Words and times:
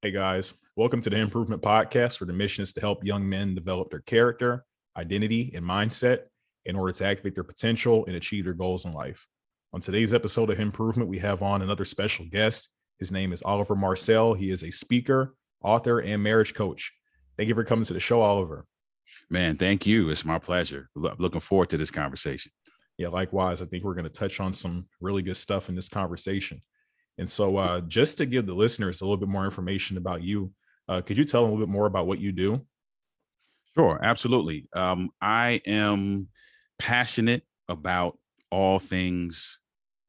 Hey 0.00 0.12
guys, 0.12 0.54
welcome 0.76 1.00
to 1.00 1.10
the 1.10 1.16
Improvement 1.16 1.60
Podcast, 1.60 2.20
where 2.20 2.26
the 2.26 2.32
mission 2.32 2.62
is 2.62 2.72
to 2.74 2.80
help 2.80 3.02
young 3.02 3.28
men 3.28 3.56
develop 3.56 3.90
their 3.90 3.98
character, 3.98 4.64
identity, 4.96 5.50
and 5.56 5.64
mindset 5.64 6.20
in 6.64 6.76
order 6.76 6.92
to 6.92 7.04
activate 7.04 7.34
their 7.34 7.42
potential 7.42 8.06
and 8.06 8.14
achieve 8.14 8.44
their 8.44 8.54
goals 8.54 8.84
in 8.84 8.92
life. 8.92 9.26
On 9.72 9.80
today's 9.80 10.14
episode 10.14 10.50
of 10.50 10.60
Improvement, 10.60 11.10
we 11.10 11.18
have 11.18 11.42
on 11.42 11.62
another 11.62 11.84
special 11.84 12.26
guest. 12.26 12.68
His 13.00 13.10
name 13.10 13.32
is 13.32 13.42
Oliver 13.42 13.74
Marcel. 13.74 14.34
He 14.34 14.50
is 14.50 14.62
a 14.62 14.70
speaker, 14.70 15.34
author, 15.64 15.98
and 15.98 16.22
marriage 16.22 16.54
coach. 16.54 16.92
Thank 17.36 17.48
you 17.48 17.56
for 17.56 17.64
coming 17.64 17.84
to 17.86 17.92
the 17.92 17.98
show, 17.98 18.20
Oliver. 18.20 18.66
Man, 19.28 19.56
thank 19.56 19.84
you. 19.84 20.10
It's 20.10 20.24
my 20.24 20.38
pleasure. 20.38 20.88
Looking 20.94 21.40
forward 21.40 21.70
to 21.70 21.76
this 21.76 21.90
conversation. 21.90 22.52
Yeah, 22.98 23.08
likewise. 23.08 23.60
I 23.60 23.64
think 23.64 23.82
we're 23.82 23.94
going 23.94 24.04
to 24.04 24.10
touch 24.10 24.38
on 24.38 24.52
some 24.52 24.86
really 25.00 25.22
good 25.22 25.36
stuff 25.36 25.68
in 25.68 25.74
this 25.74 25.88
conversation. 25.88 26.62
And 27.18 27.30
so, 27.30 27.56
uh, 27.56 27.80
just 27.82 28.18
to 28.18 28.26
give 28.26 28.46
the 28.46 28.54
listeners 28.54 29.00
a 29.00 29.04
little 29.04 29.16
bit 29.16 29.28
more 29.28 29.44
information 29.44 29.96
about 29.96 30.22
you, 30.22 30.52
uh, 30.88 31.00
could 31.02 31.18
you 31.18 31.24
tell 31.24 31.42
them 31.42 31.50
a 31.50 31.54
little 31.54 31.66
bit 31.66 31.72
more 31.72 31.86
about 31.86 32.06
what 32.06 32.20
you 32.20 32.32
do? 32.32 32.64
Sure, 33.76 33.98
absolutely. 34.02 34.68
Um, 34.72 35.10
I 35.20 35.60
am 35.66 36.28
passionate 36.78 37.42
about 37.68 38.18
all 38.50 38.78
things 38.78 39.58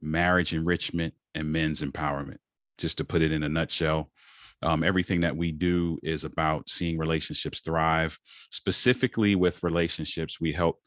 marriage 0.02 0.54
enrichment 0.54 1.14
and 1.36 1.52
men's 1.52 1.82
empowerment. 1.82 2.38
Just 2.78 2.98
to 3.00 3.06
put 3.06 3.22
it 3.22 3.32
in 3.32 3.44
a 3.44 3.50
nutshell, 3.50 4.10
um, 4.62 4.84
everything 4.84 5.22
that 5.22 5.36
we 5.36 5.52
do 5.52 6.00
is 6.04 6.24
about 6.24 6.70
seeing 6.70 6.98
relationships 6.98 7.60
thrive. 7.60 8.18
Specifically, 8.50 9.36
with 9.36 9.64
relationships, 9.64 10.40
we 10.40 10.54
help 10.54 10.80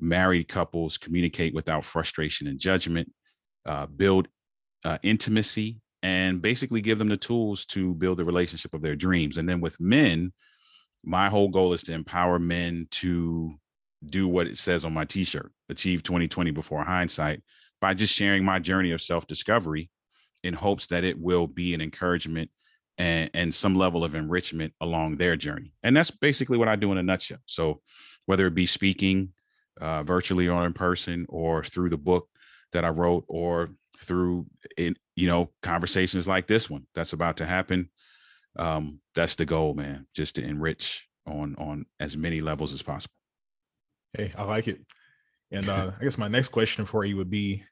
married 0.00 0.48
couples 0.48 0.98
communicate 0.98 1.54
without 1.54 1.84
frustration 1.84 2.48
and 2.48 2.58
judgment, 2.58 3.10
uh, 3.64 3.86
build 3.86 4.28
uh, 4.86 4.98
intimacy 5.02 5.80
and 6.04 6.40
basically 6.40 6.80
give 6.80 6.98
them 6.98 7.08
the 7.08 7.16
tools 7.16 7.66
to 7.66 7.92
build 7.94 8.18
the 8.18 8.24
relationship 8.24 8.72
of 8.72 8.82
their 8.82 8.94
dreams. 8.94 9.36
And 9.36 9.48
then 9.48 9.60
with 9.60 9.80
men, 9.80 10.32
my 11.04 11.28
whole 11.28 11.48
goal 11.48 11.72
is 11.72 11.82
to 11.84 11.92
empower 11.92 12.38
men 12.38 12.86
to 12.92 13.52
do 14.04 14.28
what 14.28 14.46
it 14.46 14.58
says 14.58 14.84
on 14.84 14.94
my 14.94 15.04
t-shirt, 15.04 15.50
achieve 15.68 16.04
2020 16.04 16.52
before 16.52 16.84
hindsight 16.84 17.42
by 17.80 17.94
just 17.94 18.14
sharing 18.14 18.44
my 18.44 18.60
journey 18.60 18.92
of 18.92 19.02
self-discovery 19.02 19.90
in 20.44 20.54
hopes 20.54 20.86
that 20.86 21.02
it 21.02 21.18
will 21.18 21.48
be 21.48 21.74
an 21.74 21.80
encouragement 21.80 22.48
and, 22.96 23.28
and 23.34 23.52
some 23.52 23.74
level 23.74 24.04
of 24.04 24.14
enrichment 24.14 24.72
along 24.80 25.16
their 25.16 25.34
journey. 25.34 25.72
And 25.82 25.96
that's 25.96 26.12
basically 26.12 26.58
what 26.58 26.68
I 26.68 26.76
do 26.76 26.92
in 26.92 26.98
a 26.98 27.02
nutshell. 27.02 27.38
So 27.46 27.80
whether 28.26 28.46
it 28.46 28.54
be 28.54 28.66
speaking 28.66 29.30
uh, 29.80 30.04
virtually 30.04 30.46
or 30.46 30.64
in 30.64 30.74
person 30.74 31.26
or 31.28 31.64
through 31.64 31.88
the 31.88 31.96
book 31.96 32.28
that 32.72 32.84
I 32.84 32.90
wrote 32.90 33.24
or 33.26 33.70
through 34.00 34.46
in 34.76 34.96
you 35.14 35.26
know 35.26 35.50
conversations 35.62 36.28
like 36.28 36.46
this 36.46 36.68
one 36.68 36.86
that's 36.94 37.12
about 37.12 37.38
to 37.38 37.46
happen 37.46 37.88
um 38.58 39.00
that's 39.14 39.36
the 39.36 39.44
goal 39.44 39.74
man 39.74 40.06
just 40.14 40.36
to 40.36 40.44
enrich 40.44 41.06
on 41.26 41.54
on 41.58 41.86
as 42.00 42.16
many 42.16 42.40
levels 42.40 42.72
as 42.72 42.82
possible. 42.82 43.14
Hey 44.12 44.32
i 44.36 44.44
like 44.44 44.68
it. 44.68 44.80
And 45.50 45.68
uh 45.68 45.92
i 46.00 46.04
guess 46.04 46.18
my 46.18 46.28
next 46.28 46.48
question 46.48 46.86
for 46.86 47.04
you 47.04 47.16
would 47.16 47.30
be 47.30 47.62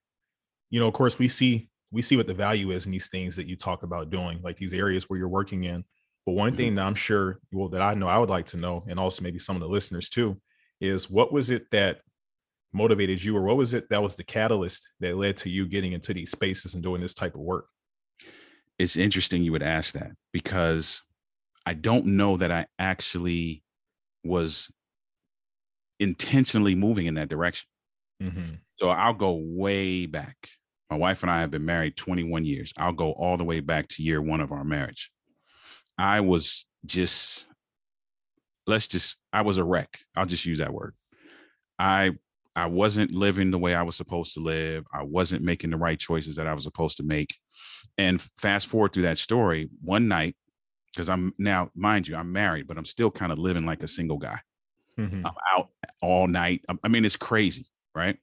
you 0.70 0.80
know 0.80 0.89
of 0.89 0.95
course 0.95 1.19
we 1.19 1.28
see 1.28 1.69
we 1.91 2.02
see 2.02 2.17
what 2.17 2.27
the 2.27 2.34
value 2.34 2.70
is 2.70 2.86
in 2.86 2.92
these 2.92 3.08
things 3.08 3.36
that 3.36 3.47
you 3.47 3.56
talk 3.56 3.83
about 3.83 4.11
doing 4.11 4.41
like 4.42 4.56
these 4.56 4.75
areas 4.75 5.08
where 5.08 5.19
you're 5.19 5.28
working 5.28 5.62
in. 5.62 5.84
But 6.27 6.33
one 6.33 6.50
mm-hmm. 6.50 6.56
thing 6.56 6.75
that 6.77 6.86
i'm 6.86 6.95
sure 6.95 7.39
well 7.52 7.69
that 7.69 7.83
i 7.83 7.95
know 7.95 8.08
i 8.08 8.19
would 8.19 8.30
like 8.30 8.47
to 8.47 8.56
know 8.56 8.84
and 8.89 8.98
also 8.98 9.22
maybe 9.22 9.39
some 9.39 9.56
of 9.56 9.61
the 9.61 9.69
listeners 9.69 10.08
too 10.08 10.41
is 10.80 11.11
what 11.11 11.33
was 11.33 11.50
it 11.50 11.70
that 11.70 12.00
motivated 12.75 13.22
you 13.22 13.36
or 13.36 13.42
what 13.42 13.56
was 13.56 13.72
it 13.72 13.89
that 13.89 14.03
was 14.03 14.17
the 14.17 14.25
catalyst 14.25 14.89
that 15.00 15.17
led 15.17 15.36
to 15.39 15.48
you 15.48 15.67
getting 15.67 15.92
into 15.92 16.12
these 16.12 16.30
spaces 16.30 16.75
and 16.75 16.83
doing 16.83 17.00
this 17.00 17.14
type 17.14 17.34
of 17.34 17.41
work? 17.41 17.67
It's 18.78 18.97
interesting 18.97 19.42
you 19.42 19.53
would 19.53 19.62
ask 19.62 19.94
that 19.94 20.11
because 20.33 21.02
i 21.64 21.72
don't 21.72 22.05
know 22.05 22.36
that 22.36 22.50
i 22.50 22.67
actually 22.78 23.62
was 24.25 24.70
intentionally 26.00 26.75
moving 26.75 27.06
in 27.06 27.14
that 27.14 27.28
direction. 27.28 27.69
Mm-hmm. 28.22 28.55
so 28.79 28.90
i'll 28.90 29.14
go 29.14 29.40
way 29.40 30.07
back. 30.07 30.36
My 30.90 30.96
wife 30.96 31.23
and 31.23 31.30
i 31.30 31.40
have 31.40 31.51
been 31.51 31.64
married 31.64 31.96
21 31.96 32.45
years. 32.45 32.73
I'll 32.77 32.92
go 32.92 33.13
all 33.13 33.36
the 33.36 33.45
way 33.45 33.61
back 33.61 33.89
to 33.89 34.02
year 34.02 34.20
one 34.20 34.40
of 34.40 34.52
our 34.52 34.64
marriage. 34.64 35.11
I 35.96 36.20
was 36.20 36.67
just 36.84 37.46
let's 38.67 38.89
just 38.89 39.18
i 39.33 39.42
was 39.42 39.58
a 39.58 39.64
wreck. 39.64 40.01
I'll 40.17 40.27
just 40.27 40.46
use 40.46 40.58
that 40.58 40.73
word. 40.73 40.95
I 41.79 42.13
I 42.56 42.66
wasn't 42.66 43.10
living 43.12 43.50
the 43.50 43.58
way 43.58 43.74
I 43.74 43.82
was 43.82 43.96
supposed 43.96 44.34
to 44.34 44.40
live. 44.40 44.84
I 44.92 45.02
wasn't 45.02 45.42
making 45.42 45.70
the 45.70 45.76
right 45.76 45.98
choices 45.98 46.36
that 46.36 46.46
I 46.46 46.54
was 46.54 46.64
supposed 46.64 46.98
to 46.98 47.02
make. 47.02 47.34
And 47.98 48.22
fast 48.38 48.68
forward 48.68 48.92
through 48.92 49.04
that 49.04 49.18
story, 49.18 49.68
one 49.82 50.08
night, 50.08 50.36
because 50.92 51.08
I'm 51.08 51.34
now, 51.38 51.70
mind 51.74 52.06
you, 52.06 52.16
I'm 52.16 52.32
married, 52.32 52.68
but 52.68 52.78
I'm 52.78 52.84
still 52.84 53.10
kind 53.10 53.32
of 53.32 53.38
living 53.38 53.66
like 53.66 53.82
a 53.82 53.88
single 53.88 54.18
guy. 54.18 54.38
Mm-hmm. 54.98 55.26
I'm 55.26 55.34
out 55.56 55.70
all 56.00 56.28
night. 56.28 56.64
I 56.82 56.88
mean, 56.88 57.04
it's 57.04 57.16
crazy, 57.16 57.66
right? 57.94 58.16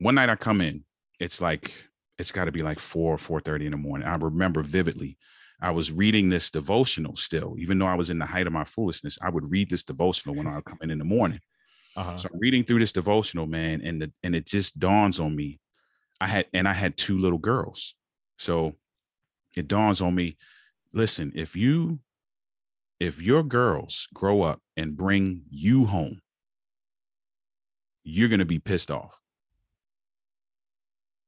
One 0.00 0.16
night 0.16 0.28
I 0.28 0.36
come 0.36 0.60
in, 0.60 0.84
it's 1.20 1.40
like 1.40 1.72
it's 2.18 2.32
got 2.32 2.46
to 2.46 2.52
be 2.52 2.62
like 2.62 2.80
four, 2.80 3.16
four 3.18 3.40
thirty 3.40 3.66
in 3.66 3.70
the 3.72 3.78
morning. 3.78 4.08
I 4.08 4.16
remember 4.16 4.62
vividly. 4.62 5.18
I 5.60 5.70
was 5.70 5.90
reading 5.92 6.28
this 6.28 6.50
devotional 6.50 7.16
still, 7.16 7.54
even 7.58 7.78
though 7.78 7.86
I 7.86 7.94
was 7.94 8.10
in 8.10 8.18
the 8.18 8.26
height 8.26 8.46
of 8.46 8.52
my 8.52 8.64
foolishness. 8.64 9.18
I 9.22 9.30
would 9.30 9.50
read 9.50 9.70
this 9.70 9.84
devotional 9.84 10.34
when 10.34 10.46
I 10.46 10.56
would 10.56 10.64
come 10.64 10.78
in 10.82 10.90
in 10.90 10.98
the 10.98 11.04
morning. 11.04 11.40
Uh-huh. 11.96 12.16
So 12.16 12.28
I'm 12.32 12.38
reading 12.38 12.62
through 12.64 12.80
this 12.80 12.92
devotional, 12.92 13.46
man, 13.46 13.80
and 13.82 14.02
the, 14.02 14.12
and 14.22 14.34
it 14.34 14.46
just 14.46 14.78
dawns 14.78 15.18
on 15.18 15.34
me. 15.34 15.60
I 16.20 16.26
had 16.26 16.46
and 16.52 16.68
I 16.68 16.72
had 16.72 16.96
two 16.96 17.18
little 17.18 17.38
girls, 17.38 17.94
so 18.38 18.74
it 19.56 19.68
dawns 19.68 20.00
on 20.00 20.14
me. 20.14 20.36
Listen, 20.92 21.32
if 21.34 21.56
you 21.56 21.98
if 23.00 23.20
your 23.20 23.42
girls 23.42 24.08
grow 24.14 24.42
up 24.42 24.60
and 24.76 24.96
bring 24.96 25.42
you 25.50 25.84
home, 25.84 26.20
you're 28.04 28.28
going 28.28 28.38
to 28.38 28.46
be 28.46 28.58
pissed 28.58 28.90
off. 28.90 29.18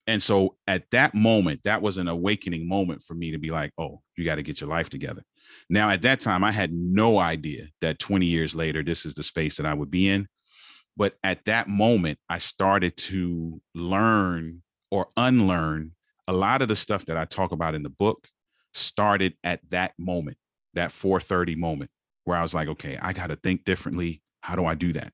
And 0.07 0.23
so 0.23 0.57
at 0.67 0.91
that 0.93 1.15
moment, 1.15 1.61
that 1.65 1.83
was 1.83 1.99
an 1.99 2.09
awakening 2.09 2.67
moment 2.67 3.03
for 3.03 3.15
me 3.15 3.33
to 3.33 3.39
be 3.39 3.51
like, 3.51 3.73
oh, 3.77 4.01
you 4.17 4.25
got 4.25 4.37
to 4.37 4.43
get 4.43 4.59
your 4.59 4.71
life 4.71 4.89
together. 4.89 5.23
Now, 5.69 5.91
at 5.91 6.01
that 6.03 6.21
time, 6.21 6.43
I 6.45 6.51
had 6.51 6.73
no 6.73 7.19
idea 7.19 7.69
that 7.83 7.99
20 7.99 8.25
years 8.25 8.55
later, 8.55 8.83
this 8.83 9.05
is 9.05 9.15
the 9.15 9.23
space 9.23 9.59
that 9.59 9.67
I 9.67 9.75
would 9.75 9.91
be 9.91 10.09
in. 10.09 10.27
But 10.99 11.15
at 11.23 11.45
that 11.45 11.69
moment, 11.69 12.19
I 12.29 12.39
started 12.39 12.97
to 12.97 13.63
learn 13.73 14.63
or 14.91 15.07
unlearn 15.17 15.93
a 16.27 16.33
lot 16.33 16.61
of 16.61 16.67
the 16.67 16.75
stuff 16.75 17.07
that 17.07 17.17
I 17.17 17.25
talk 17.25 17.53
about 17.53 17.77
in 17.77 17.85
the 17.85 17.89
book 17.89 18.27
started 18.75 19.35
at 19.45 19.61
that 19.71 19.93
moment, 19.97 20.39
that 20.75 20.91
430 20.91 21.55
moment 21.55 21.93
where 22.25 22.37
I 22.37 22.43
was 22.43 22.53
like, 22.53 22.67
okay, 22.67 22.99
I 23.01 23.13
got 23.13 23.29
to 23.29 23.37
think 23.37 23.65
differently. 23.65 24.23
How 24.41 24.57
do 24.57 24.67
I 24.67 24.75
do 24.75 24.93
that? 24.95 25.13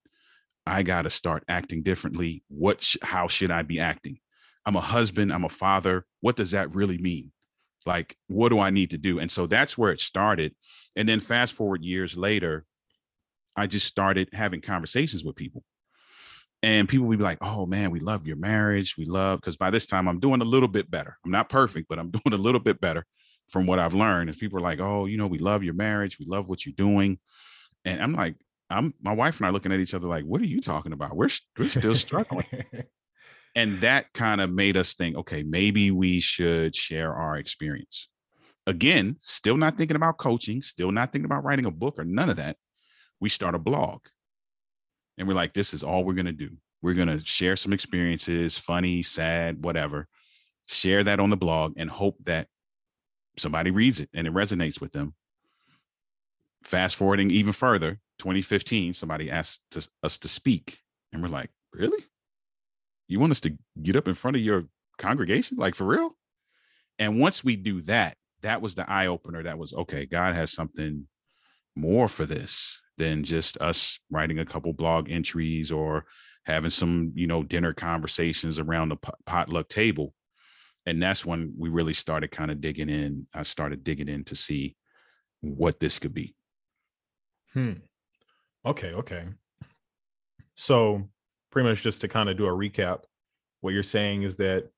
I 0.66 0.82
got 0.82 1.02
to 1.02 1.10
start 1.10 1.44
acting 1.48 1.82
differently. 1.82 2.42
What, 2.48 2.82
sh- 2.82 2.96
how 3.02 3.28
should 3.28 3.50
I 3.50 3.60
be 3.60 3.78
acting? 3.78 4.18
I'm 4.64 4.76
a 4.76 4.80
husband, 4.80 5.34
I'm 5.34 5.44
a 5.44 5.50
father. 5.50 6.06
What 6.22 6.36
does 6.36 6.52
that 6.52 6.74
really 6.74 6.96
mean? 6.96 7.30
Like, 7.84 8.16
what 8.28 8.48
do 8.48 8.58
I 8.58 8.70
need 8.70 8.90
to 8.92 8.98
do? 8.98 9.18
And 9.18 9.30
so 9.30 9.46
that's 9.46 9.76
where 9.76 9.92
it 9.92 10.00
started. 10.00 10.54
And 10.96 11.06
then 11.06 11.20
fast 11.20 11.52
forward 11.52 11.84
years 11.84 12.16
later, 12.16 12.64
I 13.54 13.66
just 13.66 13.86
started 13.86 14.30
having 14.32 14.62
conversations 14.62 15.22
with 15.22 15.36
people 15.36 15.62
and 16.64 16.88
people 16.88 17.06
would 17.06 17.18
be 17.18 17.24
like, 17.24 17.38
"Oh 17.42 17.66
man, 17.66 17.90
we 17.90 18.00
love 18.00 18.26
your 18.26 18.36
marriage. 18.36 18.96
We 18.96 19.04
love." 19.04 19.38
Because 19.40 19.58
by 19.58 19.68
this 19.70 19.86
time, 19.86 20.08
I'm 20.08 20.18
doing 20.18 20.40
a 20.40 20.46
little 20.46 20.68
bit 20.68 20.90
better. 20.90 21.18
I'm 21.22 21.30
not 21.30 21.50
perfect, 21.50 21.88
but 21.90 21.98
I'm 21.98 22.10
doing 22.24 22.32
a 22.32 22.42
little 22.42 22.60
bit 22.60 22.80
better 22.80 23.04
from 23.50 23.66
what 23.66 23.78
I've 23.78 23.92
learned. 23.92 24.30
And 24.30 24.38
people 24.38 24.58
are 24.58 24.62
like, 24.62 24.80
"Oh, 24.80 25.04
you 25.04 25.18
know, 25.18 25.26
we 25.26 25.38
love 25.38 25.62
your 25.62 25.74
marriage. 25.74 26.18
We 26.18 26.24
love 26.24 26.48
what 26.48 26.64
you're 26.64 26.74
doing," 26.74 27.18
and 27.84 28.02
I'm 28.02 28.14
like, 28.14 28.36
"I'm." 28.70 28.94
My 29.02 29.12
wife 29.12 29.38
and 29.38 29.46
I 29.46 29.50
looking 29.50 29.72
at 29.72 29.80
each 29.80 29.92
other 29.92 30.06
like, 30.06 30.24
"What 30.24 30.40
are 30.40 30.46
you 30.46 30.62
talking 30.62 30.94
about? 30.94 31.14
We're 31.14 31.28
we're 31.58 31.68
still 31.68 31.94
struggling." 31.94 32.46
and 33.54 33.82
that 33.82 34.12
kind 34.14 34.40
of 34.40 34.50
made 34.50 34.78
us 34.78 34.94
think, 34.94 35.16
okay, 35.16 35.42
maybe 35.42 35.90
we 35.90 36.18
should 36.18 36.74
share 36.74 37.12
our 37.12 37.36
experience. 37.36 38.08
Again, 38.66 39.16
still 39.20 39.58
not 39.58 39.76
thinking 39.76 39.96
about 39.96 40.16
coaching, 40.16 40.62
still 40.62 40.90
not 40.90 41.12
thinking 41.12 41.26
about 41.26 41.44
writing 41.44 41.66
a 41.66 41.70
book 41.70 41.98
or 41.98 42.04
none 42.04 42.30
of 42.30 42.36
that. 42.36 42.56
We 43.20 43.28
start 43.28 43.54
a 43.54 43.58
blog 43.58 44.00
and 45.18 45.28
we're 45.28 45.34
like, 45.34 45.52
this 45.52 45.74
is 45.74 45.82
all 45.82 46.04
we're 46.04 46.14
going 46.14 46.26
to 46.26 46.32
do. 46.32 46.50
We're 46.84 46.92
going 46.92 47.08
to 47.08 47.24
share 47.24 47.56
some 47.56 47.72
experiences, 47.72 48.58
funny, 48.58 49.02
sad, 49.02 49.64
whatever, 49.64 50.06
share 50.66 51.02
that 51.02 51.18
on 51.18 51.30
the 51.30 51.36
blog 51.36 51.72
and 51.78 51.88
hope 51.88 52.18
that 52.24 52.48
somebody 53.38 53.70
reads 53.70 54.00
it 54.00 54.10
and 54.12 54.26
it 54.26 54.34
resonates 54.34 54.82
with 54.82 54.92
them. 54.92 55.14
Fast 56.62 56.96
forwarding 56.96 57.30
even 57.30 57.54
further, 57.54 58.00
2015, 58.18 58.92
somebody 58.92 59.30
asked 59.30 59.62
to, 59.70 59.88
us 60.02 60.18
to 60.18 60.28
speak. 60.28 60.76
And 61.10 61.22
we're 61.22 61.28
like, 61.28 61.48
really? 61.72 62.04
You 63.08 63.18
want 63.18 63.30
us 63.30 63.40
to 63.40 63.56
get 63.82 63.96
up 63.96 64.06
in 64.06 64.12
front 64.12 64.36
of 64.36 64.42
your 64.42 64.64
congregation? 64.98 65.56
Like 65.56 65.74
for 65.74 65.86
real? 65.86 66.14
And 66.98 67.18
once 67.18 67.42
we 67.42 67.56
do 67.56 67.80
that, 67.82 68.18
that 68.42 68.60
was 68.60 68.74
the 68.74 68.88
eye 68.90 69.06
opener. 69.06 69.42
That 69.42 69.56
was 69.56 69.72
okay. 69.72 70.04
God 70.04 70.34
has 70.34 70.52
something 70.52 71.08
more 71.74 72.08
for 72.08 72.26
this 72.26 72.78
than 72.98 73.24
just 73.24 73.56
us 73.62 74.00
writing 74.10 74.38
a 74.38 74.44
couple 74.44 74.74
blog 74.74 75.10
entries 75.10 75.72
or 75.72 76.04
having 76.44 76.70
some 76.70 77.12
you 77.14 77.26
know 77.26 77.42
dinner 77.42 77.72
conversations 77.72 78.58
around 78.58 78.90
the 78.90 78.96
potluck 79.26 79.68
table 79.68 80.14
and 80.86 81.02
that's 81.02 81.24
when 81.24 81.54
we 81.58 81.68
really 81.68 81.94
started 81.94 82.30
kind 82.30 82.50
of 82.50 82.60
digging 82.60 82.88
in 82.88 83.26
i 83.34 83.42
started 83.42 83.84
digging 83.84 84.08
in 84.08 84.24
to 84.24 84.36
see 84.36 84.76
what 85.44 85.78
this 85.80 85.98
could 85.98 86.14
be. 86.14 86.34
Hmm. 87.52 87.74
Okay. 88.64 88.92
Okay. 88.92 89.24
So, 90.56 91.08
pretty 91.50 91.68
much 91.68 91.82
just 91.82 92.00
to 92.00 92.08
kind 92.08 92.28
of 92.28 92.36
do 92.36 92.46
a 92.46 92.50
recap, 92.50 93.00
what 93.60 93.74
you're 93.74 93.82
saying 93.82 94.22
is 94.22 94.36
that 94.36 94.70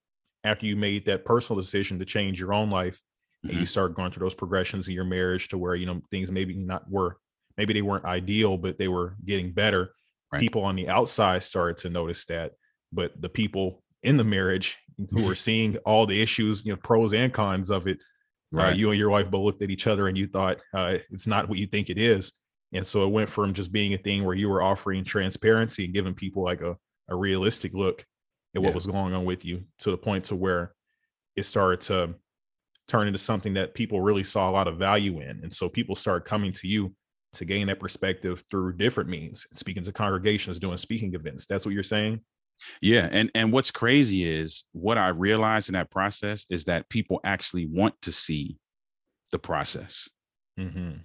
after 0.44 0.66
you 0.66 0.76
made 0.76 1.06
that 1.06 1.24
personal 1.24 1.60
decision 1.60 1.98
to 1.98 2.04
change 2.04 2.40
your 2.40 2.52
own 2.52 2.70
life, 2.70 2.96
mm-hmm. 2.96 3.48
and 3.48 3.56
you 3.58 3.62
mm-hmm. 3.62 3.66
start 3.66 3.94
going 3.94 4.10
through 4.10 4.24
those 4.24 4.34
progressions 4.34 4.88
in 4.88 4.94
your 4.94 5.04
marriage 5.04 5.48
to 5.48 5.58
where 5.58 5.74
you 5.74 5.86
know 5.86 6.00
things 6.10 6.32
maybe 6.32 6.54
not 6.54 6.88
were 6.90 7.16
maybe 7.56 7.72
they 7.72 7.82
weren't 7.82 8.04
ideal, 8.04 8.56
but 8.56 8.78
they 8.78 8.88
were 8.88 9.16
getting 9.24 9.52
better. 9.52 9.92
Right. 10.32 10.40
People 10.40 10.64
on 10.64 10.76
the 10.76 10.88
outside 10.88 11.42
started 11.42 11.78
to 11.78 11.90
notice 11.90 12.24
that, 12.26 12.52
but 12.92 13.12
the 13.20 13.28
people 13.28 13.82
in 14.02 14.16
the 14.16 14.24
marriage 14.24 14.76
who 15.10 15.24
were 15.24 15.34
seeing 15.36 15.76
all 15.78 16.06
the 16.06 16.20
issues, 16.20 16.64
you 16.64 16.72
know, 16.72 16.76
pros 16.76 17.14
and 17.14 17.32
cons 17.32 17.70
of 17.70 17.86
it, 17.86 17.98
uh, 18.54 18.58
right. 18.58 18.72
Uh, 18.72 18.76
you 18.76 18.90
and 18.90 18.98
your 18.98 19.10
wife 19.10 19.30
both 19.30 19.44
looked 19.44 19.62
at 19.62 19.70
each 19.70 19.86
other 19.86 20.08
and 20.08 20.16
you 20.16 20.26
thought 20.26 20.58
uh, 20.74 20.96
it's 21.10 21.26
not 21.26 21.48
what 21.48 21.58
you 21.58 21.66
think 21.66 21.90
it 21.90 21.98
is. 21.98 22.32
And 22.72 22.84
so 22.84 23.04
it 23.06 23.10
went 23.10 23.30
from 23.30 23.54
just 23.54 23.72
being 23.72 23.94
a 23.94 23.98
thing 23.98 24.24
where 24.24 24.34
you 24.34 24.48
were 24.48 24.62
offering 24.62 25.04
transparency 25.04 25.84
and 25.84 25.94
giving 25.94 26.14
people 26.14 26.42
like 26.42 26.60
a, 26.60 26.76
a 27.08 27.16
realistic 27.16 27.72
look 27.74 28.04
at 28.54 28.62
what 28.62 28.70
yeah. 28.70 28.74
was 28.74 28.86
going 28.86 29.14
on 29.14 29.24
with 29.24 29.44
you 29.44 29.64
to 29.80 29.90
the 29.90 29.96
point 29.96 30.24
to 30.26 30.36
where 30.36 30.72
it 31.36 31.44
started 31.44 31.80
to 31.82 32.14
turn 32.88 33.06
into 33.06 33.18
something 33.18 33.54
that 33.54 33.74
people 33.74 34.00
really 34.00 34.24
saw 34.24 34.48
a 34.48 34.52
lot 34.52 34.68
of 34.68 34.78
value 34.78 35.20
in. 35.20 35.40
And 35.42 35.52
so 35.52 35.68
people 35.68 35.94
started 35.94 36.24
coming 36.24 36.52
to 36.52 36.68
you 36.68 36.94
to 37.36 37.44
gain 37.44 37.68
that 37.68 37.80
perspective 37.80 38.44
through 38.50 38.76
different 38.76 39.08
means, 39.08 39.46
speaking 39.52 39.82
to 39.84 39.92
congregations, 39.92 40.58
doing 40.58 40.76
speaking 40.76 41.14
events. 41.14 41.46
That's 41.46 41.64
what 41.64 41.74
you're 41.74 41.82
saying? 41.82 42.20
Yeah, 42.80 43.08
and 43.10 43.30
and 43.34 43.52
what's 43.52 43.70
crazy 43.70 44.24
is 44.24 44.64
what 44.72 44.98
I 44.98 45.08
realized 45.08 45.68
in 45.68 45.74
that 45.74 45.90
process 45.90 46.46
is 46.50 46.64
that 46.64 46.88
people 46.88 47.20
actually 47.24 47.66
want 47.66 47.94
to 48.02 48.12
see 48.12 48.58
the 49.30 49.38
process. 49.38 50.08
Mm-hmm. 50.58 50.98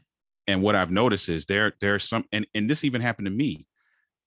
And 0.47 0.61
what 0.61 0.75
I've 0.75 0.91
noticed 0.91 1.29
is 1.29 1.45
there 1.45 1.73
there's 1.81 2.03
some, 2.03 2.25
and 2.31 2.47
and 2.53 2.69
this 2.69 2.83
even 2.83 3.01
happened 3.01 3.25
to 3.25 3.31
me. 3.31 3.67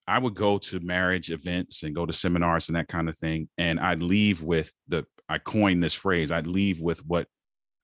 I 0.07 0.19
would 0.19 0.35
go 0.35 0.59
to 0.59 0.81
marriage 0.81 1.31
events 1.31 1.83
and 1.83 1.95
go 1.95 2.05
to 2.05 2.13
seminars 2.13 2.69
and 2.69 2.77
that 2.77 2.89
kind 2.89 3.09
of 3.09 3.17
thing, 3.17 3.49
and 3.57 3.81
I'd 3.81 4.03
leave 4.03 4.43
with 4.43 4.71
the 4.89 5.05
I 5.29 5.39
coined 5.39 5.83
this 5.83 5.95
phrase. 5.95 6.31
I'd 6.31 6.47
leave 6.47 6.81
with 6.81 7.05
what 7.07 7.27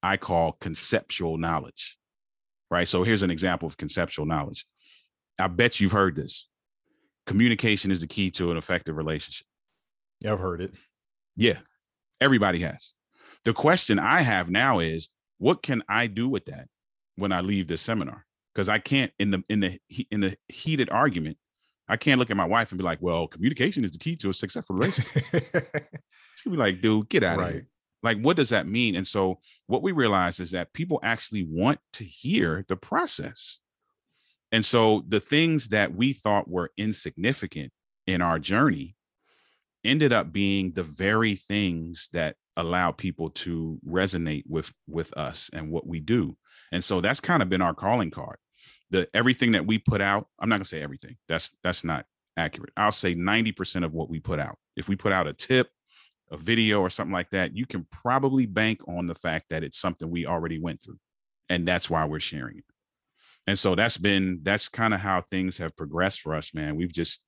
I 0.03 0.17
call 0.17 0.57
conceptual 0.61 1.39
knowledge. 1.39 1.97
Right. 2.71 2.87
So 2.87 3.03
here's 3.03 3.23
an 3.23 3.31
example 3.31 3.67
of 3.67 3.77
conceptual 3.77 4.27
knowledge. 4.27 4.65
I 5.39 5.49
bet 5.49 5.81
you've 5.81 5.93
heard 5.93 6.15
this 6.15 6.47
communication 7.27 7.91
is 7.91 8.01
the 8.01 8.07
key 8.07 8.31
to 8.31 8.51
an 8.51 8.57
effective 8.57 8.97
relationship. 8.97 9.47
Yeah, 10.21 10.33
I've 10.33 10.41
heard 10.41 10.61
it. 10.61 10.75
Yeah, 11.37 11.59
everybody 12.21 12.61
has. 12.61 12.93
The 13.45 13.55
question 13.55 13.99
I 13.99 14.21
have 14.21 14.51
now 14.51 14.81
is, 14.81 15.09
what 15.39 15.63
can 15.63 15.83
I 15.89 16.07
do 16.09 16.29
with 16.29 16.47
that 16.47 16.67
when 17.17 17.33
I 17.33 17.41
leave 17.41 17.67
this 17.67 17.83
seminar? 17.83 18.27
Because 18.55 18.69
I 18.69 18.79
can't 18.79 19.13
in 19.19 19.31
the 19.31 19.43
in 19.49 19.61
the 19.61 19.81
in 20.11 20.21
the 20.21 20.37
heated 20.49 20.91
argument, 20.91 21.39
I 21.89 21.97
can't 21.97 22.19
look 22.19 22.31
at 22.31 22.37
my 22.37 22.45
wife 22.45 22.73
and 22.73 22.79
be 22.79 22.85
like, 22.85 22.99
"Well, 23.01 23.29
communication 23.29 23.85
is 23.85 23.93
the 23.93 23.99
key 23.99 24.17
to 24.17 24.31
a 24.31 24.35
successful 24.35 24.77
relationship." 24.77 25.25
She'll 26.35 26.53
be 26.53 26.59
like, 26.59 26.81
"Dude, 26.81 27.09
get 27.09 27.23
out 27.23 27.39
right. 27.39 27.47
of 27.47 27.53
here." 27.55 27.69
Like, 28.03 28.19
what 28.21 28.37
does 28.37 28.51
that 28.51 28.67
mean? 28.67 28.97
And 28.97 29.07
so, 29.07 29.41
what 29.67 29.83
we 29.83 29.93
realize 29.93 30.41
is 30.41 30.53
that 30.53 30.73
people 30.73 31.01
actually 31.03 31.45
want 31.45 31.81
to 31.95 32.05
hear 32.05 32.65
the 32.69 32.77
process. 32.77 33.59
And 34.53 34.65
so 34.65 35.05
the 35.09 35.21
things 35.21 35.69
that 35.69 35.95
we 35.95 36.13
thought 36.13 36.49
were 36.51 36.73
insignificant 36.77 37.73
in 38.07 38.21
our 38.21 38.39
journey 38.39 38.97
ended 39.85 40.13
up 40.13 40.33
being 40.33 40.73
the 40.73 40.83
very 40.83 41.37
things 41.37 42.09
that 42.13 42.37
allow 42.57 42.91
people 42.91 43.31
to 43.31 43.79
resonate 43.89 44.43
with 44.47 44.73
with 44.89 45.17
us 45.17 45.51
and 45.53 45.71
what 45.71 45.87
we 45.87 46.01
do. 46.01 46.37
And 46.73 46.83
so 46.83 47.01
that's 47.01 47.21
kind 47.21 47.43
of 47.43 47.49
been 47.49 47.63
our 47.63 47.75
calling 47.75 48.11
card. 48.11 48.37
The 48.91 49.09
everything 49.15 49.53
that 49.53 49.67
we 49.67 49.79
put 49.79 50.01
out, 50.01 50.27
I'm 50.39 50.49
not 50.49 50.57
going 50.57 50.65
to 50.65 50.69
say 50.69 50.83
everything. 50.83 51.17
That's 51.29 51.51
that's 51.63 51.85
not 51.85 52.05
accurate. 52.37 52.73
I'll 52.77 52.93
say 52.93 53.15
90% 53.15 53.85
of 53.85 53.93
what 53.93 54.11
we 54.11 54.19
put 54.19 54.41
out. 54.41 54.59
If 54.77 54.89
we 54.89 54.97
put 54.97 55.13
out 55.13 55.29
a 55.29 55.33
tip, 55.33 55.71
a 56.31 56.37
video 56.37 56.81
or 56.81 56.91
something 56.91 57.13
like 57.13 57.31
that, 57.31 57.57
you 57.57 57.67
can 57.67 57.87
probably 57.91 58.47
bank 58.47 58.81
on 58.87 59.07
the 59.07 59.15
fact 59.15 59.47
that 59.51 59.65
it's 59.65 59.79
something 59.79 60.11
we 60.11 60.27
already 60.27 60.61
went 60.61 60.83
through. 60.83 60.99
And 61.49 61.67
that's 61.67 61.91
why 61.91 62.05
we're 62.05 62.21
sharing 62.21 62.59
it. 62.59 62.65
And 63.47 63.59
so 63.59 63.75
that's 63.75 63.99
been 63.99 64.41
that's 64.43 64.69
kind 64.69 64.95
of 64.95 65.01
how 65.01 65.21
things 65.23 65.59
have 65.59 65.77
progressed 65.77 66.21
for 66.21 66.35
us 66.35 66.55
man. 66.55 66.77
We've 66.77 66.93
just 66.93 67.21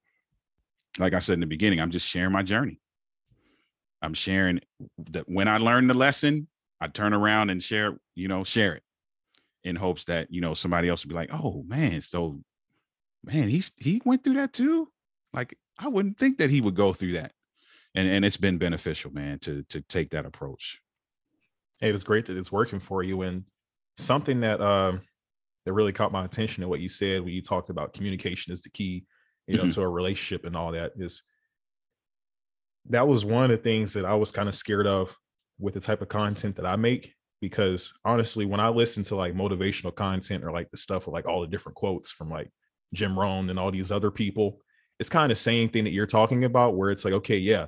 like 0.98 1.14
i 1.14 1.18
said 1.18 1.34
in 1.34 1.40
the 1.40 1.46
beginning 1.46 1.80
i'm 1.80 1.90
just 1.90 2.08
sharing 2.08 2.32
my 2.32 2.42
journey. 2.42 2.80
I'm 4.00 4.14
sharing 4.14 4.60
that 5.10 5.28
when 5.28 5.48
i 5.48 5.56
learned 5.56 5.90
the 5.90 5.94
lesson 5.94 6.48
i 6.80 6.86
turn 6.86 7.12
around 7.12 7.50
and 7.50 7.62
share 7.62 7.96
you 8.14 8.28
know 8.28 8.44
share 8.44 8.74
it 8.74 8.82
in 9.64 9.76
hopes 9.76 10.04
that 10.04 10.28
you 10.30 10.40
know 10.40 10.54
somebody 10.54 10.88
else 10.88 11.04
would 11.04 11.08
be 11.08 11.14
like 11.14 11.32
oh 11.32 11.64
man 11.66 12.02
so 12.02 12.40
man 13.24 13.48
he's 13.48 13.72
he 13.78 14.02
went 14.04 14.22
through 14.22 14.34
that 14.34 14.52
too? 14.52 14.88
Like 15.32 15.56
i 15.78 15.88
wouldn't 15.88 16.18
think 16.18 16.38
that 16.38 16.50
he 16.50 16.60
would 16.60 16.76
go 16.76 16.92
through 16.92 17.12
that 17.12 17.32
and 17.94 18.08
and 18.08 18.24
it's 18.24 18.36
been 18.36 18.58
beneficial 18.58 19.12
man 19.12 19.38
to 19.38 19.62
to 19.64 19.80
take 19.82 20.10
that 20.10 20.26
approach 20.26 20.80
hey 21.80 21.90
it's 21.90 22.04
great 22.04 22.26
that 22.26 22.36
it's 22.36 22.52
working 22.52 22.80
for 22.80 23.02
you 23.02 23.22
and 23.22 23.44
something 23.96 24.40
that 24.40 24.60
um 24.60 25.00
that 25.64 25.72
really 25.72 25.92
caught 25.92 26.12
my 26.12 26.24
attention 26.24 26.62
and 26.62 26.70
what 26.70 26.80
you 26.80 26.88
said 26.88 27.22
when 27.22 27.32
you 27.32 27.42
talked 27.42 27.70
about 27.70 27.92
communication 27.92 28.52
is 28.52 28.62
the 28.62 28.70
key, 28.70 29.04
you 29.46 29.56
know, 29.56 29.62
mm-hmm. 29.62 29.70
to 29.70 29.82
a 29.82 29.88
relationship 29.88 30.44
and 30.44 30.56
all 30.56 30.72
that 30.72 30.92
is 30.96 31.22
that 32.88 33.06
was 33.06 33.24
one 33.24 33.44
of 33.44 33.50
the 33.50 33.56
things 33.56 33.92
that 33.92 34.04
I 34.04 34.14
was 34.14 34.32
kind 34.32 34.48
of 34.48 34.54
scared 34.54 34.86
of 34.86 35.16
with 35.58 35.74
the 35.74 35.80
type 35.80 36.02
of 36.02 36.08
content 36.08 36.56
that 36.56 36.66
I 36.66 36.76
make. 36.76 37.14
Because 37.40 37.92
honestly, 38.04 38.46
when 38.46 38.60
I 38.60 38.68
listen 38.68 39.02
to 39.04 39.16
like 39.16 39.34
motivational 39.34 39.94
content 39.94 40.44
or 40.44 40.52
like 40.52 40.70
the 40.70 40.76
stuff 40.76 41.06
with 41.06 41.12
like 41.12 41.26
all 41.26 41.40
the 41.40 41.48
different 41.48 41.74
quotes 41.74 42.12
from 42.12 42.30
like 42.30 42.50
Jim 42.94 43.18
Rohn 43.18 43.50
and 43.50 43.58
all 43.58 43.72
these 43.72 43.90
other 43.90 44.12
people, 44.12 44.60
it's 45.00 45.08
kind 45.08 45.32
of 45.32 45.38
same 45.38 45.68
thing 45.68 45.84
that 45.84 45.92
you're 45.92 46.06
talking 46.06 46.44
about, 46.44 46.76
where 46.76 46.90
it's 46.90 47.04
like, 47.04 47.14
okay, 47.14 47.38
yeah, 47.38 47.66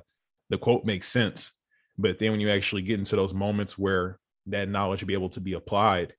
the 0.49 0.57
quote 0.57 0.85
makes 0.85 1.07
sense. 1.07 1.51
But 1.97 2.19
then 2.19 2.31
when 2.31 2.39
you 2.39 2.49
actually 2.49 2.81
get 2.81 2.99
into 2.99 3.15
those 3.15 3.33
moments 3.33 3.77
where 3.77 4.19
that 4.47 4.69
knowledge 4.69 5.05
be 5.05 5.13
able 5.13 5.29
to 5.29 5.41
be 5.41 5.53
applied, 5.53 6.13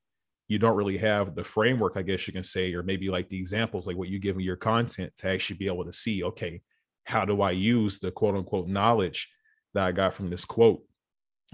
you 0.49 0.58
don't 0.58 0.76
really 0.76 0.96
have 0.99 1.34
the 1.34 1.44
framework, 1.44 1.94
I 1.96 2.02
guess 2.02 2.26
you 2.26 2.32
can 2.32 2.44
say, 2.44 2.73
or 2.75 2.82
maybe 2.82 3.08
like 3.08 3.28
the 3.28 3.38
examples, 3.38 3.87
like 3.87 3.96
what 3.96 4.08
you 4.08 4.19
give 4.19 4.37
me 4.37 4.44
your 4.44 4.56
content 4.56 5.12
to 5.19 5.28
actually 5.28 5.56
be 5.56 5.67
able 5.67 5.84
to 5.84 5.93
see, 5.93 6.23
okay, 6.23 6.62
how 7.05 7.25
do 7.25 7.43
I 7.43 7.50
use 7.50 7.99
the 7.99 8.11
quote 8.11 8.37
unquote 8.37 8.69
knowledge 8.69 9.31
that 9.75 9.84
I 9.84 9.93
got 9.93 10.14
from 10.14 10.31
this 10.31 10.44
quote 10.44 10.82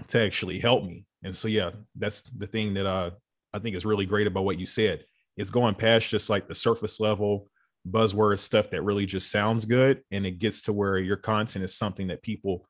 to 0.07 0.23
actually 0.23 0.59
help 0.59 0.83
me? 0.83 1.05
And 1.23 1.35
so, 1.35 1.47
yeah, 1.47 1.71
that's 1.95 2.21
the 2.21 2.47
thing 2.47 2.73
that 2.75 2.85
uh, 2.85 3.11
I 3.53 3.59
think 3.59 3.75
is 3.75 3.85
really 3.85 4.05
great 4.05 4.27
about 4.27 4.45
what 4.45 4.59
you 4.59 4.65
said. 4.65 5.05
It's 5.37 5.51
going 5.51 5.75
past 5.75 6.09
just 6.09 6.29
like 6.29 6.47
the 6.47 6.55
surface 6.55 6.99
level 6.99 7.49
buzzword 7.89 8.39
stuff 8.39 8.69
that 8.69 8.83
really 8.83 9.05
just 9.05 9.31
sounds 9.31 9.65
good. 9.65 10.01
And 10.11 10.25
it 10.25 10.39
gets 10.39 10.61
to 10.63 10.73
where 10.73 10.97
your 10.97 11.17
content 11.17 11.65
is 11.65 11.75
something 11.75 12.07
that 12.07 12.21
people 12.21 12.65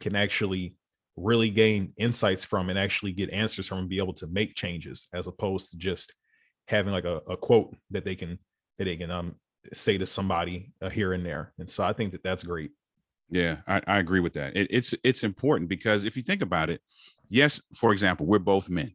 can 0.00 0.16
actually 0.16 0.76
really 1.16 1.50
gain 1.50 1.92
insights 1.96 2.44
from 2.44 2.68
and 2.68 2.78
actually 2.78 3.12
get 3.12 3.30
answers 3.30 3.66
from 3.66 3.78
and 3.78 3.88
be 3.88 3.98
able 3.98 4.12
to 4.12 4.26
make 4.26 4.54
changes 4.54 5.08
as 5.14 5.26
opposed 5.26 5.70
to 5.70 5.78
just 5.78 6.14
having 6.68 6.92
like 6.92 7.04
a, 7.04 7.20
a 7.28 7.36
quote 7.36 7.74
that 7.90 8.04
they 8.04 8.14
can 8.14 8.38
that 8.76 8.84
they 8.84 8.96
can 8.96 9.10
um 9.10 9.34
say 9.72 9.96
to 9.96 10.04
somebody 10.04 10.72
uh, 10.82 10.90
here 10.90 11.12
and 11.12 11.24
there. 11.24 11.52
And 11.58 11.70
so 11.70 11.84
i 11.84 11.92
think 11.94 12.12
that 12.12 12.22
that's 12.22 12.44
great. 12.44 12.72
Yeah 13.30 13.58
i, 13.66 13.80
I 13.86 13.98
agree 13.98 14.20
with 14.20 14.34
that. 14.34 14.56
It, 14.56 14.66
it's 14.70 14.94
it's 15.02 15.24
important 15.24 15.70
because 15.70 16.04
if 16.04 16.16
you 16.16 16.22
think 16.22 16.42
about 16.42 16.68
it 16.68 16.82
yes 17.28 17.62
for 17.74 17.92
example 17.92 18.26
we're 18.26 18.38
both 18.38 18.68
men 18.68 18.92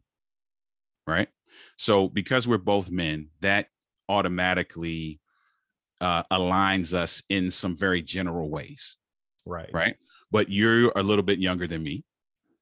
right? 1.06 1.28
So 1.76 2.08
because 2.08 2.48
we're 2.48 2.58
both 2.58 2.90
men 2.90 3.28
that 3.40 3.66
automatically 4.08 5.20
uh, 6.02 6.22
aligns 6.30 6.92
us 6.92 7.22
in 7.30 7.50
some 7.50 7.74
very 7.74 8.02
general 8.02 8.50
ways 8.50 8.96
right 9.46 9.70
right 9.72 9.96
but 10.30 10.50
you're 10.50 10.92
a 10.96 11.02
little 11.02 11.22
bit 11.22 11.38
younger 11.38 11.66
than 11.66 11.82
me 11.82 12.04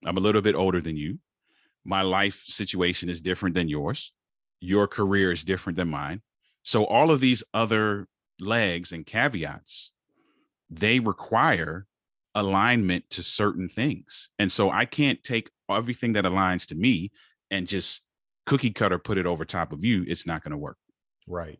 I'm 0.05 0.17
a 0.17 0.21
little 0.21 0.43
bit 0.43 0.55
older 0.55 0.81
than 0.81 0.97
you. 0.97 1.19
My 1.85 2.03
life 2.03 2.45
situation 2.47 3.09
is 3.09 3.21
different 3.21 3.55
than 3.55 3.69
yours. 3.69 4.13
Your 4.61 4.87
career 4.87 5.33
is 5.33 5.45
different 5.45 5.77
than 5.77 5.89
mine. 5.89 6.23
So 6.63 6.85
all 6.85 7.11
of 7.11 7.21
these 7.21 7.43
other 7.55 8.07
legs 8.39 8.93
and 8.93 9.07
caveats, 9.07 9.93
they 10.69 11.01
require 11.01 11.87
alignment 12.35 13.05
to 13.11 13.23
certain 13.23 13.69
things. 13.69 14.31
And 14.39 14.53
so 14.53 14.71
I 14.71 14.85
can't 14.85 15.23
take 15.23 15.51
everything 15.71 16.13
that 16.15 16.25
aligns 16.25 16.67
to 16.67 16.75
me 16.75 17.11
and 17.51 17.67
just 17.67 18.03
cookie 18.47 18.71
cutter 18.71 18.99
put 18.99 19.19
it 19.19 19.27
over 19.27 19.45
top 19.45 19.73
of 19.73 19.85
you. 19.85 20.05
It's 20.07 20.27
not 20.27 20.43
going 20.43 20.53
to 20.53 20.59
work. 20.59 20.77
Right. 21.27 21.59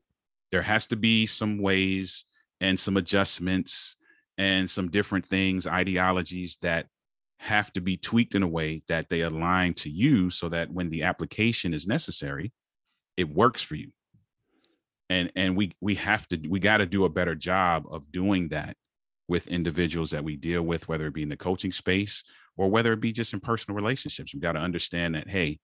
There 0.53 0.63
has 0.63 0.87
to 0.89 0.97
be 0.97 1.27
some 1.27 1.59
ways 1.59 2.25
and 2.61 2.79
some 2.79 2.97
adjustments 2.97 3.97
and 4.37 4.69
some 4.69 4.91
different 4.91 5.27
things, 5.27 5.67
ideologies 5.67 6.59
that 6.63 6.87
have 7.39 7.73
to 7.73 7.81
be 7.81 7.97
tweaked 7.97 8.35
in 8.35 8.43
a 8.43 8.49
way 8.49 8.83
that 8.89 9.09
they 9.09 9.23
align 9.23 9.73
to 9.73 9.89
you 9.89 10.29
so 10.31 10.49
that 10.51 10.71
when 10.71 10.91
the 10.91 11.03
application 11.03 11.73
is 11.73 11.87
necessary 11.87 12.53
it 13.17 13.29
works 13.29 13.63
for 13.63 13.75
you. 13.75 13.93
And 15.09 15.33
and 15.37 15.57
we 15.57 15.73
we 15.81 15.97
have 15.97 16.27
to 16.29 16.41
we 16.49 16.61
got 16.61 16.79
to 16.79 16.87
do 16.87 17.05
a 17.05 17.11
better 17.11 17.35
job 17.35 17.85
of 17.91 18.11
doing 18.13 18.49
that 18.49 18.77
with 19.29 19.47
individuals 19.49 20.11
that 20.11 20.25
we 20.25 20.37
deal 20.37 20.63
with 20.63 20.89
whether 20.89 21.07
it 21.07 21.15
be 21.15 21.23
in 21.23 21.29
the 21.29 21.37
coaching 21.37 21.73
space 21.73 22.25
or 22.57 22.69
whether 22.69 22.93
it 22.93 23.01
be 23.01 23.13
just 23.13 23.33
in 23.33 23.41
personal 23.41 23.77
relationships. 23.77 24.35
We 24.35 24.41
got 24.41 24.53
to 24.53 24.61
understand 24.61 25.15
that 25.15 25.29
hey 25.29 25.59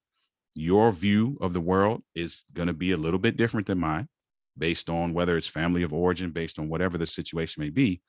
your 0.55 0.91
view 0.93 1.37
of 1.41 1.53
the 1.53 1.61
world 1.61 2.03
is 2.15 2.45
going 2.53 2.69
to 2.69 2.75
be 2.75 2.93
a 2.93 2.97
little 2.97 3.19
bit 3.19 3.37
different 3.37 3.67
than 3.67 3.79
mine 3.79 4.09
based 4.59 4.91
on 4.91 5.13
whether 5.13 5.37
it's 5.37 5.47
family 5.47 5.83
of 5.83 5.93
origin, 5.93 6.31
based 6.31 6.59
on 6.59 6.69
whatever 6.69 6.99
the 6.99 7.07
situation 7.07 7.63
may 7.63 7.71
be. 7.71 8.01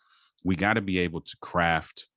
We 0.43 0.55
got 0.55 0.73
to 0.73 0.81
be 0.81 0.99
able 0.99 1.21
to 1.21 1.37
craft 1.41 2.07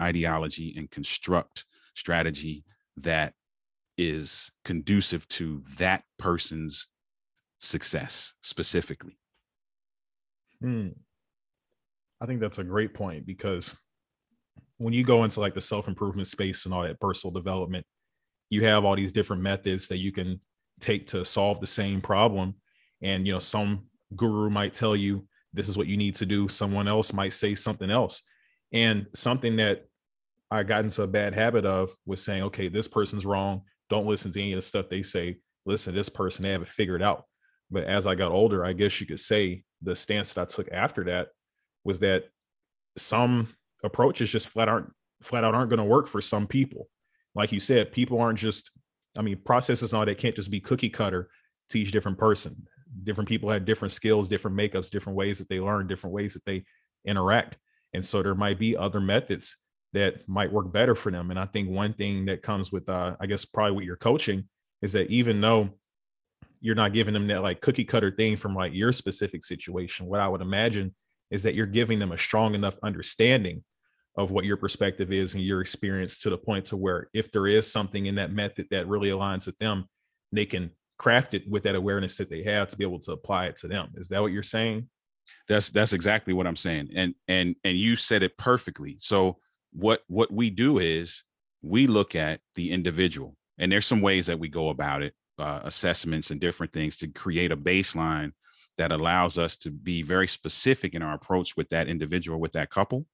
ideology 0.00 0.74
and 0.76 0.90
construct 0.90 1.64
strategy 1.94 2.64
that 2.98 3.32
is 3.96 4.50
conducive 4.64 5.26
to 5.28 5.62
that 5.78 6.02
person's 6.18 6.88
success 7.60 8.34
specifically. 8.42 9.18
Hmm. 10.60 10.88
I 12.20 12.26
think 12.26 12.40
that's 12.40 12.58
a 12.58 12.64
great 12.64 12.94
point 12.94 13.26
because 13.26 13.76
when 14.78 14.92
you 14.92 15.04
go 15.04 15.24
into 15.24 15.40
like 15.40 15.54
the 15.54 15.60
self 15.60 15.88
improvement 15.88 16.28
space 16.28 16.64
and 16.64 16.74
all 16.74 16.82
that 16.82 17.00
personal 17.00 17.32
development, 17.32 17.86
you 18.50 18.64
have 18.64 18.84
all 18.84 18.96
these 18.96 19.12
different 19.12 19.42
methods 19.42 19.88
that 19.88 19.98
you 19.98 20.12
can 20.12 20.40
take 20.80 21.06
to 21.08 21.24
solve 21.24 21.60
the 21.60 21.66
same 21.66 22.00
problem. 22.00 22.54
And, 23.02 23.26
you 23.26 23.32
know, 23.32 23.38
some 23.38 23.86
guru 24.14 24.50
might 24.50 24.74
tell 24.74 24.96
you 24.96 25.26
this 25.52 25.68
is 25.68 25.76
what 25.78 25.86
you 25.86 25.96
need 25.96 26.14
to 26.16 26.26
do. 26.26 26.48
Someone 26.48 26.88
else 26.88 27.12
might 27.12 27.32
say 27.32 27.54
something 27.54 27.90
else. 27.90 28.22
And 28.72 29.06
something 29.14 29.56
that 29.56 29.86
I 30.50 30.62
got 30.62 30.84
into 30.84 31.02
a 31.02 31.08
bad 31.08 31.34
habit 31.34 31.64
of 31.64 31.94
was 32.04 32.22
saying, 32.22 32.42
okay, 32.44 32.68
this 32.68 32.88
person's 32.88 33.26
wrong. 33.26 33.62
Don't 33.88 34.06
listen 34.06 34.32
to 34.32 34.40
any 34.40 34.52
of 34.52 34.58
the 34.58 34.62
stuff 34.62 34.88
they 34.88 35.02
say. 35.02 35.38
Listen 35.64 35.92
to 35.92 35.98
this 35.98 36.08
person, 36.08 36.42
they 36.42 36.50
have 36.50 36.62
it 36.62 36.68
figured 36.68 37.02
out. 37.02 37.24
But 37.70 37.84
as 37.84 38.06
I 38.06 38.14
got 38.14 38.32
older, 38.32 38.64
I 38.64 38.72
guess 38.72 39.00
you 39.00 39.06
could 39.06 39.20
say 39.20 39.64
the 39.82 39.96
stance 39.96 40.32
that 40.32 40.42
I 40.42 40.44
took 40.44 40.70
after 40.70 41.04
that 41.04 41.28
was 41.84 41.98
that 42.00 42.24
some 42.96 43.48
approaches 43.82 44.30
just 44.30 44.48
flat 44.48 44.68
aren't 44.68 44.92
flat 45.22 45.44
out 45.44 45.54
aren't 45.54 45.70
going 45.70 45.78
to 45.78 45.84
work 45.84 46.06
for 46.06 46.20
some 46.20 46.46
people. 46.46 46.88
Like 47.34 47.52
you 47.52 47.60
said, 47.60 47.92
people 47.92 48.20
aren't 48.20 48.38
just, 48.38 48.70
I 49.18 49.22
mean, 49.22 49.38
processes 49.44 49.92
and 49.92 49.98
all 49.98 50.06
that 50.06 50.18
can't 50.18 50.36
just 50.36 50.50
be 50.50 50.60
cookie 50.60 50.90
cutter 50.90 51.28
to 51.70 51.80
each 51.80 51.92
different 51.92 52.18
person. 52.18 52.66
Different 53.02 53.28
people 53.28 53.50
have 53.50 53.64
different 53.64 53.92
skills, 53.92 54.28
different 54.28 54.56
makeups, 54.56 54.90
different 54.90 55.16
ways 55.16 55.38
that 55.38 55.48
they 55.48 55.60
learn, 55.60 55.86
different 55.86 56.14
ways 56.14 56.34
that 56.34 56.44
they 56.44 56.64
interact. 57.04 57.58
And 57.92 58.04
so 58.04 58.22
there 58.22 58.34
might 58.34 58.58
be 58.58 58.76
other 58.76 59.00
methods 59.00 59.56
that 59.92 60.28
might 60.28 60.52
work 60.52 60.72
better 60.72 60.94
for 60.94 61.10
them. 61.10 61.30
And 61.30 61.38
I 61.38 61.46
think 61.46 61.70
one 61.70 61.92
thing 61.92 62.26
that 62.26 62.42
comes 62.42 62.70
with, 62.70 62.88
uh, 62.88 63.16
I 63.20 63.26
guess, 63.26 63.44
probably 63.44 63.76
with 63.76 63.84
your 63.84 63.96
coaching 63.96 64.48
is 64.82 64.92
that 64.92 65.10
even 65.10 65.40
though 65.40 65.70
you're 66.60 66.74
not 66.74 66.92
giving 66.92 67.14
them 67.14 67.26
that 67.28 67.42
like 67.42 67.60
cookie 67.60 67.84
cutter 67.84 68.10
thing 68.10 68.36
from 68.36 68.54
like 68.54 68.74
your 68.74 68.92
specific 68.92 69.44
situation, 69.44 70.06
what 70.06 70.20
I 70.20 70.28
would 70.28 70.42
imagine 70.42 70.94
is 71.30 71.42
that 71.42 71.54
you're 71.54 71.66
giving 71.66 71.98
them 71.98 72.12
a 72.12 72.18
strong 72.18 72.54
enough 72.54 72.76
understanding 72.82 73.64
of 74.16 74.30
what 74.30 74.44
your 74.44 74.56
perspective 74.56 75.12
is 75.12 75.34
and 75.34 75.42
your 75.42 75.60
experience 75.60 76.18
to 76.18 76.30
the 76.30 76.38
point 76.38 76.66
to 76.66 76.76
where 76.76 77.08
if 77.12 77.30
there 77.30 77.46
is 77.46 77.70
something 77.70 78.06
in 78.06 78.14
that 78.14 78.32
method 78.32 78.66
that 78.70 78.88
really 78.88 79.10
aligns 79.10 79.46
with 79.46 79.58
them, 79.58 79.86
they 80.32 80.46
can 80.46 80.70
craft 80.98 81.34
it 81.34 81.48
with 81.48 81.64
that 81.64 81.74
awareness 81.74 82.16
that 82.16 82.30
they 82.30 82.42
have 82.42 82.68
to 82.68 82.76
be 82.76 82.84
able 82.84 83.00
to 83.00 83.12
apply 83.12 83.46
it 83.46 83.56
to 83.56 83.68
them. 83.68 83.92
Is 83.96 84.08
that 84.08 84.22
what 84.22 84.32
you're 84.32 84.42
saying? 84.42 84.88
That's 85.48 85.70
that's 85.70 85.92
exactly 85.92 86.32
what 86.32 86.46
I'm 86.46 86.56
saying. 86.56 86.90
And 86.94 87.14
and 87.28 87.56
and 87.64 87.76
you 87.76 87.96
said 87.96 88.22
it 88.22 88.36
perfectly. 88.38 88.96
So 89.00 89.38
what 89.72 90.02
what 90.06 90.32
we 90.32 90.50
do 90.50 90.78
is 90.78 91.24
we 91.62 91.86
look 91.86 92.14
at 92.14 92.40
the 92.54 92.70
individual 92.70 93.36
and 93.58 93.70
there's 93.70 93.86
some 93.86 94.00
ways 94.00 94.26
that 94.26 94.38
we 94.38 94.48
go 94.48 94.68
about 94.68 95.02
it 95.02 95.14
uh, 95.38 95.60
assessments 95.64 96.30
and 96.30 96.40
different 96.40 96.72
things 96.72 96.96
to 96.98 97.08
create 97.08 97.52
a 97.52 97.56
baseline 97.56 98.32
that 98.78 98.92
allows 98.92 99.38
us 99.38 99.56
to 99.56 99.70
be 99.70 100.02
very 100.02 100.26
specific 100.26 100.94
in 100.94 101.02
our 101.02 101.14
approach 101.14 101.56
with 101.56 101.68
that 101.70 101.88
individual 101.88 102.40
with 102.40 102.52
that 102.52 102.70
couple 102.70 103.06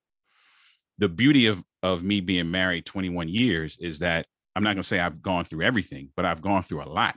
the 0.98 1.08
beauty 1.08 1.46
of 1.46 1.62
of 1.82 2.02
me 2.02 2.20
being 2.20 2.50
married 2.50 2.86
21 2.86 3.28
years 3.28 3.76
is 3.80 3.98
that 4.00 4.26
i'm 4.54 4.62
not 4.62 4.74
going 4.74 4.82
to 4.82 4.88
say 4.88 5.00
i've 5.00 5.22
gone 5.22 5.44
through 5.44 5.64
everything 5.64 6.10
but 6.14 6.24
i've 6.24 6.42
gone 6.42 6.62
through 6.62 6.82
a 6.82 6.84
lot 6.84 7.16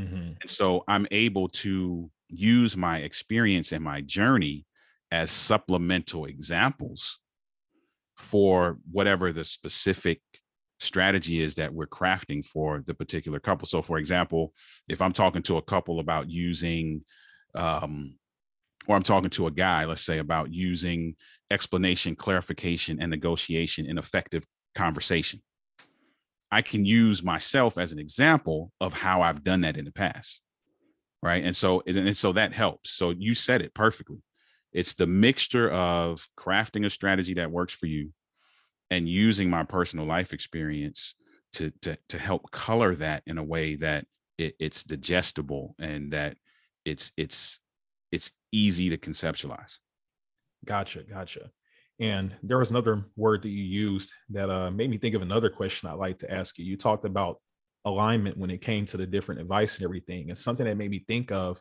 mm-hmm. 0.00 0.32
and 0.40 0.50
so 0.50 0.82
i'm 0.88 1.06
able 1.10 1.48
to 1.48 2.10
use 2.28 2.76
my 2.76 2.98
experience 2.98 3.72
and 3.72 3.84
my 3.84 4.00
journey 4.00 4.64
as 5.10 5.30
supplemental 5.30 6.26
examples 6.26 7.18
for 8.16 8.78
whatever 8.90 9.32
the 9.32 9.44
specific 9.44 10.20
strategy 10.78 11.42
is 11.42 11.54
that 11.56 11.72
we're 11.72 11.86
crafting 11.86 12.44
for 12.44 12.82
the 12.86 12.94
particular 12.94 13.38
couple. 13.38 13.66
So, 13.66 13.82
for 13.82 13.98
example, 13.98 14.52
if 14.88 15.02
I'm 15.02 15.12
talking 15.12 15.42
to 15.42 15.58
a 15.58 15.62
couple 15.62 16.00
about 16.00 16.30
using, 16.30 17.04
um, 17.54 18.14
or 18.86 18.96
I'm 18.96 19.02
talking 19.02 19.30
to 19.30 19.46
a 19.46 19.50
guy, 19.50 19.84
let's 19.84 20.02
say, 20.02 20.18
about 20.18 20.52
using 20.52 21.16
explanation, 21.50 22.16
clarification, 22.16 23.00
and 23.00 23.10
negotiation 23.10 23.86
in 23.86 23.98
effective 23.98 24.44
conversation, 24.74 25.42
I 26.50 26.62
can 26.62 26.84
use 26.84 27.22
myself 27.22 27.78
as 27.78 27.92
an 27.92 27.98
example 27.98 28.72
of 28.80 28.92
how 28.92 29.22
I've 29.22 29.44
done 29.44 29.62
that 29.62 29.76
in 29.76 29.84
the 29.84 29.92
past. 29.92 30.42
Right. 31.22 31.44
And 31.44 31.54
so, 31.54 31.82
and 31.86 32.16
so 32.16 32.32
that 32.32 32.54
helps. 32.54 32.92
So, 32.92 33.10
you 33.10 33.34
said 33.34 33.60
it 33.60 33.74
perfectly. 33.74 34.22
It's 34.72 34.94
the 34.94 35.06
mixture 35.06 35.70
of 35.70 36.26
crafting 36.38 36.86
a 36.86 36.90
strategy 36.90 37.34
that 37.34 37.50
works 37.50 37.74
for 37.74 37.86
you 37.86 38.10
and 38.90 39.08
using 39.08 39.50
my 39.50 39.64
personal 39.64 40.06
life 40.06 40.32
experience 40.32 41.14
to 41.54 41.70
to 41.82 41.96
to 42.08 42.18
help 42.18 42.50
color 42.50 42.94
that 42.94 43.22
in 43.26 43.38
a 43.38 43.44
way 43.44 43.76
that 43.76 44.06
it, 44.38 44.54
it's 44.58 44.84
digestible 44.84 45.74
and 45.78 46.12
that 46.12 46.36
it's 46.84 47.12
it's 47.16 47.60
it's 48.12 48.32
easy 48.52 48.90
to 48.90 48.96
conceptualize. 48.96 49.78
Gotcha, 50.64 51.02
gotcha. 51.02 51.50
And 52.00 52.34
there 52.42 52.58
was 52.58 52.70
another 52.70 53.04
word 53.14 53.42
that 53.42 53.50
you 53.50 53.62
used 53.62 54.10
that 54.30 54.48
uh, 54.48 54.70
made 54.70 54.88
me 54.88 54.96
think 54.96 55.14
of 55.14 55.20
another 55.20 55.50
question 55.50 55.88
I'd 55.88 55.94
like 55.94 56.18
to 56.18 56.32
ask 56.32 56.58
you. 56.58 56.64
You 56.64 56.78
talked 56.78 57.04
about 57.04 57.36
alignment 57.84 58.38
when 58.38 58.50
it 58.50 58.62
came 58.62 58.86
to 58.86 58.96
the 58.96 59.06
different 59.06 59.40
advice 59.40 59.76
and 59.76 59.84
everything. 59.84 60.30
And 60.30 60.38
something 60.38 60.64
that 60.64 60.78
made 60.78 60.90
me 60.90 61.04
think 61.06 61.30
of 61.30 61.60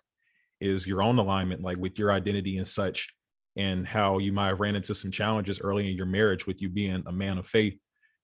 is 0.62 0.88
your 0.88 1.02
own 1.02 1.20
alignment, 1.20 1.62
like 1.62 1.78
with 1.78 2.00
your 2.00 2.12
identity 2.12 2.58
and 2.58 2.68
such, 2.68 3.14
and 3.58 3.86
how 3.86 4.18
you 4.18 4.32
might 4.32 4.48
have 4.48 4.62
ran 4.62 4.76
into 4.76 4.96
some 4.96 5.12
challenges 5.12 5.60
early 5.60 5.90
in 5.90 5.98
your 5.98 6.06
marriage 6.06 6.48
with 6.48 6.62
you 6.62 6.70
being 6.70 7.04
a 7.06 7.12
man 7.12 7.38
of 7.38 7.46
faith. 7.46 7.78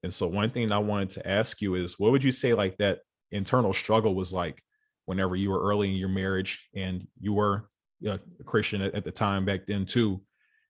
And 0.03 0.13
so, 0.13 0.27
one 0.27 0.51
thing 0.51 0.71
I 0.71 0.77
wanted 0.77 1.09
to 1.11 1.27
ask 1.27 1.61
you 1.61 1.75
is 1.75 1.99
what 1.99 2.11
would 2.11 2.23
you 2.23 2.31
say 2.31 2.53
like 2.53 2.77
that 2.77 2.99
internal 3.31 3.73
struggle 3.73 4.15
was 4.15 4.31
like 4.31 4.61
whenever 5.05 5.35
you 5.35 5.51
were 5.51 5.61
early 5.61 5.89
in 5.89 5.97
your 5.97 6.09
marriage 6.09 6.67
and 6.75 7.07
you 7.19 7.33
were 7.33 7.67
a 8.05 8.19
Christian 8.45 8.81
at, 8.81 8.95
at 8.95 9.03
the 9.03 9.11
time 9.11 9.45
back 9.45 9.65
then 9.67 9.85
too, 9.85 10.21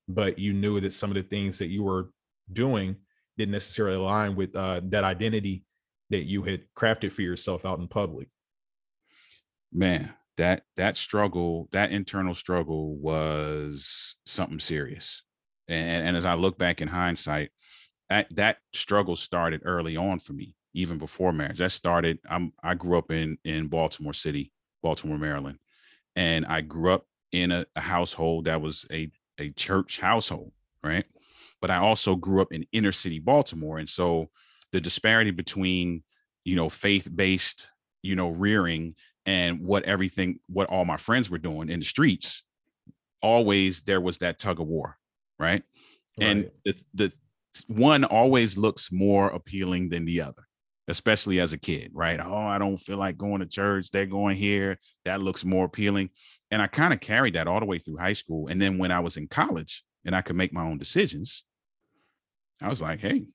but 0.07 0.39
you 0.39 0.53
knew 0.53 0.79
that 0.79 0.93
some 0.93 1.09
of 1.09 1.15
the 1.15 1.23
things 1.23 1.57
that 1.59 1.67
you 1.67 1.83
were 1.83 2.09
doing 2.51 2.97
didn't 3.37 3.51
necessarily 3.51 3.97
align 3.97 4.35
with 4.35 4.55
uh, 4.55 4.81
that 4.85 5.03
identity 5.03 5.65
that 6.09 6.23
you 6.23 6.43
had 6.43 6.63
crafted 6.77 7.11
for 7.11 7.21
yourself 7.21 7.65
out 7.65 7.79
in 7.79 7.87
public? 7.87 8.27
Man, 9.73 10.13
that 10.37 10.63
that 10.77 10.97
struggle, 10.97 11.67
that 11.71 11.91
internal 11.91 12.35
struggle 12.35 12.95
was 12.95 14.15
something 14.25 14.59
serious. 14.59 15.23
And, 15.67 16.07
and 16.07 16.17
as 16.17 16.25
I 16.25 16.35
look 16.35 16.57
back 16.57 16.81
in 16.81 16.87
hindsight, 16.87 17.49
that, 18.09 18.27
that 18.35 18.57
struggle 18.73 19.15
started 19.15 19.61
early 19.65 19.97
on 19.97 20.19
for 20.19 20.33
me, 20.33 20.55
even 20.73 20.97
before 20.97 21.33
marriage. 21.33 21.57
That 21.57 21.71
started, 21.71 22.19
I'm 22.29 22.53
I 22.63 22.75
grew 22.75 22.97
up 22.97 23.11
in 23.11 23.37
in 23.43 23.67
Baltimore 23.67 24.13
City, 24.13 24.51
Baltimore, 24.83 25.17
Maryland. 25.17 25.57
And 26.15 26.45
I 26.45 26.61
grew 26.61 26.93
up 26.93 27.05
in 27.31 27.51
a, 27.51 27.65
a 27.75 27.81
household 27.81 28.45
that 28.45 28.61
was 28.61 28.85
a, 28.91 29.11
a 29.39 29.49
church 29.51 29.99
household, 29.99 30.51
right? 30.83 31.05
But 31.61 31.71
I 31.71 31.77
also 31.77 32.15
grew 32.15 32.41
up 32.41 32.51
in 32.51 32.65
inner 32.71 32.91
city 32.91 33.19
Baltimore. 33.19 33.77
And 33.77 33.89
so 33.89 34.29
the 34.71 34.81
disparity 34.81 35.31
between, 35.31 36.03
you 36.43 36.55
know, 36.55 36.69
faith-based, 36.69 37.71
you 38.01 38.15
know, 38.15 38.29
rearing 38.29 38.95
and 39.25 39.59
what 39.61 39.83
everything 39.83 40.39
what 40.47 40.69
all 40.69 40.85
my 40.85 40.97
friends 40.97 41.29
were 41.29 41.37
doing 41.37 41.69
in 41.69 41.79
the 41.79 41.85
streets 41.85 42.43
always 43.21 43.81
there 43.83 44.01
was 44.01 44.19
that 44.19 44.39
tug 44.39 44.59
of 44.59 44.67
war 44.67 44.97
right, 45.39 45.63
right. 46.19 46.27
and 46.27 46.51
the, 46.63 46.75
the 46.93 47.13
one 47.67 48.03
always 48.03 48.57
looks 48.57 48.91
more 48.91 49.27
appealing 49.27 49.89
than 49.89 50.05
the 50.05 50.21
other 50.21 50.43
especially 50.87 51.39
as 51.39 51.53
a 51.53 51.57
kid 51.57 51.89
right 51.93 52.19
oh 52.19 52.35
i 52.35 52.59
don't 52.59 52.77
feel 52.77 52.97
like 52.97 53.17
going 53.17 53.39
to 53.39 53.47
church 53.47 53.89
they're 53.89 54.05
going 54.05 54.35
here 54.35 54.77
that 55.03 55.21
looks 55.21 55.43
more 55.43 55.65
appealing 55.65 56.09
and 56.55 56.61
i 56.61 56.67
kind 56.67 56.93
of 56.93 57.01
carried 57.01 57.35
that 57.35 57.49
all 57.49 57.59
the 57.59 57.65
way 57.65 57.77
through 57.77 57.97
high 57.97 58.13
school 58.13 58.47
and 58.47 58.61
then 58.61 58.77
when 58.77 58.89
i 58.89 58.99
was 59.01 59.17
in 59.17 59.27
college 59.27 59.83
and 60.05 60.15
i 60.15 60.21
could 60.21 60.37
make 60.37 60.53
my 60.53 60.63
own 60.63 60.77
decisions 60.77 61.43
i 62.61 62.69
was 62.69 62.81
like 62.81 63.01
hey 63.01 63.27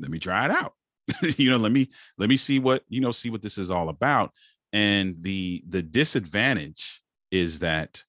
let 0.00 0.10
me 0.10 0.18
try 0.18 0.44
it 0.44 0.50
out 0.50 0.74
you 1.38 1.48
know 1.48 1.56
let 1.56 1.70
me 1.70 1.88
let 2.18 2.28
me 2.28 2.36
see 2.36 2.58
what 2.58 2.82
you 2.88 3.00
know 3.00 3.12
see 3.12 3.30
what 3.30 3.42
this 3.42 3.58
is 3.58 3.70
all 3.70 3.88
about 3.88 4.32
and 4.72 5.14
the 5.20 5.62
the 5.68 5.82
disadvantage 5.82 7.00
is 7.30 7.60
that 7.60 8.02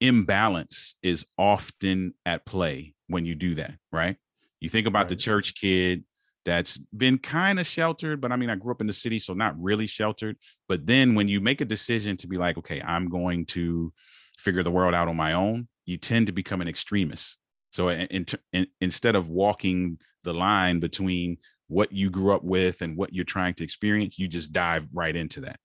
imbalance 0.00 0.94
is 1.02 1.26
often 1.36 2.14
at 2.24 2.46
play 2.46 2.94
when 3.08 3.26
you 3.26 3.34
do 3.34 3.54
that 3.56 3.74
right 3.92 4.16
you 4.58 4.70
think 4.70 4.86
about 4.86 5.00
right. 5.00 5.08
the 5.10 5.16
church 5.16 5.54
kid 5.54 6.02
that's 6.44 6.78
been 6.96 7.18
kind 7.18 7.60
of 7.60 7.66
sheltered 7.66 8.20
but 8.20 8.32
i 8.32 8.36
mean 8.36 8.50
i 8.50 8.56
grew 8.56 8.72
up 8.72 8.80
in 8.80 8.86
the 8.86 8.92
city 8.92 9.18
so 9.18 9.32
not 9.32 9.60
really 9.60 9.86
sheltered 9.86 10.36
but 10.68 10.86
then 10.86 11.14
when 11.14 11.28
you 11.28 11.40
make 11.40 11.60
a 11.60 11.64
decision 11.64 12.16
to 12.16 12.26
be 12.26 12.36
like 12.36 12.58
okay 12.58 12.80
i'm 12.82 13.08
going 13.08 13.46
to 13.46 13.92
figure 14.38 14.62
the 14.62 14.70
world 14.70 14.94
out 14.94 15.08
on 15.08 15.16
my 15.16 15.34
own 15.34 15.68
you 15.86 15.96
tend 15.96 16.26
to 16.26 16.32
become 16.32 16.60
an 16.60 16.68
extremist 16.68 17.38
so 17.72 17.88
in, 17.88 18.06
in, 18.08 18.26
in, 18.52 18.66
instead 18.80 19.16
of 19.16 19.28
walking 19.28 19.98
the 20.24 20.34
line 20.34 20.78
between 20.78 21.38
what 21.68 21.90
you 21.90 22.10
grew 22.10 22.34
up 22.34 22.44
with 22.44 22.82
and 22.82 22.96
what 22.96 23.14
you're 23.14 23.24
trying 23.24 23.54
to 23.54 23.64
experience, 23.64 24.18
you 24.18 24.28
just 24.28 24.52
dive 24.52 24.86
right 24.92 25.16
into 25.16 25.40
that. 25.40 25.58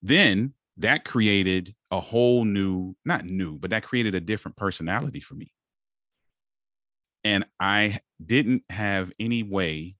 Then 0.00 0.54
that 0.78 1.04
created 1.04 1.74
a 1.90 2.00
whole 2.00 2.44
new, 2.44 2.94
not 3.04 3.26
new, 3.26 3.58
but 3.58 3.70
that 3.70 3.82
created 3.82 4.14
a 4.14 4.20
different 4.20 4.56
personality 4.56 5.20
for 5.20 5.34
me. 5.34 5.52
And 7.24 7.44
I 7.60 8.00
didn't 8.24 8.64
have 8.68 9.12
any 9.18 9.42
way 9.42 9.96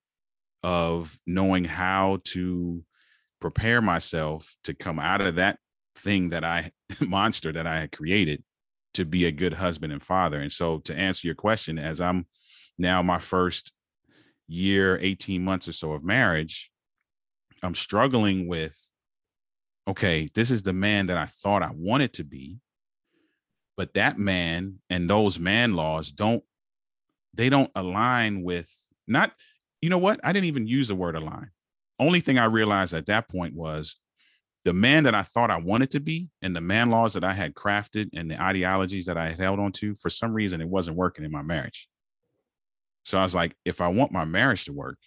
of 0.61 1.17
knowing 1.25 1.65
how 1.65 2.19
to 2.25 2.83
prepare 3.39 3.81
myself 3.81 4.55
to 4.63 4.73
come 4.73 4.99
out 4.99 5.21
of 5.21 5.35
that 5.35 5.59
thing 5.95 6.29
that 6.29 6.43
I 6.43 6.71
monster 7.01 7.51
that 7.51 7.67
I 7.67 7.81
had 7.81 7.91
created 7.91 8.43
to 8.93 9.05
be 9.05 9.25
a 9.25 9.31
good 9.31 9.53
husband 9.53 9.91
and 9.91 10.03
father. 10.03 10.39
And 10.39 10.51
so 10.51 10.79
to 10.79 10.95
answer 10.95 11.27
your 11.27 11.35
question, 11.35 11.79
as 11.79 11.99
I'm 11.99 12.27
now 12.77 13.01
my 13.01 13.19
first 13.19 13.73
year, 14.47 14.97
18 15.01 15.43
months 15.43 15.67
or 15.67 15.71
so 15.71 15.93
of 15.93 16.03
marriage, 16.03 16.71
I'm 17.61 17.75
struggling 17.75 18.47
with 18.47 18.77
okay, 19.87 20.29
this 20.33 20.49
is 20.49 20.63
the 20.63 20.73
man 20.73 21.07
that 21.07 21.17
I 21.17 21.25
thought 21.25 21.61
I 21.61 21.71
wanted 21.73 22.13
to 22.13 22.23
be. 22.23 22.59
But 23.75 23.95
that 23.95 24.17
man 24.17 24.79
and 24.89 25.09
those 25.09 25.39
man 25.39 25.75
laws 25.75 26.11
don't 26.11 26.43
they 27.33 27.49
don't 27.49 27.71
align 27.75 28.43
with 28.43 28.71
not 29.07 29.33
you 29.81 29.89
know 29.89 29.97
what? 29.97 30.21
I 30.23 30.31
didn't 30.31 30.45
even 30.45 30.65
use 30.65 30.87
the 30.87 30.95
word 30.95 31.17
align. 31.17 31.51
Only 31.99 32.21
thing 32.21 32.37
I 32.37 32.45
realized 32.45 32.93
at 32.93 33.07
that 33.07 33.27
point 33.27 33.53
was 33.53 33.97
the 34.63 34.71
man 34.71 35.03
that 35.03 35.13
I 35.13 35.23
thought 35.23 35.51
I 35.51 35.57
wanted 35.57 35.91
to 35.91 35.99
be 35.99 36.29
and 36.41 36.55
the 36.55 36.61
man 36.61 36.89
laws 36.89 37.13
that 37.15 37.23
I 37.25 37.33
had 37.33 37.53
crafted 37.53 38.09
and 38.13 38.31
the 38.31 38.41
ideologies 38.41 39.05
that 39.07 39.17
I 39.17 39.29
had 39.29 39.39
held 39.39 39.59
onto, 39.59 39.93
for 39.95 40.09
some 40.09 40.33
reason, 40.33 40.61
it 40.61 40.69
wasn't 40.69 40.95
working 40.95 41.25
in 41.25 41.31
my 41.31 41.41
marriage. 41.41 41.89
So 43.03 43.17
I 43.17 43.23
was 43.23 43.35
like, 43.35 43.55
if 43.65 43.81
I 43.81 43.89
want 43.89 44.13
my 44.13 44.23
marriage 44.23 44.63
to 44.65 44.73
work, 44.73 44.97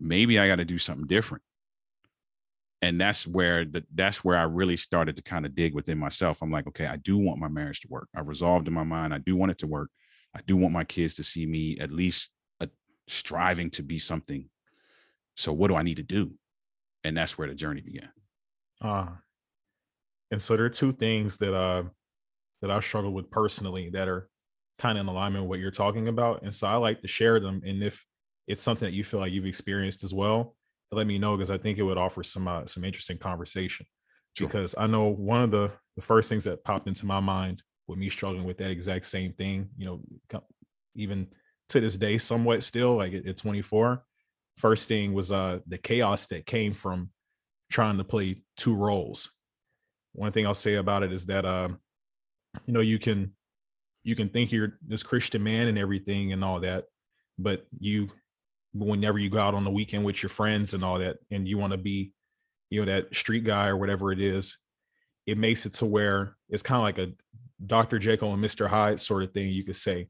maybe 0.00 0.38
I 0.38 0.48
got 0.48 0.56
to 0.56 0.64
do 0.64 0.78
something 0.78 1.06
different. 1.06 1.44
And 2.80 2.98
that's 2.98 3.26
where 3.26 3.64
the 3.64 3.84
that's 3.94 4.24
where 4.24 4.36
I 4.36 4.42
really 4.44 4.76
started 4.76 5.16
to 5.16 5.22
kind 5.22 5.46
of 5.46 5.54
dig 5.54 5.74
within 5.74 5.98
myself. 5.98 6.42
I'm 6.42 6.50
like, 6.50 6.66
okay, 6.68 6.86
I 6.86 6.96
do 6.96 7.18
want 7.18 7.38
my 7.38 7.48
marriage 7.48 7.80
to 7.80 7.88
work. 7.88 8.08
I 8.14 8.20
resolved 8.20 8.66
in 8.66 8.74
my 8.74 8.82
mind, 8.82 9.12
I 9.12 9.18
do 9.18 9.36
want 9.36 9.52
it 9.52 9.58
to 9.58 9.66
work. 9.66 9.90
I 10.34 10.40
do 10.46 10.56
want 10.56 10.72
my 10.72 10.84
kids 10.84 11.14
to 11.16 11.22
see 11.22 11.46
me 11.46 11.78
at 11.78 11.90
least 11.90 12.30
a, 12.60 12.68
striving 13.08 13.70
to 13.70 13.82
be 13.82 13.98
something. 13.98 14.48
So 15.36 15.52
what 15.52 15.68
do 15.68 15.76
I 15.76 15.82
need 15.82 15.96
to 15.96 16.02
do? 16.02 16.32
And 17.04 17.16
that's 17.16 17.36
where 17.36 17.48
the 17.48 17.54
journey 17.54 17.80
began. 17.80 18.08
Uh, 18.80 19.06
and 20.30 20.40
so 20.40 20.56
there 20.56 20.66
are 20.66 20.70
two 20.70 20.92
things 20.92 21.38
that 21.38 21.54
uh 21.54 21.84
that 22.60 22.70
I 22.70 22.80
struggle 22.80 23.12
with 23.12 23.30
personally 23.30 23.90
that 23.90 24.08
are 24.08 24.28
kind 24.78 24.96
of 24.96 25.02
in 25.02 25.08
alignment 25.08 25.44
with 25.44 25.50
what 25.50 25.58
you're 25.60 25.70
talking 25.70 26.08
about. 26.08 26.42
And 26.42 26.54
so 26.54 26.66
I 26.66 26.76
like 26.76 27.02
to 27.02 27.08
share 27.08 27.38
them. 27.38 27.62
And 27.64 27.82
if 27.82 28.04
it's 28.46 28.62
something 28.62 28.86
that 28.86 28.94
you 28.94 29.04
feel 29.04 29.20
like 29.20 29.32
you've 29.32 29.46
experienced 29.46 30.02
as 30.02 30.14
well, 30.14 30.56
let 30.90 31.06
me 31.06 31.18
know 31.18 31.36
because 31.36 31.50
I 31.50 31.58
think 31.58 31.78
it 31.78 31.82
would 31.82 31.98
offer 31.98 32.22
some 32.22 32.48
uh, 32.48 32.66
some 32.66 32.84
interesting 32.84 33.18
conversation. 33.18 33.86
Sure. 34.36 34.48
Because 34.48 34.74
I 34.76 34.86
know 34.86 35.08
one 35.08 35.42
of 35.42 35.50
the 35.50 35.72
the 35.96 36.02
first 36.02 36.28
things 36.28 36.44
that 36.44 36.64
popped 36.64 36.88
into 36.88 37.06
my 37.06 37.20
mind 37.20 37.62
with 37.86 37.98
me 37.98 38.08
struggling 38.10 38.44
with 38.44 38.58
that 38.58 38.70
exact 38.70 39.06
same 39.06 39.32
thing, 39.32 39.68
you 39.76 39.86
know, 39.86 40.40
even 40.94 41.28
to 41.70 41.80
this 41.80 41.96
day, 41.96 42.18
somewhat 42.18 42.62
still 42.62 42.96
like 42.96 43.12
at, 43.12 43.26
at 43.26 43.36
24. 43.36 44.02
First 44.58 44.88
thing 44.88 45.12
was 45.12 45.32
uh 45.32 45.58
the 45.66 45.78
chaos 45.78 46.26
that 46.26 46.46
came 46.46 46.74
from 46.74 47.10
trying 47.70 47.98
to 47.98 48.04
play 48.04 48.42
two 48.56 48.74
roles. 48.74 49.30
One 50.12 50.32
thing 50.32 50.46
I'll 50.46 50.54
say 50.54 50.74
about 50.74 51.02
it 51.02 51.12
is 51.12 51.26
that 51.26 51.44
uh, 51.44 51.68
you 52.66 52.72
know, 52.72 52.80
you 52.80 52.98
can 52.98 53.32
you 54.02 54.14
can 54.14 54.28
think 54.28 54.52
you're 54.52 54.78
this 54.86 55.02
Christian 55.02 55.42
man 55.42 55.66
and 55.66 55.78
everything 55.78 56.32
and 56.32 56.44
all 56.44 56.60
that, 56.60 56.84
but 57.38 57.66
you 57.78 58.10
whenever 58.72 59.18
you 59.18 59.30
go 59.30 59.38
out 59.38 59.54
on 59.54 59.64
the 59.64 59.70
weekend 59.70 60.04
with 60.04 60.22
your 60.22 60.30
friends 60.30 60.74
and 60.74 60.84
all 60.84 60.98
that, 60.98 61.16
and 61.30 61.48
you 61.48 61.58
want 61.58 61.72
to 61.72 61.78
be, 61.78 62.12
you 62.70 62.80
know, 62.80 62.92
that 62.92 63.14
street 63.14 63.44
guy 63.44 63.68
or 63.68 63.76
whatever 63.76 64.12
it 64.12 64.20
is, 64.20 64.58
it 65.26 65.38
makes 65.38 65.64
it 65.64 65.74
to 65.74 65.86
where 65.86 66.36
it's 66.48 66.62
kind 66.62 66.78
of 66.78 66.82
like 66.82 66.98
a 66.98 67.12
Dr. 67.66 67.98
Jekyll 67.98 68.32
and 68.32 68.42
Mr. 68.42 68.68
Hyde 68.68 69.00
sort 69.00 69.22
of 69.22 69.32
thing, 69.32 69.48
you 69.50 69.64
could 69.64 69.76
say. 69.76 70.08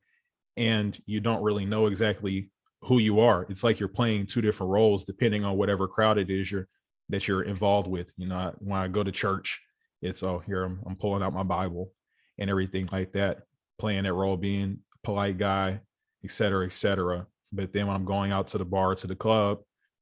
And 0.57 0.99
you 1.07 1.21
don't 1.21 1.43
really 1.43 1.65
know 1.65 1.87
exactly 1.87 2.51
who 2.83 2.99
you 2.99 3.21
are. 3.21 3.47
It's 3.49 3.65
like 3.65 3.81
you're 3.81 3.89
playing 3.89 4.27
two 4.27 4.41
different 4.41 4.71
roles 4.71 5.05
depending 5.05 5.45
on 5.45 5.57
whatever 5.57 5.89
crowd 5.89 6.19
it 6.19 6.31
is 6.31 6.51
you're 6.51 6.69
that 7.11 7.29
you're 7.29 7.43
involved 7.43 7.89
with. 7.89 8.13
You 8.17 8.29
know, 8.29 8.55
when 8.59 8.79
I 8.79 8.89
go 8.89 9.03
to 9.03 9.13
church, 9.13 9.61
it's 10.01 10.23
oh 10.23 10.41
here 10.47 10.65
I'm, 10.65 10.81
I'm 10.87 10.97
pulling 10.97 11.23
out 11.23 11.35
my 11.35 11.43
Bible 11.43 11.93
and 12.39 12.51
everything 12.51 12.89
like 12.93 13.13
that, 13.13 13.43
playing 13.79 14.05
that 14.05 14.15
role, 14.15 14.37
being 14.37 14.79
polite 15.03 15.39
guy, 15.39 15.81
et 16.25 16.31
cetera, 16.31 16.67
et 16.67 16.73
cetera. 16.73 17.27
But 17.53 17.73
then 17.73 17.87
when 17.87 17.97
I'm 17.97 18.05
going 18.05 18.33
out 18.33 18.49
to 18.49 18.59
the 18.59 18.65
bar, 18.65 18.95
to 18.97 19.07
the 19.07 19.17
club, 19.17 19.61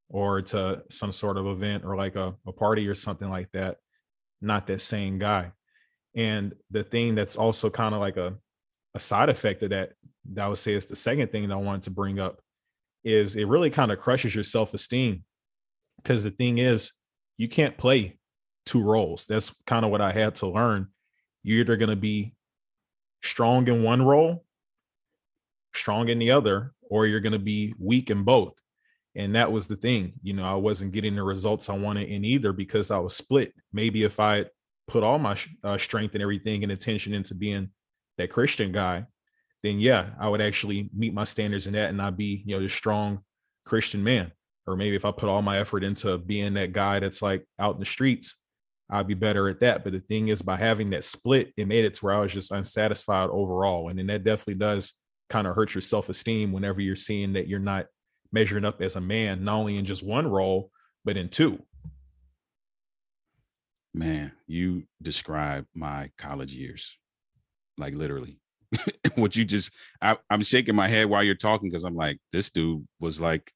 or 0.09 0.41
to 0.41 0.83
some 0.89 1.11
sort 1.11 1.37
of 1.37 1.47
event 1.47 1.83
or 1.83 1.95
like 1.95 2.15
a, 2.15 2.35
a 2.45 2.51
party 2.51 2.87
or 2.87 2.95
something 2.95 3.29
like 3.29 3.51
that, 3.53 3.77
not 4.41 4.67
that 4.67 4.81
same 4.81 5.17
guy. 5.17 5.51
And 6.15 6.53
the 6.71 6.83
thing 6.83 7.15
that's 7.15 7.35
also 7.35 7.69
kind 7.69 7.95
of 7.95 8.01
like 8.01 8.17
a, 8.17 8.35
a 8.93 8.99
side 8.99 9.29
effect 9.29 9.63
of 9.63 9.71
that, 9.71 9.93
that 10.33 10.45
I 10.45 10.47
would 10.47 10.57
say 10.57 10.73
is 10.73 10.85
the 10.85 10.95
second 10.95 11.31
thing 11.31 11.47
that 11.47 11.53
I 11.53 11.57
wanted 11.57 11.83
to 11.83 11.91
bring 11.91 12.19
up 12.19 12.39
is 13.03 13.35
it 13.35 13.47
really 13.47 13.69
kind 13.69 13.91
of 13.91 13.99
crushes 13.99 14.33
your 14.33 14.43
self-esteem 14.43 15.23
because 15.97 16.23
the 16.23 16.31
thing 16.31 16.57
is, 16.59 16.91
you 17.37 17.49
can't 17.49 17.77
play 17.77 18.17
two 18.65 18.83
roles. 18.83 19.25
That's 19.25 19.53
kind 19.65 19.83
of 19.83 19.91
what 19.91 20.01
I 20.01 20.11
had 20.11 20.35
to 20.35 20.47
learn. 20.47 20.87
You're 21.41 21.61
either 21.61 21.77
going 21.77 21.89
to 21.89 21.95
be 21.95 22.35
strong 23.23 23.67
in 23.67 23.83
one 23.83 24.03
role, 24.03 24.45
strong 25.73 26.09
in 26.09 26.19
the 26.19 26.31
other, 26.31 26.73
or 26.89 27.07
you're 27.07 27.19
going 27.19 27.33
to 27.33 27.39
be 27.39 27.73
weak 27.79 28.09
in 28.11 28.23
both. 28.23 28.53
And 29.15 29.35
that 29.35 29.51
was 29.51 29.67
the 29.67 29.75
thing. 29.75 30.13
You 30.21 30.33
know, 30.33 30.45
I 30.45 30.55
wasn't 30.55 30.93
getting 30.93 31.15
the 31.15 31.23
results 31.23 31.69
I 31.69 31.77
wanted 31.77 32.09
in 32.09 32.23
either 32.23 32.53
because 32.53 32.91
I 32.91 32.99
was 32.99 33.15
split. 33.15 33.53
Maybe 33.71 34.03
if 34.03 34.19
I 34.19 34.45
put 34.87 35.03
all 35.03 35.19
my 35.19 35.37
uh, 35.63 35.77
strength 35.77 36.13
and 36.13 36.21
everything 36.21 36.63
and 36.63 36.71
attention 36.71 37.13
into 37.13 37.35
being 37.35 37.69
that 38.17 38.31
Christian 38.31 38.71
guy, 38.71 39.05
then 39.63 39.79
yeah, 39.79 40.11
I 40.19 40.29
would 40.29 40.41
actually 40.41 40.89
meet 40.93 41.13
my 41.13 41.23
standards 41.23 41.67
in 41.67 41.73
that 41.73 41.89
and 41.89 42.01
I'd 42.01 42.17
be, 42.17 42.43
you 42.45 42.55
know, 42.55 42.61
the 42.61 42.69
strong 42.69 43.23
Christian 43.65 44.03
man 44.03 44.31
or 44.65 44.75
maybe 44.75 44.95
if 44.95 45.05
I 45.05 45.11
put 45.11 45.29
all 45.29 45.41
my 45.41 45.59
effort 45.59 45.83
into 45.83 46.17
being 46.17 46.53
that 46.53 46.73
guy 46.73 46.99
that's 46.99 47.21
like 47.21 47.45
out 47.59 47.75
in 47.75 47.79
the 47.79 47.85
streets, 47.85 48.41
I'd 48.89 49.07
be 49.07 49.13
better 49.13 49.49
at 49.49 49.59
that. 49.61 49.83
But 49.83 49.93
the 49.93 49.99
thing 49.99 50.29
is, 50.29 50.41
by 50.41 50.57
having 50.57 50.91
that 50.91 51.03
split, 51.03 51.53
it 51.57 51.67
made 51.67 51.85
it 51.85 51.95
to 51.95 52.05
where 52.05 52.15
I 52.15 52.19
was 52.19 52.33
just 52.33 52.51
unsatisfied 52.51 53.29
overall. 53.29 53.89
And 53.89 53.99
then 53.99 54.07
that 54.07 54.23
definitely 54.23 54.55
does 54.55 54.93
kind 55.29 55.47
of 55.47 55.55
hurt 55.55 55.73
your 55.73 55.81
self 55.81 56.09
esteem 56.09 56.51
whenever 56.51 56.81
you're 56.81 56.95
seeing 56.95 57.33
that 57.33 57.47
you're 57.47 57.59
not 57.59 57.87
measuring 58.31 58.65
up 58.65 58.81
as 58.81 58.95
a 58.95 59.01
man, 59.01 59.43
not 59.43 59.55
only 59.55 59.77
in 59.77 59.85
just 59.85 60.03
one 60.03 60.27
role, 60.27 60.71
but 61.03 61.17
in 61.17 61.29
two. 61.29 61.61
Man, 63.93 64.31
you 64.47 64.83
describe 65.01 65.65
my 65.75 66.09
college 66.17 66.53
years, 66.53 66.97
like 67.77 67.93
literally. 67.93 68.39
what 69.15 69.35
you 69.35 69.45
just, 69.45 69.71
I, 70.01 70.17
I'm 70.31 70.41
shaking 70.41 70.75
my 70.75 70.87
head 70.87 71.07
while 71.07 71.23
you're 71.23 71.35
talking 71.35 71.69
because 71.69 71.83
I'm 71.83 71.95
like, 71.95 72.19
this 72.31 72.49
dude 72.49 72.87
was 72.99 73.21
like 73.21 73.53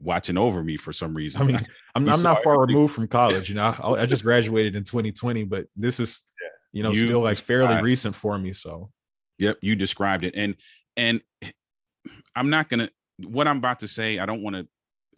watching 0.00 0.36
over 0.36 0.62
me 0.62 0.76
for 0.76 0.92
some 0.92 1.14
reason. 1.14 1.40
I 1.40 1.44
mean, 1.44 1.56
I'm, 1.94 2.08
I'm 2.08 2.22
not 2.22 2.42
far 2.42 2.60
removed 2.60 2.94
from 2.94 3.08
college. 3.08 3.48
You 3.48 3.56
know, 3.56 3.62
I, 3.62 4.02
I, 4.02 4.06
just 4.06 4.22
graduated 4.24 4.76
in 4.76 4.84
2020, 4.84 5.44
but 5.44 5.66
this 5.76 6.00
is, 6.00 6.24
you 6.72 6.82
know, 6.82 6.90
you 6.90 7.06
still 7.06 7.20
like 7.20 7.38
fairly 7.38 7.80
recent 7.82 8.14
for 8.14 8.38
me. 8.38 8.52
So, 8.52 8.90
yep, 9.38 9.56
you 9.62 9.74
described 9.74 10.24
it, 10.24 10.34
and 10.36 10.54
and 10.96 11.20
I'm 12.36 12.50
not 12.50 12.68
gonna. 12.68 12.90
What 13.26 13.48
I'm 13.48 13.58
about 13.58 13.80
to 13.80 13.88
say, 13.88 14.18
I 14.18 14.26
don't 14.26 14.42
want 14.42 14.56
to 14.56 14.68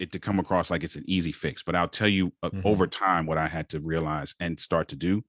it 0.01 0.11
to 0.13 0.19
come 0.19 0.39
across 0.39 0.71
like 0.71 0.83
it's 0.83 0.95
an 0.95 1.03
easy 1.05 1.31
fix, 1.31 1.61
but 1.61 1.75
I'll 1.75 1.87
tell 1.87 2.07
you 2.07 2.33
uh, 2.41 2.49
mm-hmm. 2.49 2.67
over 2.67 2.87
time 2.87 3.27
what 3.27 3.37
I 3.37 3.47
had 3.47 3.69
to 3.69 3.79
realize 3.79 4.33
and 4.39 4.59
start 4.59 4.87
to 4.89 4.95
do 4.95 5.23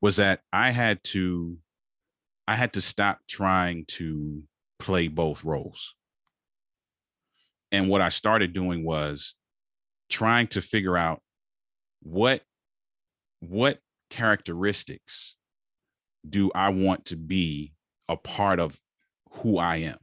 was 0.00 0.16
that 0.16 0.40
I 0.52 0.72
had 0.72 1.02
to 1.04 1.56
I 2.48 2.56
had 2.56 2.72
to 2.74 2.80
stop 2.80 3.20
trying 3.28 3.84
to 3.86 4.42
play 4.78 5.08
both 5.08 5.44
roles. 5.44 5.94
And 7.72 7.88
what 7.88 8.00
I 8.00 8.08
started 8.08 8.52
doing 8.52 8.84
was 8.84 9.36
trying 10.08 10.48
to 10.48 10.60
figure 10.60 10.96
out 10.96 11.22
what 12.02 12.42
what 13.40 13.78
characteristics 14.10 15.36
do 16.28 16.50
I 16.54 16.70
want 16.70 17.06
to 17.06 17.16
be 17.16 17.72
a 18.08 18.16
part 18.16 18.58
of 18.58 18.80
who 19.30 19.58
I 19.58 19.76
am? 19.76 19.98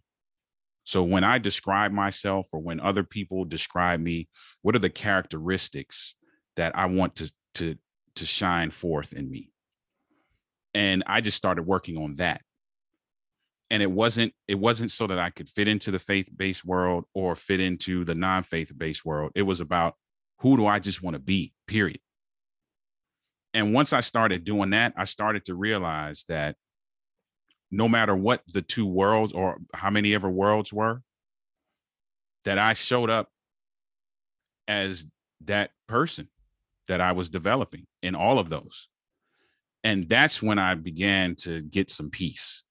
So 0.84 1.04
when 1.04 1.24
I 1.24 1.38
describe 1.38 1.92
myself 1.92 2.48
or 2.52 2.60
when 2.60 2.80
other 2.80 3.04
people 3.04 3.46
describe 3.46 4.00
me, 4.00 4.28
what 4.62 4.76
are 4.76 4.80
the 4.80 4.90
characteristics 4.90 6.16
that 6.56 6.78
I 6.78 6.88
want 6.88 7.16
to 7.16 7.32
to 7.56 7.76
to 8.16 8.26
shine 8.26 8.70
forth 8.70 9.14
in 9.14 9.30
me? 9.30 9.52
And 10.74 11.04
I 11.08 11.22
just 11.22 11.38
started 11.38 11.64
working 11.64 11.98
on 11.98 12.16
that. 12.16 12.42
And 13.70 13.82
it 13.82 13.92
wasn't 13.92 14.34
it 14.48 14.56
wasn't 14.56 14.92
so 14.92 15.08
that 15.08 15.18
i 15.18 15.30
could 15.30 15.50
fit 15.50 15.68
into 15.68 15.90
the 15.90 16.00
faith-based 16.00 16.66
world 16.66 17.06
or 17.14 17.36
fit 17.36 17.60
into 17.60 18.04
the 18.04 18.16
non-faith-based 18.16 19.06
world. 19.06 19.32
It 19.36 19.44
was 19.44 19.62
about 19.62 19.96
who 20.40 20.58
do 20.58 20.68
i 20.68 20.80
just 20.80 21.02
want 21.02 21.16
to 21.16 21.20
be 21.20 21.54
period. 21.66 22.00
And 23.54 23.74
once 23.74 23.94
i 23.94 24.02
started 24.02 24.44
doing 24.44 24.72
that 24.72 24.94
i 24.98 25.06
started 25.06 25.46
to 25.46 25.56
realize 25.56 26.26
that 26.28 26.56
no 27.74 27.90
matter 27.90 28.16
what 28.16 28.42
the 28.48 28.62
two 28.62 28.86
worlds 28.86 29.34
or 29.34 29.58
how 29.74 29.90
many 29.90 30.14
ever 30.14 30.30
worlds 30.30 30.72
were 30.72 31.02
that 32.46 32.60
i 32.60 32.74
showed 32.74 33.10
up 33.10 33.30
as 34.68 35.06
that 35.42 35.72
person 35.88 36.28
that 36.88 37.02
I 37.02 37.12
was 37.14 37.30
developing 37.30 37.86
in 38.02 38.16
all 38.16 38.40
of 38.40 38.50
those. 38.50 38.88
And 39.84 40.08
that's 40.08 40.42
when 40.42 40.60
I 40.60 40.76
began 40.76 41.36
to 41.38 41.62
get 41.62 41.90
some 41.90 42.10
peace 42.10 42.64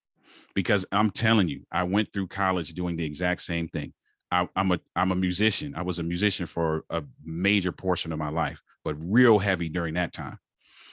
because 0.55 0.87
I'm 0.93 1.11
telling 1.11 1.49
you, 1.49 1.62
I 1.71 1.83
went 1.85 2.12
through 2.12 2.29
college 2.29 2.75
doing 2.75 2.97
the 2.97 3.05
exact 3.05 3.43
same 3.43 3.69
thing. 3.69 3.93
I, 4.31 4.49
am 4.57 4.73
a 4.73 4.81
I'm 4.97 5.12
a 5.12 5.17
musician. 5.17 5.75
I 5.77 5.83
was 5.83 5.99
a 5.99 6.03
musician 6.03 6.47
for 6.47 6.85
a 6.88 7.03
major 7.23 7.71
portion 7.71 8.12
of 8.12 8.19
my 8.19 8.31
life, 8.31 8.62
but 8.83 8.97
real 8.99 9.38
heavy 9.38 9.69
during 9.69 9.95
that 9.95 10.15
time. 10.15 10.38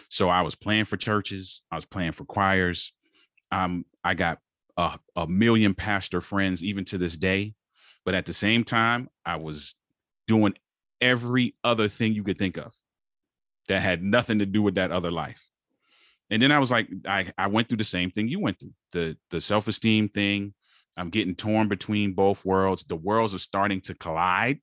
So 0.10 0.28
I 0.28 0.41
was 0.41 0.56
playing 0.56 0.86
for 0.86 0.98
churches. 0.98 1.62
I 1.72 1.76
was 1.76 1.86
playing 1.86 2.13
for 2.13 2.26
choirs. 2.26 2.91
Um, 3.51 3.85
I 4.03 4.13
got 4.13 4.39
a, 4.77 4.99
a 5.15 5.27
million 5.27 5.73
pastor 5.73 6.21
friends 6.21 6.63
even 6.63 6.85
to 6.85 6.97
this 6.97 7.17
day. 7.17 7.53
But 8.05 8.15
at 8.15 8.25
the 8.25 8.33
same 8.33 8.63
time, 8.63 9.09
I 9.25 9.35
was 9.35 9.75
doing 10.27 10.53
every 11.01 11.55
other 11.63 11.88
thing 11.88 12.13
you 12.13 12.23
could 12.23 12.38
think 12.38 12.57
of 12.57 12.73
that 13.67 13.81
had 13.81 14.01
nothing 14.01 14.39
to 14.39 14.45
do 14.45 14.62
with 14.62 14.75
that 14.75 14.91
other 14.91 15.12
life. 15.12 15.49
And 16.29 16.41
then 16.41 16.51
I 16.51 16.59
was 16.59 16.71
like, 16.71 16.88
I, 17.07 17.31
I 17.38 17.47
went 17.47 17.67
through 17.67 17.77
the 17.77 17.83
same 17.83 18.12
thing 18.12 18.27
you 18.27 18.39
went 18.39 18.59
through 18.59 18.73
the 18.93 19.17
the 19.31 19.41
self 19.41 19.67
esteem 19.67 20.09
thing. 20.09 20.53
I'm 20.95 21.09
getting 21.09 21.35
torn 21.35 21.67
between 21.67 22.13
both 22.13 22.45
worlds. 22.45 22.83
The 22.83 22.95
worlds 22.95 23.33
are 23.33 23.39
starting 23.39 23.81
to 23.81 23.95
collide. 23.95 24.59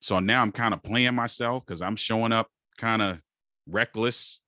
So 0.00 0.18
now 0.18 0.42
I'm 0.42 0.52
kind 0.52 0.74
of 0.74 0.82
playing 0.82 1.14
myself 1.14 1.64
because 1.64 1.80
I'm 1.80 1.96
showing 1.96 2.32
up 2.32 2.48
kind 2.76 3.00
of 3.00 3.20
reckless 3.66 4.40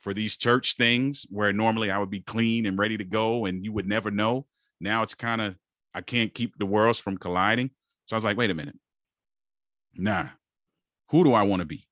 for 0.00 0.14
these 0.14 0.36
church 0.36 0.76
things 0.76 1.26
where 1.30 1.52
normally 1.52 1.90
I 1.90 1.98
would 1.98 2.10
be 2.10 2.20
clean 2.20 2.66
and 2.66 2.78
ready 2.78 2.96
to 2.96 3.04
go 3.04 3.44
and 3.44 3.64
you 3.64 3.72
would 3.72 3.86
never 3.86 4.10
know. 4.10 4.46
Now 4.80 5.02
it's 5.02 5.14
kind 5.14 5.40
of, 5.40 5.56
I 5.94 6.00
can't 6.00 6.32
keep 6.32 6.58
the 6.58 6.66
worlds 6.66 6.98
from 6.98 7.18
colliding. 7.18 7.70
So 8.06 8.16
I 8.16 8.18
was 8.18 8.24
like, 8.24 8.36
wait 8.36 8.50
a 8.50 8.54
minute. 8.54 8.78
Nah, 9.94 10.28
who 11.10 11.24
do 11.24 11.34
I 11.34 11.42
want 11.42 11.60
to 11.60 11.66
be? 11.66 11.86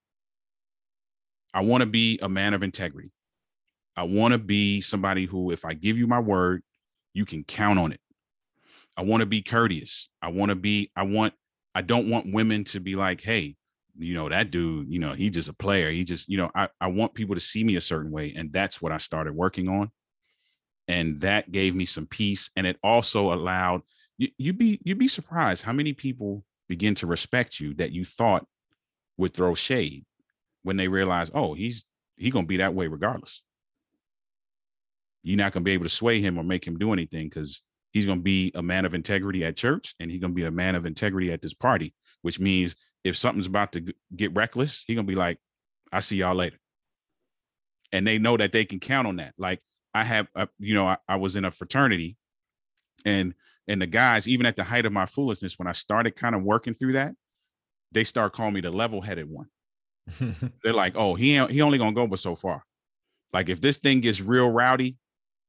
I 1.52 1.62
want 1.62 1.82
to 1.82 1.86
be 1.86 2.18
a 2.22 2.28
man 2.28 2.54
of 2.54 2.62
integrity. 2.62 3.10
I 3.96 4.04
want 4.04 4.32
to 4.32 4.38
be 4.38 4.80
somebody 4.80 5.26
who, 5.26 5.50
if 5.50 5.64
I 5.64 5.74
give 5.74 5.98
you 5.98 6.06
my 6.06 6.20
word, 6.20 6.62
you 7.12 7.24
can 7.24 7.44
count 7.44 7.78
on 7.78 7.92
it. 7.92 8.00
I 8.96 9.02
want 9.02 9.20
to 9.20 9.26
be 9.26 9.42
courteous. 9.42 10.08
I 10.22 10.28
want 10.28 10.50
to 10.50 10.54
be, 10.54 10.90
I 10.96 11.02
want, 11.02 11.34
I 11.74 11.82
don't 11.82 12.08
want 12.08 12.32
women 12.32 12.64
to 12.64 12.80
be 12.80 12.96
like, 12.96 13.20
hey, 13.20 13.56
you 13.98 14.14
know, 14.14 14.28
that 14.28 14.50
dude, 14.50 14.88
you 14.88 14.98
know, 14.98 15.12
he's 15.12 15.32
just 15.32 15.48
a 15.48 15.54
player. 15.54 15.90
He 15.90 16.04
just, 16.04 16.28
you 16.28 16.38
know, 16.38 16.50
I, 16.54 16.68
I 16.80 16.86
want 16.86 17.14
people 17.14 17.34
to 17.34 17.40
see 17.40 17.64
me 17.64 17.76
a 17.76 17.80
certain 17.80 18.10
way. 18.10 18.34
And 18.36 18.52
that's 18.52 18.80
what 18.80 18.92
I 18.92 18.98
started 18.98 19.34
working 19.34 19.68
on. 19.68 19.90
And 20.86 21.20
that 21.20 21.52
gave 21.52 21.74
me 21.74 21.84
some 21.84 22.06
peace. 22.06 22.50
And 22.56 22.66
it 22.66 22.78
also 22.82 23.32
allowed 23.32 23.82
you, 24.16 24.28
you'd 24.36 24.58
be 24.58 24.80
you'd 24.84 24.98
be 24.98 25.08
surprised 25.08 25.62
how 25.62 25.72
many 25.72 25.92
people 25.92 26.44
begin 26.68 26.94
to 26.96 27.06
respect 27.06 27.60
you 27.60 27.74
that 27.74 27.92
you 27.92 28.04
thought 28.04 28.46
would 29.16 29.32
throw 29.32 29.54
shade 29.54 30.04
when 30.62 30.76
they 30.76 30.88
realize, 30.88 31.30
oh, 31.34 31.54
he's 31.54 31.84
he 32.16 32.30
gonna 32.30 32.46
be 32.46 32.58
that 32.58 32.74
way 32.74 32.88
regardless. 32.88 33.42
You're 35.22 35.36
not 35.36 35.52
gonna 35.52 35.64
be 35.64 35.72
able 35.72 35.84
to 35.84 35.90
sway 35.90 36.20
him 36.20 36.38
or 36.38 36.42
make 36.42 36.66
him 36.66 36.78
do 36.78 36.92
anything 36.92 37.28
because 37.28 37.62
he's 37.92 38.06
gonna 38.06 38.20
be 38.20 38.52
a 38.54 38.62
man 38.62 38.84
of 38.84 38.94
integrity 38.94 39.44
at 39.44 39.56
church 39.56 39.94
and 40.00 40.10
he's 40.10 40.20
gonna 40.20 40.34
be 40.34 40.44
a 40.44 40.50
man 40.50 40.74
of 40.74 40.84
integrity 40.84 41.32
at 41.32 41.40
this 41.40 41.54
party, 41.54 41.94
which 42.22 42.40
means 42.40 42.76
if 43.08 43.16
something's 43.16 43.46
about 43.46 43.72
to 43.72 43.92
get 44.14 44.34
reckless, 44.34 44.84
he's 44.86 44.96
gonna 44.96 45.06
be 45.06 45.14
like, 45.14 45.38
"I 45.92 46.00
see 46.00 46.16
y'all 46.16 46.34
later," 46.34 46.58
and 47.92 48.06
they 48.06 48.18
know 48.18 48.36
that 48.36 48.52
they 48.52 48.64
can 48.64 48.80
count 48.80 49.08
on 49.08 49.16
that. 49.16 49.34
Like 49.38 49.60
I 49.94 50.04
have, 50.04 50.28
a, 50.34 50.48
you 50.58 50.74
know, 50.74 50.86
I, 50.86 50.98
I 51.08 51.16
was 51.16 51.36
in 51.36 51.44
a 51.44 51.50
fraternity, 51.50 52.16
and 53.04 53.34
and 53.66 53.82
the 53.82 53.86
guys, 53.86 54.28
even 54.28 54.46
at 54.46 54.56
the 54.56 54.64
height 54.64 54.86
of 54.86 54.92
my 54.92 55.06
foolishness, 55.06 55.58
when 55.58 55.68
I 55.68 55.72
started 55.72 56.16
kind 56.16 56.34
of 56.34 56.42
working 56.42 56.74
through 56.74 56.92
that, 56.92 57.14
they 57.92 58.04
start 58.04 58.32
calling 58.32 58.54
me 58.54 58.60
the 58.60 58.70
level-headed 58.70 59.28
one. 59.28 59.46
They're 60.62 60.72
like, 60.72 60.96
"Oh, 60.96 61.14
he 61.14 61.32
he 61.48 61.62
only 61.62 61.78
gonna 61.78 61.92
go 61.92 62.06
but 62.06 62.18
so 62.18 62.34
far. 62.34 62.64
Like 63.32 63.48
if 63.48 63.60
this 63.60 63.78
thing 63.78 64.00
gets 64.00 64.20
real 64.20 64.50
rowdy, 64.50 64.96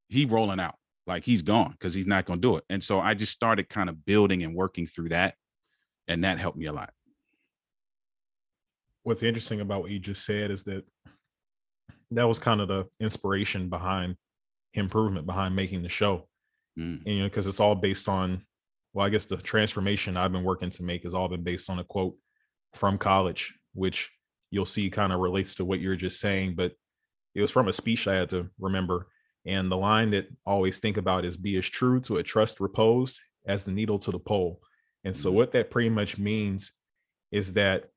he 0.08 0.26
rolling 0.26 0.60
out. 0.60 0.76
Like 1.08 1.24
he's 1.24 1.42
gone 1.42 1.72
because 1.72 1.94
he's 1.94 2.08
not 2.08 2.26
gonna 2.26 2.42
do 2.42 2.58
it." 2.58 2.64
And 2.70 2.84
so 2.84 3.00
I 3.00 3.14
just 3.14 3.32
started 3.34 3.70
kind 3.70 3.90
of 3.90 4.06
building 4.06 4.44
and 4.44 4.56
working 4.56 4.88
through 4.88 5.10
that, 5.10 5.36
and 6.08 6.24
that 6.24 6.40
helped 6.40 6.58
me 6.58 6.66
a 6.66 6.74
lot 6.74 6.92
what's 9.04 9.24
interesting 9.24 9.62
about 9.62 9.82
what 9.82 9.92
you 9.92 10.00
just 10.00 10.26
said 10.26 10.52
is 10.52 10.64
that 10.64 10.84
that 12.12 12.28
was 12.28 12.40
kind 12.40 12.62
of 12.62 12.68
the 12.68 12.88
inspiration 13.00 13.70
behind 13.70 14.16
improvement 14.74 15.26
behind 15.26 15.56
making 15.56 15.82
the 15.82 15.90
show 15.90 16.28
mm. 16.78 17.00
and, 17.06 17.08
you 17.08 17.20
know 17.20 17.26
because 17.26 17.48
it's 17.48 17.60
all 17.60 17.76
based 17.76 18.08
on 18.08 18.42
well 18.94 19.06
i 19.06 19.10
guess 19.10 19.26
the 19.26 19.38
transformation 19.38 20.16
i've 20.16 20.32
been 20.32 20.44
working 20.44 20.70
to 20.70 20.84
make 20.84 21.04
has 21.04 21.14
all 21.14 21.28
been 21.28 21.44
based 21.44 21.70
on 21.70 21.80
a 21.80 21.84
quote 21.84 22.16
from 22.74 22.98
college 22.98 23.56
which 23.74 24.12
you'll 24.52 24.66
see 24.66 24.90
kind 24.90 25.12
of 25.12 25.20
relates 25.20 25.56
to 25.56 25.66
what 25.66 25.80
you're 25.80 25.96
just 25.96 26.20
saying 26.20 26.54
but 26.56 26.74
it 27.34 27.42
was 27.42 27.52
from 27.52 27.68
a 27.68 27.74
speech 27.74 28.08
i 28.08 28.14
had 28.14 28.30
to 28.30 28.50
remember 28.60 29.08
and 29.46 29.72
the 29.72 29.78
line 29.78 30.10
that 30.10 30.28
I 30.46 30.52
always 30.52 30.80
think 30.80 30.98
about 30.98 31.24
is 31.24 31.38
be 31.38 31.58
as 31.58 31.66
true 31.66 32.02
to 32.02 32.18
a 32.18 32.24
trust 32.24 32.60
repose 32.60 33.22
as 33.48 33.64
the 33.64 33.72
needle 33.72 33.98
to 34.00 34.12
the 34.12 34.20
pole 34.20 34.62
and 35.04 35.16
so 35.16 35.32
mm. 35.32 35.36
what 35.36 35.52
that 35.54 35.72
pretty 35.72 35.90
much 35.90 36.18
means 36.18 36.72
is 37.32 37.54
that 37.54 37.90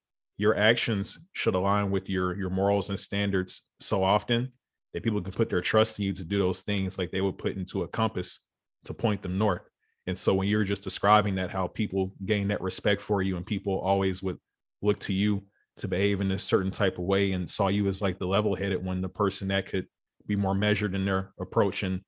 your 0.42 0.59
actions 0.59 1.28
should 1.35 1.55
align 1.55 1.92
with 1.92 2.11
your 2.11 2.37
your 2.37 2.50
morals 2.50 2.88
and 2.88 2.98
standards 2.98 3.68
so 3.78 4.02
often 4.02 4.50
that 4.92 5.05
people 5.05 5.22
can 5.22 5.33
put 5.33 5.48
their 5.48 5.61
trust 5.61 6.00
in 6.00 6.05
you 6.05 6.12
to 6.12 6.24
do 6.24 6.37
those 6.37 6.62
things 6.62 6.98
like 6.98 7.12
they 7.12 7.20
would 7.20 7.38
put 7.38 7.57
into 7.57 7.85
a 7.85 7.88
compass 7.88 8.40
to 8.85 8.92
point 8.92 9.22
them 9.22 9.38
north. 9.38 9.62
And 10.09 10.18
so 10.18 10.35
when 10.35 10.48
you're 10.48 10.64
just 10.64 10.83
describing 10.83 11.37
that, 11.37 11.52
how 11.52 11.68
people 11.68 12.12
gain 12.26 12.48
that 12.48 12.61
respect 12.61 13.00
for 13.00 13.22
you 13.22 13.37
and 13.37 13.46
people 13.46 13.78
always 13.78 14.20
would 14.20 14.38
look 14.83 14.98
to 14.98 15.12
you 15.12 15.44
to 15.76 15.87
behave 15.87 16.20
in 16.20 16.33
a 16.33 16.38
certain 16.38 16.72
type 16.72 16.98
of 16.98 17.05
way 17.05 17.31
and 17.31 17.48
saw 17.48 17.68
you 17.68 17.87
as 17.87 18.02
like 18.02 18.18
the 18.18 18.26
level 18.26 18.57
headed 18.57 18.85
one, 18.85 19.00
the 19.00 19.09
person 19.09 19.46
that 19.48 19.66
could 19.66 19.87
be 20.26 20.35
more 20.35 20.57
measured 20.57 20.96
in 20.96 21.05
their 21.05 21.33
approach 21.40 21.85
and 21.85 22.00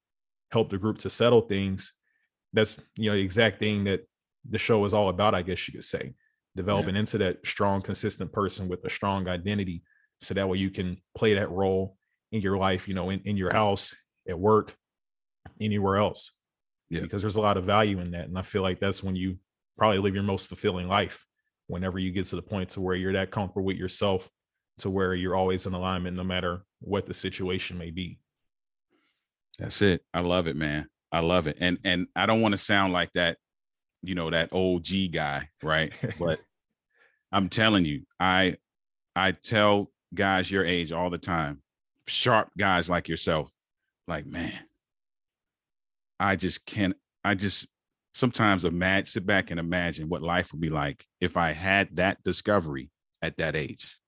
help 0.50 0.70
the 0.70 0.78
group 0.78 0.98
to 0.98 1.08
settle 1.08 1.42
things. 1.42 1.92
That's, 2.52 2.82
you 2.96 3.10
know, 3.10 3.16
the 3.16 3.22
exact 3.22 3.60
thing 3.60 3.84
that 3.84 4.00
the 4.50 4.58
show 4.58 4.84
is 4.84 4.92
all 4.92 5.08
about, 5.08 5.36
I 5.36 5.42
guess 5.42 5.68
you 5.68 5.74
could 5.74 5.84
say 5.84 6.14
developing 6.56 6.94
yeah. 6.94 7.00
into 7.00 7.18
that 7.18 7.46
strong, 7.46 7.82
consistent 7.82 8.32
person 8.32 8.68
with 8.68 8.84
a 8.84 8.90
strong 8.90 9.28
identity. 9.28 9.82
So 10.20 10.34
that 10.34 10.48
way 10.48 10.58
you 10.58 10.70
can 10.70 10.98
play 11.16 11.34
that 11.34 11.50
role 11.50 11.96
in 12.32 12.40
your 12.40 12.56
life, 12.56 12.88
you 12.88 12.94
know, 12.94 13.10
in, 13.10 13.20
in 13.24 13.36
your 13.36 13.52
house, 13.52 13.94
at 14.28 14.38
work, 14.38 14.74
anywhere 15.60 15.96
else. 15.96 16.32
Yeah. 16.90 17.00
Because 17.00 17.22
there's 17.22 17.36
a 17.36 17.40
lot 17.40 17.56
of 17.56 17.64
value 17.64 17.98
in 18.00 18.12
that. 18.12 18.26
And 18.26 18.38
I 18.38 18.42
feel 18.42 18.62
like 18.62 18.80
that's 18.80 19.02
when 19.02 19.16
you 19.16 19.38
probably 19.76 19.98
live 19.98 20.14
your 20.14 20.22
most 20.22 20.48
fulfilling 20.48 20.88
life 20.88 21.24
whenever 21.66 21.98
you 21.98 22.12
get 22.12 22.26
to 22.26 22.36
the 22.36 22.42
point 22.42 22.70
to 22.70 22.80
where 22.80 22.94
you're 22.94 23.14
that 23.14 23.30
comfortable 23.30 23.64
with 23.64 23.76
yourself 23.76 24.28
to 24.78 24.90
where 24.90 25.14
you're 25.14 25.36
always 25.36 25.66
in 25.66 25.74
alignment 25.74 26.16
no 26.16 26.24
matter 26.24 26.62
what 26.80 27.06
the 27.06 27.14
situation 27.14 27.78
may 27.78 27.90
be. 27.90 28.18
That's 29.58 29.82
it. 29.82 30.02
I 30.12 30.20
love 30.20 30.46
it, 30.46 30.56
man. 30.56 30.86
I 31.12 31.20
love 31.20 31.46
it. 31.46 31.58
And 31.60 31.78
and 31.84 32.08
I 32.16 32.26
don't 32.26 32.40
want 32.40 32.52
to 32.52 32.58
sound 32.58 32.92
like 32.92 33.12
that 33.14 33.38
you 34.06 34.14
know 34.14 34.30
that 34.30 34.50
old 34.52 34.84
G 34.84 35.08
guy, 35.08 35.48
right? 35.62 35.92
but 36.18 36.40
I'm 37.32 37.48
telling 37.48 37.84
you, 37.84 38.02
I 38.18 38.56
I 39.16 39.32
tell 39.32 39.90
guys 40.14 40.50
your 40.50 40.64
age 40.64 40.92
all 40.92 41.10
the 41.10 41.18
time, 41.18 41.62
sharp 42.06 42.50
guys 42.58 42.88
like 42.90 43.08
yourself, 43.08 43.50
like 44.06 44.26
man, 44.26 44.58
I 46.18 46.36
just 46.36 46.66
can't. 46.66 46.94
I 47.24 47.34
just 47.34 47.66
sometimes 48.12 48.64
imagine, 48.64 49.06
sit 49.06 49.26
back 49.26 49.50
and 49.50 49.58
imagine 49.58 50.08
what 50.08 50.22
life 50.22 50.52
would 50.52 50.60
be 50.60 50.70
like 50.70 51.06
if 51.20 51.36
I 51.36 51.52
had 51.52 51.96
that 51.96 52.22
discovery 52.22 52.90
at 53.22 53.36
that 53.38 53.56
age. 53.56 53.98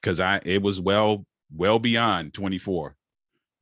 Because 0.00 0.20
I, 0.20 0.40
it 0.44 0.62
was 0.62 0.80
well, 0.80 1.24
well 1.52 1.78
beyond 1.78 2.34
24. 2.34 2.94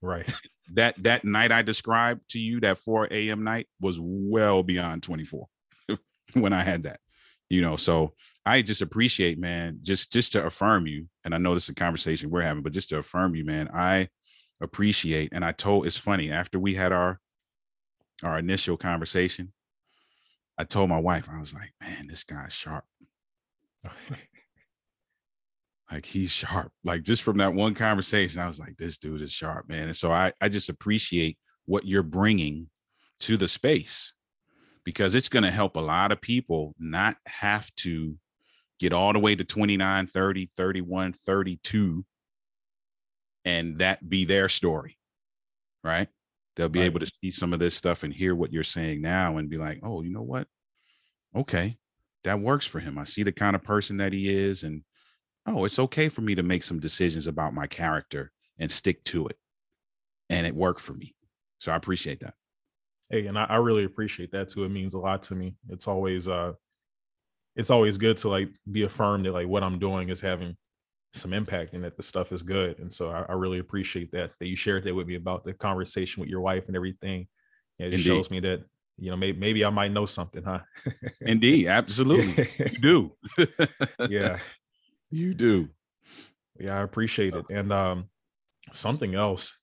Right 0.03 0.31
that 0.75 1.01
that 1.03 1.25
night 1.25 1.53
I 1.53 1.63
described 1.63 2.23
to 2.31 2.39
you, 2.39 2.61
that 2.61 2.79
4 2.79 3.09
a.m. 3.11 3.45
night, 3.45 3.69
was 3.81 3.99
well 4.01 4.63
beyond 4.63 5.03
24 5.03 5.47
when 6.35 6.53
I 6.53 6.63
had 6.63 6.85
that. 6.85 7.01
You 7.49 7.63
know, 7.63 7.77
so 7.77 8.15
I 8.45 8.63
just 8.63 8.83
appreciate, 8.83 9.39
man, 9.39 9.79
just 9.83 10.13
just 10.13 10.33
to 10.33 10.45
affirm 10.45 10.87
you. 10.87 11.09
And 11.25 11.35
I 11.35 11.39
know 11.39 11.55
this 11.55 11.65
is 11.65 11.71
a 11.71 11.75
conversation 11.75 12.31
we're 12.31 12.43
having, 12.43 12.63
but 12.63 12.73
just 12.73 12.89
to 12.91 12.99
affirm 12.99 13.35
you, 13.35 13.45
man, 13.45 13.69
I 13.73 14.09
appreciate. 14.61 15.31
And 15.33 15.45
I 15.45 15.53
told 15.53 15.87
it's 15.87 15.99
funny 15.99 16.31
after 16.31 16.59
we 16.59 16.75
had 16.75 16.93
our 16.93 17.21
our 18.23 18.39
initial 18.39 18.77
conversation, 18.77 19.53
I 20.59 20.65
told 20.65 20.89
my 20.89 20.99
wife, 20.99 21.29
I 21.31 21.39
was 21.39 21.55
like, 21.55 21.73
man, 21.81 22.07
this 22.09 22.25
guy's 22.25 22.53
sharp. 22.53 22.85
like 25.91 26.07
he's 26.07 26.31
sharp. 26.31 26.73
Like 26.85 27.03
just 27.03 27.23
from 27.23 27.39
that 27.39 27.55
one 27.55 27.75
conversation, 27.75 28.41
I 28.41 28.49
was 28.49 28.59
like, 28.59 28.77
this 28.77 28.99
dude 28.99 29.23
is 29.23 29.33
sharp, 29.33 29.69
man. 29.69 29.85
And 29.85 29.97
so 29.97 30.11
I, 30.11 30.33
I 30.41 30.49
just 30.49 30.69
appreciate 30.69 31.39
what 31.67 31.87
you're 31.87 32.03
bringing 32.03 32.69
to 33.21 33.37
the 33.37 33.49
space 33.49 34.13
because 34.85 35.15
it's 35.15 35.29
going 35.29 35.43
to 35.43 35.51
help 35.51 35.77
a 35.77 35.81
lot 35.81 36.13
of 36.13 36.21
people 36.21 36.75
not 36.79 37.17
have 37.27 37.75
to 37.77 38.17
get 38.79 38.93
all 38.93 39.13
the 39.13 39.19
way 39.19 39.35
to 39.35 39.45
29, 39.45 40.07
30, 40.07 40.51
31, 40.57 41.13
32 41.13 42.05
and 43.45 43.79
that 43.79 44.07
be 44.09 44.25
their 44.25 44.49
story. 44.49 44.99
Right? 45.85 46.09
They'll 46.57 46.69
be 46.69 46.81
right. 46.81 46.87
able 46.87 47.01
to 47.01 47.11
see 47.21 47.31
some 47.31 47.53
of 47.53 47.59
this 47.59 47.75
stuff 47.75 48.03
and 48.03 48.13
hear 48.13 48.35
what 48.35 48.53
you're 48.53 48.65
saying 48.65 49.03
now 49.03 49.37
and 49.37 49.49
be 49.49 49.57
like, 49.59 49.81
"Oh, 49.83 50.03
you 50.03 50.11
know 50.11 50.23
what? 50.23 50.49
Okay. 51.35 51.77
that 52.25 52.41
works 52.41 52.67
for 52.67 52.81
him. 52.81 52.99
I 52.99 53.05
see 53.05 53.23
the 53.23 53.31
kind 53.31 53.55
of 53.55 53.63
person 53.63 53.99
that 53.99 54.13
he 54.13 54.29
is. 54.29 54.65
And 54.65 54.83
oh, 55.47 55.65
it's 55.65 55.79
okay 55.79 56.09
for 56.09 56.23
me 56.23 56.35
to 56.35 56.43
make 56.43 56.63
some 56.63 56.81
decisions 56.81 57.27
about 57.27 57.55
my 57.55 57.67
character 57.67 58.33
and 58.59 58.71
stick 58.71 59.05
to 59.05 59.27
it. 59.29 59.37
And 60.29 60.47
it 60.47 60.55
worked 60.55 60.81
for 60.81 60.93
me. 60.93 61.15
So 61.59 61.73
I 61.73 61.77
appreciate 61.77 62.21
that. 62.21 62.35
Hey, 63.11 63.27
and 63.27 63.39
I, 63.39 63.45
I 63.45 63.57
really 63.57 63.85
appreciate 63.85 64.33
that 64.33 64.49
too. 64.49 64.65
It 64.65 64.71
means 64.71 64.95
a 64.95 64.99
lot 64.99 65.23
to 65.25 65.35
me. 65.35 65.55
It's 65.69 65.87
always 65.87 66.29
uh 66.29 66.53
it's 67.55 67.71
always 67.71 67.97
good 67.97 68.19
to 68.19 68.29
like 68.29 68.49
be 68.71 68.83
affirmed 68.83 69.27
that 69.27 69.33
like 69.33 69.49
what 69.49 69.63
I'm 69.63 69.79
doing 69.79 70.11
is 70.11 70.21
having 70.21 70.57
some 71.15 71.33
impact 71.33 71.73
and 71.73 71.85
that 71.85 71.97
the 71.97 72.03
stuff 72.03 72.33
is 72.33 72.43
good. 72.43 72.79
And 72.79 72.93
so 72.93 73.11
I, 73.11 73.25
I 73.29 73.33
really 73.33 73.59
appreciate 73.59 74.13
that 74.13 74.33
that 74.39 74.47
you 74.47 74.57
shared 74.57 74.85
that 74.85 74.95
with 74.95 75.07
me 75.07 75.15
about 75.15 75.45
the 75.45 75.55
conversation 75.55 76.21
with 76.21 76.29
your 76.29 76.41
wife 76.41 76.67
and 76.67 76.77
everything. 76.77 77.29
Yeah, 77.79 77.87
it 77.87 77.95
Indeed. 77.95 78.05
shows 78.05 78.31
me 78.31 78.41
that 78.41 78.65
you 78.99 79.11
know 79.11 79.17
maybe 79.17 79.39
maybe 79.39 79.65
I 79.65 79.71
might 79.71 79.93
know 79.93 80.07
something, 80.07 80.43
huh? 80.43 80.61
Indeed, 81.21 81.67
absolutely, 81.69 82.49
you 82.59 82.79
do. 82.81 83.13
yeah, 84.09 84.39
you 85.11 85.35
do. 85.35 85.69
Yeah, 86.59 86.79
I 86.79 86.83
appreciate 86.83 87.35
it. 87.35 87.45
And 87.51 87.73
um, 87.73 88.09
something 88.73 89.15
else, 89.15 89.59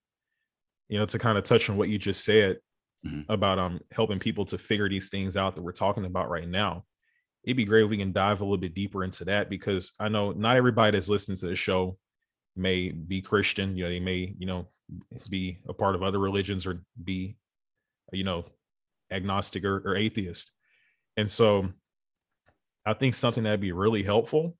you 0.89 0.99
know, 0.99 1.05
to 1.05 1.19
kind 1.19 1.37
of 1.37 1.43
touch 1.43 1.69
on 1.69 1.77
what 1.77 1.89
you 1.89 1.97
just 1.97 2.23
said 2.23 2.57
mm-hmm. 3.05 3.31
about 3.31 3.59
um 3.59 3.79
helping 3.91 4.19
people 4.19 4.45
to 4.45 4.57
figure 4.57 4.89
these 4.89 5.09
things 5.09 5.35
out 5.35 5.55
that 5.55 5.63
we're 5.63 5.71
talking 5.71 6.05
about 6.05 6.29
right 6.29 6.47
now 6.47 6.85
it'd 7.43 7.57
be 7.57 7.65
great 7.65 7.83
if 7.83 7.89
we 7.89 7.97
can 7.97 8.13
dive 8.13 8.41
a 8.41 8.43
little 8.43 8.57
bit 8.57 8.73
deeper 8.73 9.03
into 9.03 9.25
that 9.25 9.49
because 9.49 9.91
I 9.99 10.09
know 10.09 10.31
not 10.31 10.55
everybody 10.55 10.91
that's 10.91 11.09
listening 11.09 11.37
to 11.39 11.47
the 11.47 11.55
show 11.55 11.97
may 12.55 12.89
be 12.89 13.21
Christian. 13.21 13.75
You 13.75 13.83
know, 13.83 13.89
they 13.89 13.99
may, 13.99 14.33
you 14.37 14.45
know, 14.45 14.67
be 15.29 15.59
a 15.67 15.73
part 15.73 15.95
of 15.95 16.03
other 16.03 16.19
religions 16.19 16.65
or 16.65 16.81
be, 17.01 17.35
you 18.11 18.23
know, 18.23 18.45
agnostic 19.11 19.65
or, 19.65 19.81
or 19.85 19.95
atheist. 19.95 20.51
And 21.17 21.29
so 21.29 21.69
I 22.85 22.93
think 22.93 23.13
something 23.13 23.43
that'd 23.43 23.59
be 23.59 23.71
really 23.71 24.03
helpful 24.03 24.55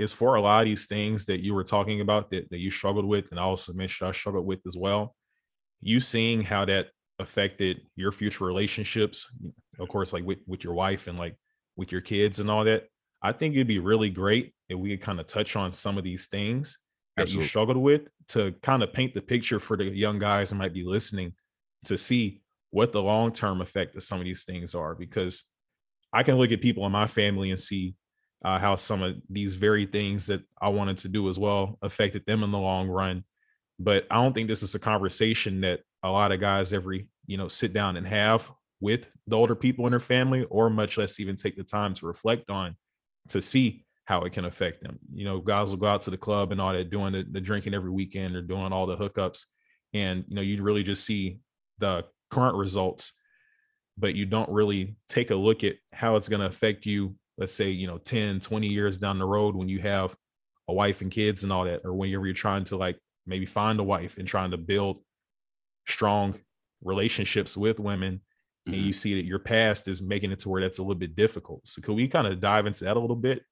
is 0.00 0.14
for 0.14 0.34
a 0.34 0.40
lot 0.40 0.62
of 0.62 0.66
these 0.66 0.86
things 0.86 1.26
that 1.26 1.44
you 1.44 1.52
were 1.52 1.62
talking 1.62 2.00
about 2.00 2.30
that, 2.30 2.48
that 2.48 2.58
you 2.58 2.70
struggled 2.70 3.04
with, 3.04 3.30
and 3.30 3.38
I 3.38 3.42
also 3.42 3.74
mentioned 3.74 4.08
I 4.08 4.12
struggled 4.12 4.46
with 4.46 4.60
as 4.66 4.74
well. 4.74 5.14
You 5.82 6.00
seeing 6.00 6.42
how 6.42 6.64
that 6.64 6.86
affected 7.18 7.82
your 7.96 8.10
future 8.10 8.46
relationships, 8.46 9.30
of 9.78 9.88
course, 9.88 10.14
like 10.14 10.24
with, 10.24 10.38
with 10.46 10.64
your 10.64 10.72
wife 10.72 11.06
and 11.06 11.18
like 11.18 11.36
with 11.76 11.92
your 11.92 12.00
kids 12.00 12.40
and 12.40 12.48
all 12.48 12.64
that, 12.64 12.84
I 13.22 13.32
think 13.32 13.54
it'd 13.54 13.66
be 13.66 13.78
really 13.78 14.08
great 14.08 14.54
if 14.70 14.78
we 14.78 14.88
could 14.88 15.04
kind 15.04 15.20
of 15.20 15.26
touch 15.26 15.54
on 15.54 15.70
some 15.70 15.98
of 15.98 16.04
these 16.04 16.28
things 16.28 16.78
that 17.16 17.24
Absolutely. 17.24 17.44
you 17.44 17.48
struggled 17.48 17.76
with 17.76 18.08
to 18.28 18.54
kind 18.62 18.82
of 18.82 18.94
paint 18.94 19.12
the 19.12 19.20
picture 19.20 19.60
for 19.60 19.76
the 19.76 19.84
young 19.84 20.18
guys 20.18 20.48
that 20.48 20.56
might 20.56 20.72
be 20.72 20.82
listening 20.82 21.34
to 21.84 21.98
see 21.98 22.40
what 22.70 22.92
the 22.92 23.02
long 23.02 23.32
term 23.32 23.60
effect 23.60 23.96
of 23.96 24.02
some 24.02 24.18
of 24.18 24.24
these 24.24 24.44
things 24.44 24.74
are. 24.74 24.94
Because 24.94 25.44
I 26.10 26.22
can 26.22 26.36
look 26.36 26.52
at 26.52 26.62
people 26.62 26.86
in 26.86 26.92
my 26.92 27.06
family 27.06 27.50
and 27.50 27.60
see 27.60 27.96
uh, 28.44 28.58
how 28.58 28.76
some 28.76 29.02
of 29.02 29.16
these 29.28 29.54
very 29.54 29.86
things 29.86 30.26
that 30.26 30.42
I 30.60 30.70
wanted 30.70 30.98
to 30.98 31.08
do 31.08 31.28
as 31.28 31.38
well 31.38 31.78
affected 31.82 32.24
them 32.26 32.42
in 32.42 32.50
the 32.50 32.58
long 32.58 32.88
run. 32.88 33.24
But 33.78 34.06
I 34.10 34.16
don't 34.16 34.34
think 34.34 34.48
this 34.48 34.62
is 34.62 34.74
a 34.74 34.78
conversation 34.78 35.62
that 35.62 35.80
a 36.02 36.10
lot 36.10 36.32
of 36.32 36.40
guys 36.40 36.72
every 36.72 37.08
you 37.26 37.36
know 37.36 37.48
sit 37.48 37.72
down 37.72 37.96
and 37.96 38.06
have 38.06 38.50
with 38.80 39.06
the 39.26 39.36
older 39.36 39.54
people 39.54 39.86
in 39.86 39.90
their 39.90 40.00
family, 40.00 40.44
or 40.44 40.70
much 40.70 40.96
less 40.96 41.20
even 41.20 41.36
take 41.36 41.56
the 41.56 41.64
time 41.64 41.94
to 41.94 42.06
reflect 42.06 42.50
on 42.50 42.76
to 43.28 43.42
see 43.42 43.84
how 44.04 44.22
it 44.22 44.32
can 44.32 44.44
affect 44.44 44.82
them. 44.82 44.98
You 45.12 45.24
know, 45.24 45.38
guys 45.38 45.70
will 45.70 45.76
go 45.76 45.86
out 45.86 46.02
to 46.02 46.10
the 46.10 46.16
club 46.16 46.50
and 46.50 46.60
all 46.60 46.72
that, 46.72 46.90
doing 46.90 47.12
the, 47.12 47.24
the 47.30 47.40
drinking 47.40 47.74
every 47.74 47.90
weekend 47.90 48.34
or 48.34 48.42
doing 48.42 48.72
all 48.72 48.86
the 48.86 48.96
hookups. 48.96 49.44
And, 49.92 50.24
you 50.28 50.34
know, 50.34 50.42
you 50.42 50.60
really 50.62 50.82
just 50.82 51.04
see 51.04 51.40
the 51.78 52.04
current 52.30 52.56
results, 52.56 53.12
but 53.96 54.16
you 54.16 54.26
don't 54.26 54.50
really 54.50 54.96
take 55.08 55.30
a 55.30 55.36
look 55.36 55.62
at 55.62 55.76
how 55.92 56.16
it's 56.16 56.28
going 56.28 56.40
to 56.40 56.46
affect 56.46 56.86
you, 56.86 57.14
let's 57.40 57.52
say, 57.52 57.70
you 57.70 57.88
know, 57.88 57.98
10, 57.98 58.38
20 58.38 58.68
years 58.68 58.98
down 58.98 59.18
the 59.18 59.24
road 59.24 59.56
when 59.56 59.68
you 59.68 59.80
have 59.80 60.14
a 60.68 60.72
wife 60.72 61.00
and 61.00 61.10
kids 61.10 61.42
and 61.42 61.52
all 61.52 61.64
that, 61.64 61.80
or 61.84 61.92
whenever 61.92 62.26
you're 62.26 62.34
trying 62.34 62.64
to 62.64 62.76
like 62.76 62.98
maybe 63.26 63.46
find 63.46 63.80
a 63.80 63.82
wife 63.82 64.18
and 64.18 64.28
trying 64.28 64.52
to 64.52 64.56
build 64.56 65.02
strong 65.88 66.38
relationships 66.82 67.56
with 67.56 67.80
women 67.80 68.20
mm-hmm. 68.68 68.74
and 68.74 68.82
you 68.82 68.92
see 68.92 69.14
that 69.14 69.24
your 69.24 69.38
past 69.38 69.88
is 69.88 70.00
making 70.02 70.30
it 70.30 70.38
to 70.40 70.48
where 70.48 70.62
that's 70.62 70.78
a 70.78 70.82
little 70.82 70.94
bit 70.94 71.16
difficult. 71.16 71.66
So 71.66 71.82
could 71.82 71.96
we 71.96 72.06
kind 72.06 72.26
of 72.26 72.40
dive 72.40 72.66
into 72.66 72.84
that 72.84 72.96
a 72.96 73.00
little 73.00 73.16
bit? 73.16 73.42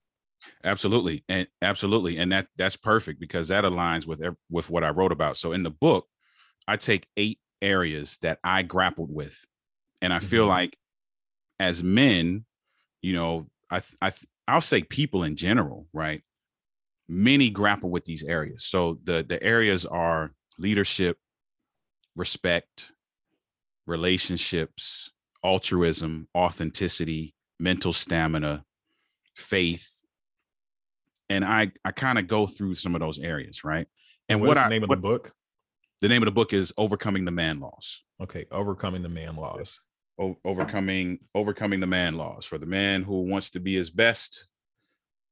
Absolutely. 0.62 1.24
And 1.28 1.48
absolutely. 1.62 2.18
And 2.18 2.30
that 2.30 2.46
that's 2.56 2.76
perfect 2.76 3.18
because 3.18 3.48
that 3.48 3.64
aligns 3.64 4.06
with 4.06 4.22
with 4.50 4.70
what 4.70 4.84
I 4.84 4.90
wrote 4.90 5.10
about. 5.10 5.36
So 5.36 5.52
in 5.52 5.64
the 5.64 5.70
book, 5.70 6.06
I 6.68 6.76
take 6.76 7.08
eight 7.16 7.40
areas 7.60 8.18
that 8.22 8.38
I 8.44 8.62
grappled 8.62 9.12
with. 9.12 9.44
And 10.00 10.12
I 10.12 10.20
feel 10.20 10.42
mm-hmm. 10.42 10.50
like 10.50 10.76
as 11.58 11.82
men, 11.82 12.44
you 13.02 13.14
know, 13.14 13.48
I 13.70 13.82
I 14.00 14.12
I'll 14.46 14.60
say 14.60 14.82
people 14.82 15.24
in 15.24 15.36
general, 15.36 15.86
right? 15.92 16.22
Many 17.08 17.50
grapple 17.50 17.90
with 17.90 18.04
these 18.04 18.24
areas. 18.24 18.64
So 18.64 18.98
the 19.04 19.24
the 19.26 19.42
areas 19.42 19.86
are 19.86 20.32
leadership, 20.58 21.18
respect, 22.16 22.92
relationships, 23.86 25.10
altruism, 25.44 26.28
authenticity, 26.36 27.34
mental 27.58 27.92
stamina, 27.92 28.64
faith. 29.34 30.02
And 31.28 31.44
I 31.44 31.72
I 31.84 31.92
kind 31.92 32.18
of 32.18 32.26
go 32.26 32.46
through 32.46 32.74
some 32.74 32.94
of 32.94 33.00
those 33.00 33.18
areas, 33.18 33.64
right? 33.64 33.86
And, 34.28 34.40
what's 34.40 34.48
what 34.48 34.62
the 34.62 34.66
I, 34.66 34.68
name 34.68 34.82
of 34.82 34.88
what, 34.88 34.96
the 34.96 35.02
book? 35.02 35.32
The 36.00 36.08
name 36.08 36.22
of 36.22 36.26
the 36.26 36.32
book 36.32 36.52
is 36.52 36.72
Overcoming 36.76 37.24
the 37.24 37.30
Man 37.30 37.60
Laws. 37.60 38.02
Okay, 38.22 38.46
Overcoming 38.50 39.02
the 39.02 39.08
Man 39.08 39.36
Laws. 39.36 39.80
O- 40.20 40.38
overcoming 40.44 41.20
overcoming 41.34 41.80
the 41.80 41.86
man 41.86 42.14
laws 42.14 42.44
for 42.44 42.58
the 42.58 42.66
man 42.66 43.02
who 43.02 43.22
wants 43.22 43.50
to 43.50 43.60
be 43.60 43.76
his 43.76 43.90
best 43.90 44.46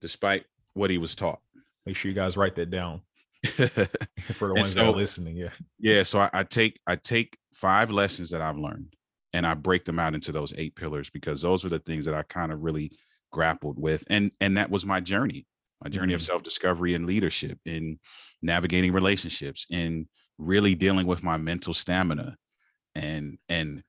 despite 0.00 0.44
what 0.74 0.90
he 0.90 0.98
was 0.98 1.16
taught. 1.16 1.40
Make 1.84 1.96
sure 1.96 2.08
you 2.08 2.14
guys 2.14 2.36
write 2.36 2.56
that 2.56 2.70
down. 2.70 3.02
for 3.44 4.48
the 4.48 4.54
ones 4.54 4.72
so, 4.72 4.80
that 4.80 4.86
are 4.86 4.96
listening. 4.96 5.36
Yeah. 5.36 5.50
Yeah. 5.78 6.02
So 6.02 6.20
I, 6.20 6.30
I 6.32 6.42
take 6.44 6.80
I 6.86 6.96
take 6.96 7.36
five 7.52 7.90
lessons 7.90 8.30
that 8.30 8.42
I've 8.42 8.58
learned 8.58 8.94
and 9.32 9.46
I 9.46 9.54
break 9.54 9.84
them 9.84 9.98
out 9.98 10.14
into 10.14 10.32
those 10.32 10.54
eight 10.56 10.74
pillars 10.76 11.10
because 11.10 11.42
those 11.42 11.64
are 11.64 11.68
the 11.68 11.78
things 11.78 12.04
that 12.06 12.14
I 12.14 12.22
kind 12.22 12.52
of 12.52 12.62
really 12.62 12.92
grappled 13.32 13.78
with. 13.78 14.04
And 14.08 14.30
and 14.40 14.56
that 14.56 14.70
was 14.70 14.86
my 14.86 15.00
journey, 15.00 15.46
my 15.82 15.90
journey 15.90 16.12
mm-hmm. 16.12 16.14
of 16.14 16.22
self-discovery 16.22 16.94
and 16.94 17.06
leadership 17.06 17.58
in 17.64 17.98
navigating 18.42 18.92
relationships 18.92 19.66
and 19.70 20.06
really 20.38 20.74
dealing 20.74 21.06
with 21.06 21.22
my 21.22 21.36
mental 21.36 21.74
stamina 21.74 22.36
and 22.94 23.38
and 23.48 23.82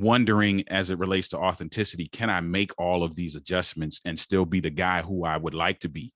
wondering 0.00 0.64
as 0.68 0.90
it 0.90 0.98
relates 0.98 1.28
to 1.28 1.38
authenticity 1.38 2.06
can 2.06 2.30
i 2.30 2.40
make 2.40 2.72
all 2.78 3.02
of 3.02 3.14
these 3.14 3.34
adjustments 3.34 4.00
and 4.04 4.18
still 4.18 4.44
be 4.44 4.60
the 4.60 4.70
guy 4.70 5.02
who 5.02 5.24
i 5.24 5.36
would 5.36 5.54
like 5.54 5.80
to 5.80 5.88
be? 5.88 6.12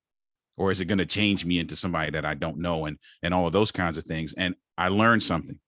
Or 0.61 0.71
is 0.71 0.83
it 0.83 0.85
going 0.85 0.99
to 0.99 1.07
change 1.07 1.47
me 1.47 1.59
into 1.59 1.75
somebody 1.75 2.11
that 2.11 2.27
I 2.27 2.35
don't 2.35 2.59
know 2.59 2.85
and 2.85 2.99
and 3.23 3.33
all 3.33 3.47
of 3.47 3.53
those 3.55 3.73
kinds 3.73 3.97
of 3.97 4.05
things? 4.05 4.35
And 4.35 4.55
I 4.77 4.89
learned 4.89 5.23
something. 5.23 5.59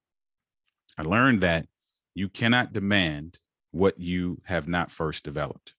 I 0.99 1.03
learned 1.03 1.41
that 1.43 1.67
you 2.15 2.29
cannot 2.29 2.75
demand 2.75 3.39
what 3.71 3.99
you 3.99 4.43
have 4.45 4.69
not 4.69 4.91
first 4.91 5.25
developed. 5.25 5.73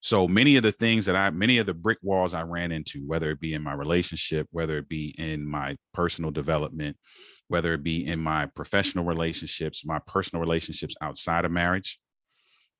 So 0.00 0.28
many 0.28 0.56
of 0.56 0.62
the 0.62 0.70
things 0.70 1.06
that 1.06 1.16
I 1.16 1.30
many 1.30 1.56
of 1.56 1.64
the 1.64 1.72
brick 1.72 1.96
walls 2.02 2.34
I 2.34 2.42
ran 2.42 2.72
into 2.72 3.06
whether 3.06 3.30
it 3.30 3.40
be 3.40 3.54
in 3.54 3.62
my 3.62 3.72
relationship 3.72 4.46
whether 4.50 4.76
it 4.76 4.88
be 4.88 5.14
in 5.16 5.46
my 5.46 5.76
personal 5.94 6.30
development 6.30 6.98
whether 7.48 7.74
it 7.74 7.82
be 7.82 8.06
in 8.06 8.18
my 8.18 8.46
professional 8.46 9.04
relationships 9.04 9.84
my 9.84 9.98
personal 10.06 10.40
relationships 10.40 10.94
outside 11.00 11.44
of 11.44 11.50
marriage 11.50 11.98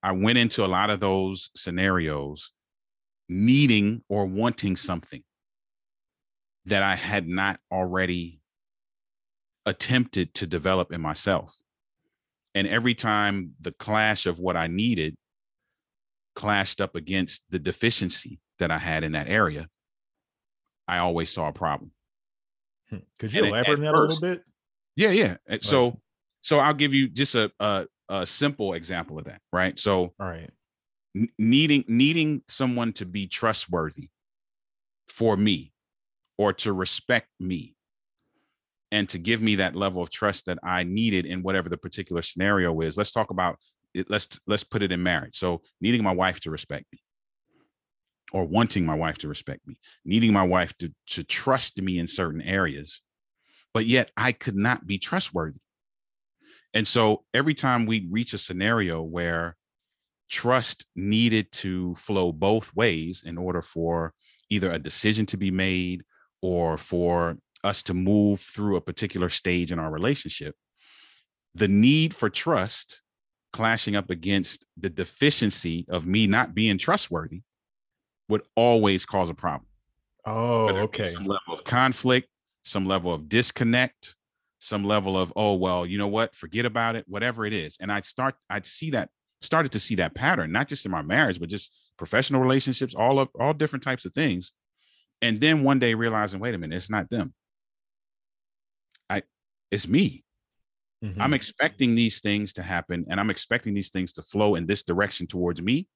I 0.03 0.13
went 0.13 0.39
into 0.39 0.65
a 0.65 0.69
lot 0.69 0.91
of 0.91 1.01
those 1.01 1.51
scenarios 1.57 2.53
needing 3.29 4.03
or 4.09 4.27
wanting 4.27 4.77
something 4.77 5.23
that 6.67 6.83
I 6.83 6.95
had 6.95 7.29
not 7.29 7.59
already 7.73 8.41
attempted 9.65 10.35
to 10.35 10.47
develop 10.47 10.93
in 10.93 11.01
myself. 11.01 11.61
And 12.55 12.67
every 12.67 12.95
time 12.95 13.55
the 13.61 13.73
clash 13.73 14.27
of 14.27 14.39
what 14.39 14.57
I 14.57 14.67
needed 14.67 15.17
clashed 16.35 16.81
up 16.81 16.95
against 16.95 17.43
the 17.51 17.59
deficiency 17.59 18.39
that 18.59 18.71
I 18.71 18.79
had 18.79 19.05
in 19.05 19.13
that 19.13 19.29
area, 19.29 19.69
I 20.87 20.99
always 20.99 21.31
saw 21.31 21.49
a 21.49 21.53
problem. 21.53 21.91
Hmm. 22.91 22.99
Could 23.19 23.35
you 23.35 23.45
and 23.45 23.49
elaborate 23.49 23.79
on 23.79 23.85
that 23.85 23.95
a 23.95 24.01
little 24.01 24.21
bit? 24.21 24.43
Yeah, 24.97 25.11
yeah. 25.11 25.37
Uh, 25.49 25.59
so, 25.61 26.01
so 26.43 26.59
I'll 26.59 26.75
give 26.75 26.95
you 26.95 27.09
just 27.09 27.35
a, 27.35 27.53
a 27.61 27.87
a 28.09 28.25
simple 28.25 28.75
example 28.75 29.19
of 29.19 29.25
that, 29.25 29.41
right? 29.53 29.79
So, 29.79 30.15
all 30.19 30.27
right 30.27 30.51
needing 31.39 31.85
needing 31.89 32.43
someone 32.49 32.93
to 32.95 33.07
be 33.07 33.27
trustworthy 33.27 34.09
for 35.09 35.37
me 35.37 35.73
or 36.39 36.53
to 36.53 36.73
respect 36.73 37.29
me 37.41 37.75
and 38.93 39.09
to 39.09 39.19
give 39.19 39.41
me 39.41 39.57
that 39.57 39.75
level 39.75 40.03
of 40.03 40.11
trust 40.11 40.47
that 40.47 40.59
I 40.63 40.85
needed 40.85 41.27
in 41.27 41.43
whatever 41.43 41.69
the 41.69 41.77
particular 41.77 42.23
scenario 42.23 42.81
is. 42.83 42.97
Let's 42.97 43.13
talk 43.13 43.31
about 43.31 43.59
it. 43.95 44.11
Let's 44.11 44.39
let's 44.47 44.65
put 44.65 44.83
it 44.83 44.93
in 44.93 45.03
marriage. 45.03 45.37
So 45.37 45.63
needing 45.81 46.03
my 46.03 46.15
wife 46.15 46.41
to 46.41 46.51
respect 46.51 46.87
me 46.93 47.01
or 48.33 48.45
wanting 48.45 48.85
my 48.85 48.95
wife 48.95 49.19
to 49.19 49.29
respect 49.29 49.67
me, 49.67 49.79
needing 50.05 50.33
my 50.33 50.43
wife 50.43 50.77
to, 50.79 50.93
to 51.07 51.23
trust 51.23 51.81
me 51.81 51.99
in 51.99 52.07
certain 52.07 52.43
areas, 52.43 53.01
but 53.77 53.85
yet 53.85 54.11
I 54.17 54.33
could 54.33 54.57
not 54.57 54.87
be 54.87 54.97
trustworthy. 54.97 55.59
And 56.73 56.89
so 56.89 57.27
every 57.35 57.53
time 57.53 57.85
we 57.85 58.09
reach 58.11 58.33
a 58.33 58.39
scenario 58.39 59.03
where 59.03 59.55
trust 60.31 60.87
needed 60.97 61.53
to 61.53 61.95
flow 61.97 62.33
both 62.33 62.75
ways 62.75 63.23
in 63.27 63.37
order 63.37 63.61
for 63.61 64.15
either 64.49 64.73
a 64.73 64.79
decision 64.79 65.27
to 65.27 65.37
be 65.37 65.51
made 65.51 66.05
or 66.41 66.79
for 66.79 67.37
us 67.65 67.83
to 67.83 67.93
move 67.93 68.41
through 68.41 68.77
a 68.77 68.81
particular 68.81 69.29
stage 69.29 69.73
in 69.73 69.79
our 69.79 69.91
relationship. 69.91 70.55
The 71.55 71.69
need 71.69 72.15
for 72.15 72.31
trust 72.31 73.03
clashing 73.53 73.95
up 73.95 74.09
against 74.09 74.65
the 74.79 74.89
deficiency 74.89 75.85
of 75.91 76.07
me 76.07 76.27
not 76.27 76.55
being 76.55 76.79
trustworthy 76.79 77.43
would 78.31 78.41
always 78.55 79.05
cause 79.05 79.29
a 79.29 79.35
problem. 79.35 79.69
Oh, 80.25 80.69
okay. 80.69 81.13
Some 81.13 81.27
level 81.27 81.53
of 81.53 81.65
conflict, 81.65 82.31
some 82.67 82.85
level 82.85 83.15
of 83.15 83.29
disconnect, 83.29 84.17
some 84.59 84.85
level 84.85 85.17
of, 85.17 85.33
oh, 85.37 85.55
well, 85.55 85.87
you 85.87 85.99
know 85.99 86.09
what? 86.09 86.35
Forget 86.35 86.65
about 86.65 86.97
it, 86.97 87.05
whatever 87.07 87.47
it 87.47 87.53
is. 87.53 87.77
And 87.81 87.93
I'd 87.93 88.05
start, 88.05 88.35
I'd 88.51 88.67
see 88.67 88.91
that, 88.91 89.09
started 89.41 89.71
to 89.73 89.79
see 89.79 89.95
that 89.97 90.15
pattern, 90.15 90.51
not 90.51 90.67
just 90.67 90.85
in 90.85 90.91
my 90.91 91.03
marriage, 91.03 91.39
but 91.39 91.49
just 91.49 91.73
professional 91.97 92.41
relationships, 92.41 92.95
all 92.95 93.21
of 93.21 93.29
all 93.39 93.55
different 93.55 93.85
types 93.85 94.05
of 94.05 94.13
things. 94.15 94.51
And 95.23 95.41
then 95.41 95.63
one 95.63 95.79
day 95.79 95.95
realizing, 95.95 96.41
wait 96.41 96.55
a 96.55 96.59
minute, 96.59 96.75
it's 96.75 96.91
not 96.91 97.09
them. 97.09 97.33
I 99.09 99.23
it's 99.71 99.87
me. 99.87 100.25
Mm-hmm. 101.05 101.23
I'm 101.23 101.35
expecting 101.35 101.95
these 101.95 102.21
things 102.21 102.53
to 102.55 102.63
happen 102.63 103.07
and 103.09 103.21
I'm 103.21 103.31
expecting 103.31 103.75
these 103.75 103.91
things 103.91 104.13
to 104.15 104.23
flow 104.23 104.57
in 104.57 104.67
this 104.67 104.83
direction 104.83 105.29
towards 105.29 105.63
me, 105.63 105.87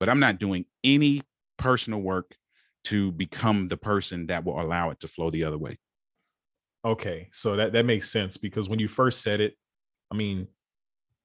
but 0.00 0.08
I'm 0.08 0.20
not 0.20 0.38
doing 0.38 0.64
any 0.82 1.20
personal 1.58 2.00
work 2.00 2.34
to 2.84 3.12
become 3.12 3.68
the 3.68 3.76
person 3.76 4.26
that 4.28 4.44
will 4.44 4.58
allow 4.58 4.90
it 4.90 5.00
to 5.00 5.08
flow 5.08 5.30
the 5.30 5.44
other 5.44 5.58
way. 5.58 5.78
Okay, 6.84 7.28
so 7.32 7.56
that 7.56 7.72
that 7.72 7.86
makes 7.86 8.10
sense 8.10 8.36
because 8.36 8.68
when 8.68 8.78
you 8.78 8.88
first 8.88 9.22
said 9.22 9.40
it, 9.40 9.54
I 10.10 10.16
mean, 10.16 10.48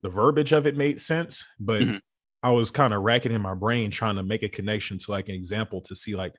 the 0.01 0.09
verbiage 0.09 0.53
of 0.53 0.65
it 0.65 0.77
made 0.77 0.99
sense, 0.99 1.45
but 1.59 1.81
mm-hmm. 1.81 1.97
I 2.41 2.51
was 2.51 2.71
kind 2.71 2.93
of 2.93 3.01
racking 3.01 3.33
in 3.33 3.41
my 3.41 3.53
brain 3.53 3.91
trying 3.91 4.15
to 4.15 4.23
make 4.23 4.43
a 4.43 4.49
connection 4.49 4.97
to 4.97 5.11
like 5.11 5.27
an 5.27 5.35
example 5.35 5.81
to 5.81 5.95
see 5.95 6.15
like 6.15 6.33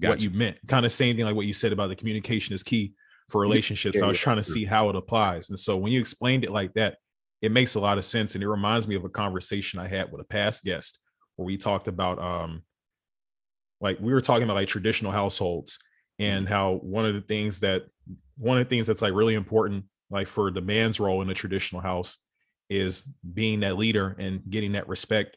gotcha. 0.00 0.10
what 0.10 0.20
you 0.20 0.30
meant. 0.30 0.56
Kind 0.66 0.84
of 0.84 0.92
same 0.92 1.16
thing 1.16 1.24
like 1.24 1.36
what 1.36 1.46
you 1.46 1.52
said 1.52 1.72
about 1.72 1.88
the 1.88 1.96
communication 1.96 2.54
is 2.54 2.62
key 2.62 2.94
for 3.28 3.40
relationships. 3.40 3.98
Yeah, 3.98 4.06
I 4.06 4.08
was 4.08 4.18
trying 4.18 4.36
to 4.36 4.44
see 4.44 4.64
how 4.64 4.88
it 4.90 4.96
applies. 4.96 5.48
And 5.48 5.58
so 5.58 5.76
when 5.76 5.92
you 5.92 6.00
explained 6.00 6.44
it 6.44 6.50
like 6.50 6.74
that, 6.74 6.96
it 7.40 7.52
makes 7.52 7.76
a 7.76 7.80
lot 7.80 7.98
of 7.98 8.04
sense. 8.04 8.34
And 8.34 8.42
it 8.42 8.48
reminds 8.48 8.88
me 8.88 8.96
of 8.96 9.04
a 9.04 9.08
conversation 9.08 9.78
I 9.78 9.86
had 9.86 10.10
with 10.10 10.20
a 10.20 10.24
past 10.24 10.64
guest 10.64 10.98
where 11.36 11.46
we 11.46 11.56
talked 11.56 11.88
about 11.88 12.18
um 12.18 12.62
like 13.80 13.98
we 14.00 14.12
were 14.12 14.20
talking 14.20 14.44
about 14.44 14.54
like 14.54 14.68
traditional 14.68 15.12
households 15.12 15.78
and 16.18 16.44
mm-hmm. 16.44 16.54
how 16.54 16.74
one 16.82 17.06
of 17.06 17.14
the 17.14 17.20
things 17.20 17.60
that 17.60 17.82
one 18.36 18.58
of 18.58 18.64
the 18.64 18.68
things 18.68 18.86
that's 18.86 19.02
like 19.02 19.14
really 19.14 19.34
important 19.34 19.84
like 20.10 20.28
for 20.28 20.50
the 20.50 20.60
man's 20.60 21.00
role 21.00 21.22
in 21.22 21.30
a 21.30 21.34
traditional 21.34 21.80
house 21.80 22.18
is 22.70 23.02
being 23.32 23.60
that 23.60 23.76
leader 23.76 24.16
and 24.18 24.42
getting 24.48 24.72
that 24.72 24.88
respect 24.88 25.36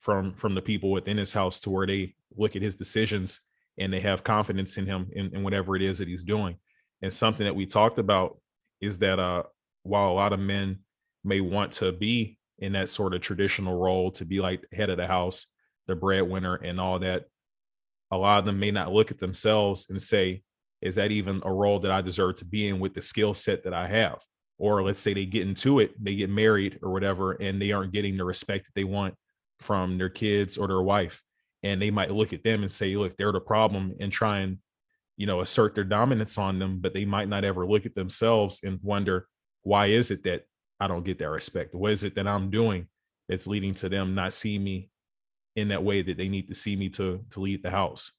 from 0.00 0.34
from 0.34 0.54
the 0.54 0.62
people 0.62 0.90
within 0.90 1.16
his 1.16 1.32
house 1.32 1.58
to 1.60 1.70
where 1.70 1.86
they 1.86 2.14
look 2.36 2.56
at 2.56 2.62
his 2.62 2.74
decisions 2.74 3.40
and 3.78 3.92
they 3.92 4.00
have 4.00 4.24
confidence 4.24 4.76
in 4.76 4.86
him 4.86 5.08
in, 5.12 5.34
in 5.34 5.42
whatever 5.42 5.76
it 5.76 5.82
is 5.82 5.98
that 5.98 6.08
he's 6.08 6.24
doing 6.24 6.56
and 7.02 7.12
something 7.12 7.44
that 7.44 7.54
we 7.54 7.66
talked 7.66 7.98
about 7.98 8.38
is 8.80 8.98
that 8.98 9.18
uh, 9.18 9.42
while 9.82 10.10
a 10.10 10.14
lot 10.14 10.32
of 10.32 10.40
men 10.40 10.80
may 11.24 11.40
want 11.40 11.72
to 11.72 11.92
be 11.92 12.38
in 12.58 12.72
that 12.72 12.88
sort 12.88 13.14
of 13.14 13.20
traditional 13.20 13.78
role 13.78 14.10
to 14.12 14.24
be 14.24 14.40
like 14.40 14.64
head 14.72 14.90
of 14.90 14.96
the 14.96 15.06
house, 15.06 15.46
the 15.86 15.94
breadwinner, 15.94 16.56
and 16.56 16.80
all 16.80 16.98
that, 16.98 17.26
a 18.10 18.16
lot 18.16 18.38
of 18.38 18.44
them 18.44 18.58
may 18.58 18.70
not 18.70 18.92
look 18.92 19.10
at 19.10 19.18
themselves 19.18 19.88
and 19.90 20.00
say, 20.00 20.42
is 20.80 20.94
that 20.94 21.10
even 21.10 21.42
a 21.44 21.52
role 21.52 21.80
that 21.80 21.90
I 21.90 22.00
deserve 22.00 22.36
to 22.36 22.44
be 22.44 22.68
in 22.68 22.78
with 22.78 22.94
the 22.94 23.02
skill 23.02 23.34
set 23.34 23.64
that 23.64 23.74
I 23.74 23.88
have? 23.88 24.18
Or 24.58 24.82
let's 24.82 25.00
say 25.00 25.14
they 25.14 25.26
get 25.26 25.46
into 25.46 25.78
it, 25.80 25.92
they 26.02 26.16
get 26.16 26.30
married 26.30 26.78
or 26.82 26.90
whatever, 26.90 27.32
and 27.32 27.60
they 27.60 27.72
aren't 27.72 27.92
getting 27.92 28.16
the 28.16 28.24
respect 28.24 28.66
that 28.66 28.74
they 28.74 28.84
want 28.84 29.14
from 29.58 29.98
their 29.98 30.08
kids 30.08 30.56
or 30.56 30.68
their 30.68 30.82
wife. 30.82 31.22
And 31.62 31.82
they 31.82 31.90
might 31.90 32.12
look 32.12 32.32
at 32.32 32.44
them 32.44 32.62
and 32.62 32.70
say, 32.70 32.96
look, 32.96 33.16
they're 33.16 33.32
the 33.32 33.40
problem 33.40 33.94
and 34.00 34.12
try 34.12 34.40
and 34.40 34.58
you 35.18 35.26
know 35.26 35.40
assert 35.40 35.74
their 35.74 35.84
dominance 35.84 36.38
on 36.38 36.58
them 36.58 36.78
but 36.78 36.94
they 36.94 37.04
might 37.04 37.28
not 37.28 37.44
ever 37.44 37.66
look 37.66 37.84
at 37.84 37.94
themselves 37.94 38.60
and 38.62 38.78
wonder 38.82 39.26
why 39.62 39.86
is 39.86 40.10
it 40.10 40.22
that 40.22 40.44
i 40.80 40.86
don't 40.86 41.04
get 41.04 41.18
that 41.18 41.28
respect 41.28 41.74
what 41.74 41.92
is 41.92 42.04
it 42.04 42.14
that 42.14 42.26
i'm 42.26 42.48
doing 42.50 42.86
that's 43.28 43.46
leading 43.46 43.74
to 43.74 43.90
them 43.90 44.14
not 44.14 44.32
seeing 44.32 44.64
me 44.64 44.88
in 45.58 45.68
that 45.68 45.82
way 45.82 46.02
that 46.02 46.16
they 46.16 46.28
need 46.28 46.48
to 46.48 46.54
see 46.54 46.76
me 46.76 46.88
to 46.90 47.24
to 47.30 47.40
lead 47.40 47.62
the 47.62 47.70
house. 47.70 48.12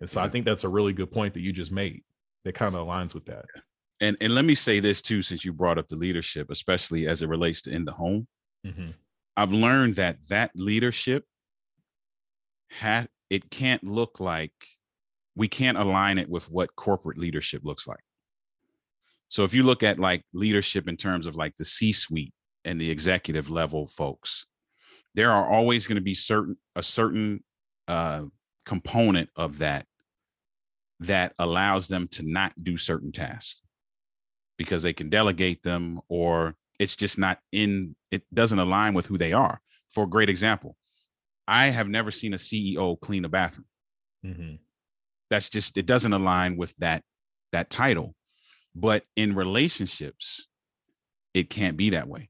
And 0.00 0.08
so 0.08 0.20
i 0.22 0.28
think 0.28 0.44
that's 0.44 0.64
a 0.64 0.68
really 0.68 0.92
good 0.92 1.12
point 1.12 1.34
that 1.34 1.40
you 1.40 1.52
just 1.52 1.72
made 1.72 2.02
that 2.44 2.54
kind 2.54 2.74
of 2.74 2.86
aligns 2.86 3.14
with 3.14 3.26
that. 3.26 3.44
And 4.00 4.16
and 4.20 4.34
let 4.34 4.44
me 4.44 4.54
say 4.54 4.80
this 4.80 5.02
too 5.02 5.22
since 5.22 5.44
you 5.44 5.52
brought 5.52 5.78
up 5.78 5.88
the 5.88 5.96
leadership 5.96 6.50
especially 6.50 7.06
as 7.06 7.22
it 7.22 7.28
relates 7.28 7.62
to 7.62 7.70
in 7.70 7.84
the 7.84 7.92
home. 7.92 8.26
Mm-hmm. 8.66 8.90
i've 9.38 9.52
learned 9.52 9.96
that 9.96 10.18
that 10.28 10.50
leadership 10.54 11.24
has 12.70 13.08
it 13.30 13.50
can't 13.50 13.82
look 13.82 14.20
like 14.20 14.52
we 15.34 15.48
can't 15.48 15.78
align 15.78 16.18
it 16.18 16.28
with 16.28 16.50
what 16.50 16.74
corporate 16.76 17.16
leadership 17.16 17.62
looks 17.64 17.86
like. 17.86 18.02
So 19.28 19.44
if 19.44 19.54
you 19.54 19.62
look 19.62 19.82
at 19.82 19.98
like 19.98 20.24
leadership 20.32 20.88
in 20.88 20.96
terms 20.96 21.26
of 21.26 21.36
like 21.36 21.56
the 21.56 21.64
C-suite 21.64 22.34
and 22.64 22.80
the 22.80 22.90
executive 22.90 23.48
level 23.48 23.86
folks, 23.86 24.44
there 25.14 25.30
are 25.30 25.50
always 25.50 25.86
going 25.86 25.96
to 25.96 26.02
be 26.02 26.14
certain 26.14 26.56
a 26.76 26.82
certain 26.82 27.42
uh, 27.88 28.22
component 28.64 29.28
of 29.36 29.58
that 29.58 29.86
that 31.00 31.32
allows 31.38 31.88
them 31.88 32.06
to 32.08 32.22
not 32.22 32.52
do 32.62 32.76
certain 32.76 33.10
tasks 33.10 33.60
because 34.58 34.82
they 34.82 34.92
can 34.92 35.08
delegate 35.08 35.62
them 35.62 36.00
or 36.08 36.54
it's 36.78 36.96
just 36.96 37.18
not 37.18 37.38
in 37.52 37.96
it 38.10 38.22
doesn't 38.32 38.58
align 38.58 38.94
with 38.94 39.06
who 39.06 39.18
they 39.18 39.32
are. 39.32 39.60
For 39.90 40.04
a 40.04 40.08
great 40.08 40.28
example, 40.28 40.76
I 41.48 41.66
have 41.66 41.88
never 41.88 42.10
seen 42.10 42.34
a 42.34 42.36
CEO 42.36 43.00
clean 43.00 43.24
a 43.24 43.28
bathroom. 43.28 43.66
Mm-hmm 44.24 44.54
that's 45.30 45.48
just 45.48 45.78
it 45.78 45.86
doesn't 45.86 46.12
align 46.12 46.56
with 46.56 46.74
that 46.76 47.02
that 47.52 47.70
title 47.70 48.14
but 48.74 49.04
in 49.16 49.34
relationships 49.34 50.46
it 51.32 51.48
can't 51.48 51.76
be 51.76 51.90
that 51.90 52.08
way 52.08 52.28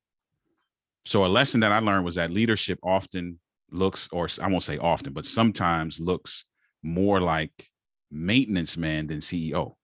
so 1.04 1.24
a 1.24 1.28
lesson 1.28 1.60
that 1.60 1.72
i 1.72 1.78
learned 1.78 2.04
was 2.04 2.14
that 2.16 2.30
leadership 2.30 2.78
often 2.82 3.38
looks 3.70 4.08
or 4.12 4.28
i 4.42 4.48
won't 4.48 4.62
say 4.62 4.78
often 4.78 5.12
but 5.12 5.24
sometimes 5.24 6.00
looks 6.00 6.44
more 6.82 7.20
like 7.20 7.68
maintenance 8.10 8.76
man 8.76 9.06
than 9.06 9.18
ceo 9.18 9.74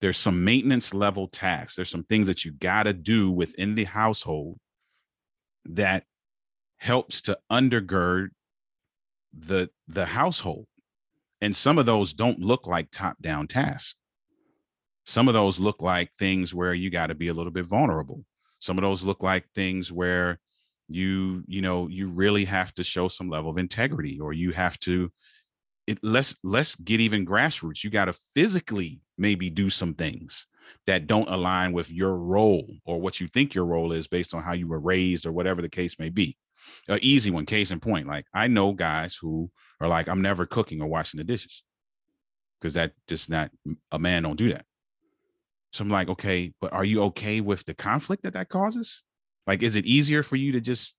there's 0.00 0.18
some 0.18 0.42
maintenance 0.42 0.92
level 0.92 1.28
tasks 1.28 1.76
there's 1.76 1.90
some 1.90 2.04
things 2.04 2.26
that 2.26 2.44
you 2.44 2.52
got 2.52 2.84
to 2.84 2.92
do 2.92 3.30
within 3.30 3.74
the 3.74 3.84
household 3.84 4.58
that 5.64 6.04
helps 6.78 7.22
to 7.22 7.38
undergird 7.50 8.28
the 9.32 9.68
the 9.86 10.06
household 10.06 10.66
and 11.40 11.54
some 11.56 11.78
of 11.78 11.86
those 11.86 12.12
don't 12.12 12.40
look 12.40 12.66
like 12.66 12.90
top 12.90 13.16
down 13.20 13.46
tasks. 13.46 13.94
Some 15.06 15.28
of 15.28 15.34
those 15.34 15.58
look 15.58 15.80
like 15.80 16.12
things 16.12 16.54
where 16.54 16.74
you 16.74 16.90
got 16.90 17.06
to 17.06 17.14
be 17.14 17.28
a 17.28 17.34
little 17.34 17.52
bit 17.52 17.64
vulnerable. 17.64 18.24
Some 18.60 18.78
of 18.78 18.82
those 18.82 19.02
look 19.02 19.22
like 19.22 19.46
things 19.54 19.90
where 19.90 20.38
you, 20.88 21.42
you 21.46 21.62
know, 21.62 21.88
you 21.88 22.08
really 22.08 22.44
have 22.44 22.72
to 22.74 22.84
show 22.84 23.08
some 23.08 23.28
level 23.28 23.50
of 23.50 23.58
integrity 23.58 24.20
or 24.20 24.32
you 24.32 24.52
have 24.52 24.78
to 24.80 25.10
it, 25.86 25.98
let's 26.02 26.36
let's 26.44 26.76
get 26.76 27.00
even 27.00 27.26
grassroots. 27.26 27.82
You 27.82 27.90
got 27.90 28.04
to 28.04 28.12
physically 28.12 29.00
maybe 29.18 29.50
do 29.50 29.68
some 29.70 29.94
things 29.94 30.46
that 30.86 31.06
don't 31.06 31.28
align 31.28 31.72
with 31.72 31.90
your 31.90 32.16
role 32.16 32.68
or 32.84 33.00
what 33.00 33.20
you 33.20 33.26
think 33.26 33.54
your 33.54 33.64
role 33.64 33.92
is 33.92 34.06
based 34.06 34.32
on 34.32 34.42
how 34.42 34.52
you 34.52 34.68
were 34.68 34.78
raised 34.78 35.26
or 35.26 35.32
whatever 35.32 35.60
the 35.62 35.68
case 35.68 35.98
may 35.98 36.08
be. 36.08 36.36
An 36.88 37.00
easy 37.02 37.30
one, 37.30 37.46
case 37.46 37.72
in 37.72 37.80
point. 37.80 38.06
Like 38.06 38.26
I 38.32 38.46
know 38.46 38.72
guys 38.72 39.16
who 39.16 39.50
are 39.80 39.88
like 39.88 40.08
I'm 40.08 40.22
never 40.22 40.46
cooking 40.46 40.80
or 40.80 40.86
washing 40.86 41.18
the 41.18 41.24
dishes 41.24 41.64
because 42.60 42.74
that 42.74 42.92
just 43.08 43.28
not 43.28 43.50
a 43.90 43.98
man 43.98 44.22
don't 44.22 44.36
do 44.36 44.52
that. 44.52 44.64
So 45.72 45.82
I'm 45.82 45.90
like, 45.90 46.08
okay, 46.08 46.52
but 46.60 46.72
are 46.72 46.84
you 46.84 47.02
okay 47.04 47.40
with 47.40 47.64
the 47.64 47.74
conflict 47.74 48.24
that 48.24 48.32
that 48.32 48.48
causes? 48.48 49.02
Like, 49.46 49.62
is 49.62 49.76
it 49.76 49.86
easier 49.86 50.22
for 50.22 50.36
you 50.36 50.52
to 50.52 50.60
just 50.60 50.96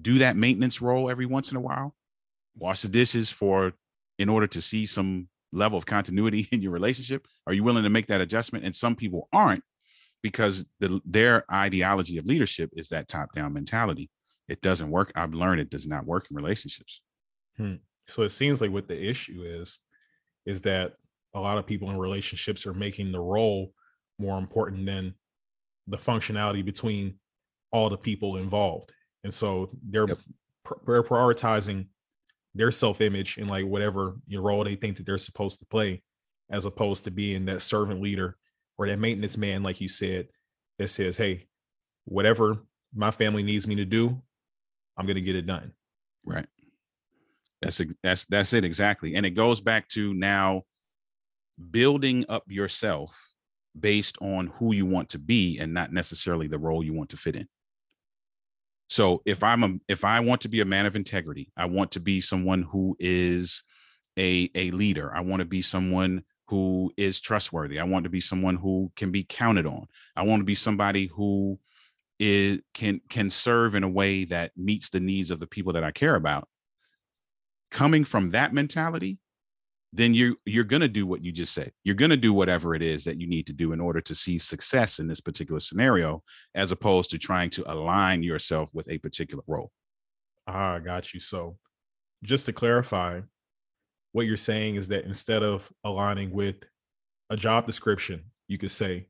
do 0.00 0.18
that 0.18 0.36
maintenance 0.36 0.80
role 0.80 1.10
every 1.10 1.26
once 1.26 1.50
in 1.50 1.56
a 1.56 1.60
while, 1.60 1.94
wash 2.56 2.82
the 2.82 2.88
dishes 2.88 3.30
for 3.30 3.72
in 4.18 4.28
order 4.28 4.46
to 4.46 4.60
see 4.60 4.86
some 4.86 5.28
level 5.52 5.76
of 5.76 5.86
continuity 5.86 6.48
in 6.52 6.62
your 6.62 6.72
relationship? 6.72 7.26
Are 7.46 7.52
you 7.52 7.64
willing 7.64 7.84
to 7.84 7.90
make 7.90 8.06
that 8.06 8.20
adjustment? 8.20 8.64
And 8.64 8.74
some 8.74 8.94
people 8.94 9.28
aren't 9.32 9.64
because 10.22 10.64
the, 10.78 11.00
their 11.04 11.44
ideology 11.52 12.18
of 12.18 12.26
leadership 12.26 12.70
is 12.74 12.88
that 12.90 13.08
top 13.08 13.34
down 13.34 13.52
mentality. 13.52 14.10
It 14.48 14.62
doesn't 14.62 14.90
work. 14.90 15.12
I've 15.16 15.34
learned 15.34 15.60
it 15.60 15.70
does 15.70 15.86
not 15.86 16.06
work 16.06 16.28
in 16.30 16.36
relationships. 16.36 17.02
Hmm. 17.56 17.76
So 18.06 18.22
it 18.22 18.30
seems 18.30 18.60
like 18.60 18.70
what 18.70 18.88
the 18.88 19.00
issue 19.00 19.42
is, 19.44 19.78
is 20.46 20.62
that 20.62 20.94
a 21.34 21.40
lot 21.40 21.58
of 21.58 21.66
people 21.66 21.90
in 21.90 21.98
relationships 21.98 22.66
are 22.66 22.74
making 22.74 23.12
the 23.12 23.20
role 23.20 23.72
more 24.18 24.38
important 24.38 24.86
than 24.86 25.14
the 25.86 25.96
functionality 25.96 26.64
between 26.64 27.14
all 27.72 27.88
the 27.88 27.96
people 27.96 28.36
involved. 28.36 28.92
And 29.24 29.32
so 29.32 29.70
they're, 29.88 30.08
yep. 30.08 30.18
pr- 30.64 30.74
they're 30.86 31.02
prioritizing 31.02 31.86
their 32.54 32.70
self-image 32.70 33.38
and 33.38 33.48
like 33.48 33.64
whatever 33.64 34.16
you 34.26 34.38
know, 34.38 34.44
role 34.44 34.64
they 34.64 34.76
think 34.76 34.96
that 34.96 35.06
they're 35.06 35.18
supposed 35.18 35.58
to 35.60 35.66
play, 35.66 36.02
as 36.50 36.66
opposed 36.66 37.04
to 37.04 37.10
being 37.10 37.46
that 37.46 37.62
servant 37.62 38.02
leader 38.02 38.36
or 38.76 38.86
that 38.86 38.98
maintenance 38.98 39.36
man, 39.36 39.62
like 39.62 39.80
you 39.80 39.88
said, 39.88 40.28
that 40.78 40.88
says, 40.88 41.16
Hey, 41.16 41.46
whatever 42.04 42.58
my 42.94 43.10
family 43.10 43.42
needs 43.42 43.66
me 43.66 43.76
to 43.76 43.84
do, 43.86 44.20
I'm 44.98 45.06
going 45.06 45.16
to 45.16 45.22
get 45.22 45.36
it 45.36 45.46
done 45.46 45.72
Right. 46.24 46.46
That's 47.60 47.80
that's 48.02 48.24
that's 48.26 48.52
it 48.52 48.64
exactly. 48.64 49.14
And 49.14 49.24
it 49.24 49.30
goes 49.30 49.60
back 49.60 49.88
to 49.88 50.14
now 50.14 50.62
building 51.70 52.24
up 52.28 52.44
yourself 52.48 53.32
based 53.78 54.18
on 54.20 54.48
who 54.48 54.74
you 54.74 54.86
want 54.86 55.10
to 55.10 55.18
be 55.18 55.58
and 55.58 55.72
not 55.72 55.92
necessarily 55.92 56.46
the 56.46 56.58
role 56.58 56.84
you 56.84 56.92
want 56.92 57.10
to 57.10 57.16
fit 57.16 57.36
in. 57.36 57.48
So 58.88 59.22
if 59.24 59.42
I'm 59.42 59.64
a 59.64 59.74
if 59.88 60.04
I 60.04 60.20
want 60.20 60.42
to 60.42 60.48
be 60.48 60.60
a 60.60 60.66
man 60.66 60.84
of 60.84 60.96
integrity, 60.96 61.50
I 61.56 61.64
want 61.64 61.92
to 61.92 62.00
be 62.00 62.20
someone 62.20 62.62
who 62.62 62.94
is 63.00 63.64
a 64.18 64.50
a 64.54 64.70
leader. 64.72 65.14
I 65.14 65.20
want 65.20 65.40
to 65.40 65.46
be 65.46 65.62
someone 65.62 66.24
who 66.48 66.92
is 66.98 67.18
trustworthy. 67.18 67.80
I 67.80 67.84
want 67.84 68.04
to 68.04 68.10
be 68.10 68.20
someone 68.20 68.56
who 68.56 68.92
can 68.94 69.10
be 69.10 69.24
counted 69.24 69.64
on. 69.64 69.86
I 70.14 70.24
want 70.24 70.40
to 70.40 70.44
be 70.44 70.54
somebody 70.54 71.06
who 71.06 71.58
is 72.18 72.60
can 72.74 73.00
can 73.08 73.30
serve 73.30 73.74
in 73.74 73.82
a 73.82 73.88
way 73.88 74.26
that 74.26 74.52
meets 74.58 74.90
the 74.90 75.00
needs 75.00 75.30
of 75.30 75.40
the 75.40 75.46
people 75.46 75.72
that 75.72 75.84
I 75.84 75.90
care 75.90 76.14
about. 76.14 76.46
Coming 77.70 78.04
from 78.04 78.30
that 78.30 78.52
mentality, 78.52 79.18
then 79.92 80.14
you 80.14 80.36
you're 80.46 80.64
going 80.64 80.80
to 80.80 80.88
do 80.88 81.06
what 81.06 81.22
you 81.22 81.32
just 81.32 81.52
said. 81.52 81.72
You're 81.84 81.94
going 81.94 82.10
to 82.10 82.16
do 82.16 82.32
whatever 82.32 82.74
it 82.74 82.82
is 82.82 83.04
that 83.04 83.20
you 83.20 83.28
need 83.28 83.46
to 83.46 83.52
do 83.52 83.72
in 83.72 83.80
order 83.80 84.00
to 84.00 84.14
see 84.14 84.38
success 84.38 84.98
in 84.98 85.06
this 85.06 85.20
particular 85.20 85.60
scenario 85.60 86.22
as 86.54 86.72
opposed 86.72 87.10
to 87.10 87.18
trying 87.18 87.50
to 87.50 87.70
align 87.70 88.22
yourself 88.22 88.70
with 88.72 88.88
a 88.88 88.98
particular 88.98 89.42
role. 89.46 89.70
Ah, 90.46 90.78
got 90.78 91.12
you. 91.12 91.20
So, 91.20 91.58
just 92.24 92.46
to 92.46 92.52
clarify, 92.52 93.20
what 94.12 94.26
you're 94.26 94.36
saying 94.36 94.76
is 94.76 94.88
that 94.88 95.04
instead 95.04 95.42
of 95.42 95.70
aligning 95.84 96.30
with 96.30 96.56
a 97.30 97.36
job 97.36 97.66
description, 97.66 98.24
you 98.48 98.58
could 98.58 98.70
say 98.70 99.08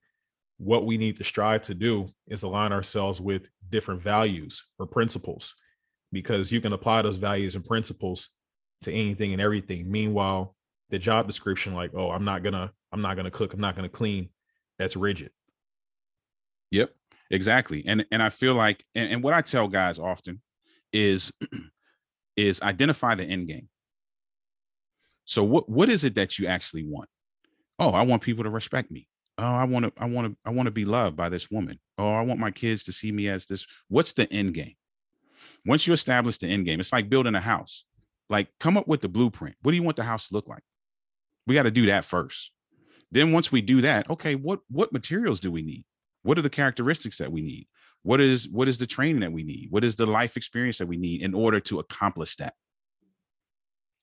what 0.58 0.84
we 0.84 0.96
need 0.96 1.16
to 1.16 1.24
strive 1.24 1.62
to 1.62 1.74
do 1.74 2.08
is 2.28 2.42
align 2.42 2.72
ourselves 2.72 3.20
with 3.20 3.48
different 3.70 4.00
values 4.00 4.64
or 4.78 4.86
principles 4.86 5.54
because 6.12 6.52
you 6.52 6.60
can 6.60 6.72
apply 6.72 7.02
those 7.02 7.16
values 7.16 7.56
and 7.56 7.64
principles 7.64 8.28
to 8.82 8.92
anything 8.92 9.32
and 9.32 9.40
everything. 9.40 9.90
Meanwhile, 9.90 10.54
the 10.92 10.98
job 10.98 11.26
description 11.26 11.74
like 11.74 11.90
oh 11.94 12.10
i'm 12.10 12.24
not 12.24 12.44
gonna 12.44 12.70
i'm 12.92 13.02
not 13.02 13.16
gonna 13.16 13.30
cook 13.30 13.54
i'm 13.54 13.60
not 13.60 13.74
gonna 13.74 13.88
clean 13.88 14.28
that's 14.78 14.94
rigid. 14.94 15.30
Yep 16.70 16.94
exactly 17.30 17.82
and 17.86 18.04
and 18.12 18.22
i 18.22 18.28
feel 18.28 18.54
like 18.54 18.84
and, 18.94 19.10
and 19.10 19.22
what 19.22 19.32
i 19.32 19.40
tell 19.40 19.66
guys 19.66 19.98
often 19.98 20.40
is 20.92 21.32
is 22.36 22.60
identify 22.62 23.14
the 23.14 23.24
end 23.24 23.48
game. 23.48 23.68
So 25.24 25.42
what 25.42 25.68
what 25.68 25.88
is 25.88 26.04
it 26.04 26.14
that 26.16 26.38
you 26.38 26.46
actually 26.46 26.84
want? 26.84 27.08
Oh 27.78 27.90
i 27.90 28.02
want 28.02 28.22
people 28.22 28.44
to 28.44 28.50
respect 28.50 28.90
me. 28.90 29.06
Oh 29.38 29.44
i 29.44 29.64
want 29.64 29.84
to 29.86 29.92
i 29.96 30.06
want 30.06 30.30
to 30.30 30.36
i 30.44 30.50
want 30.50 30.66
to 30.66 30.72
be 30.72 30.84
loved 30.84 31.16
by 31.16 31.28
this 31.28 31.50
woman. 31.50 31.78
Oh 31.98 32.12
i 32.12 32.22
want 32.22 32.40
my 32.40 32.50
kids 32.50 32.84
to 32.84 32.92
see 32.92 33.12
me 33.12 33.28
as 33.28 33.46
this 33.46 33.66
what's 33.88 34.12
the 34.12 34.30
end 34.32 34.54
game? 34.54 34.74
Once 35.64 35.86
you 35.86 35.92
establish 35.92 36.38
the 36.38 36.48
end 36.48 36.66
game 36.66 36.80
it's 36.80 36.92
like 36.92 37.08
building 37.08 37.34
a 37.34 37.40
house. 37.40 37.84
Like 38.28 38.48
come 38.60 38.76
up 38.76 38.88
with 38.88 39.00
the 39.00 39.08
blueprint. 39.08 39.56
What 39.62 39.72
do 39.72 39.76
you 39.76 39.82
want 39.82 39.96
the 39.96 40.04
house 40.04 40.28
to 40.28 40.34
look 40.34 40.48
like 40.48 40.62
we 41.46 41.54
got 41.54 41.64
to 41.64 41.70
do 41.70 41.86
that 41.86 42.04
first. 42.04 42.50
Then 43.10 43.32
once 43.32 43.52
we 43.52 43.60
do 43.60 43.82
that, 43.82 44.08
okay, 44.10 44.34
what 44.34 44.60
what 44.68 44.92
materials 44.92 45.40
do 45.40 45.50
we 45.52 45.62
need? 45.62 45.84
What 46.22 46.38
are 46.38 46.42
the 46.42 46.50
characteristics 46.50 47.18
that 47.18 47.32
we 47.32 47.42
need? 47.42 47.68
What 48.02 48.20
is 48.20 48.48
what 48.48 48.68
is 48.68 48.78
the 48.78 48.86
training 48.86 49.20
that 49.20 49.32
we 49.32 49.42
need? 49.42 49.68
What 49.70 49.84
is 49.84 49.96
the 49.96 50.06
life 50.06 50.36
experience 50.36 50.78
that 50.78 50.86
we 50.86 50.96
need 50.96 51.22
in 51.22 51.34
order 51.34 51.60
to 51.60 51.78
accomplish 51.78 52.36
that? 52.36 52.54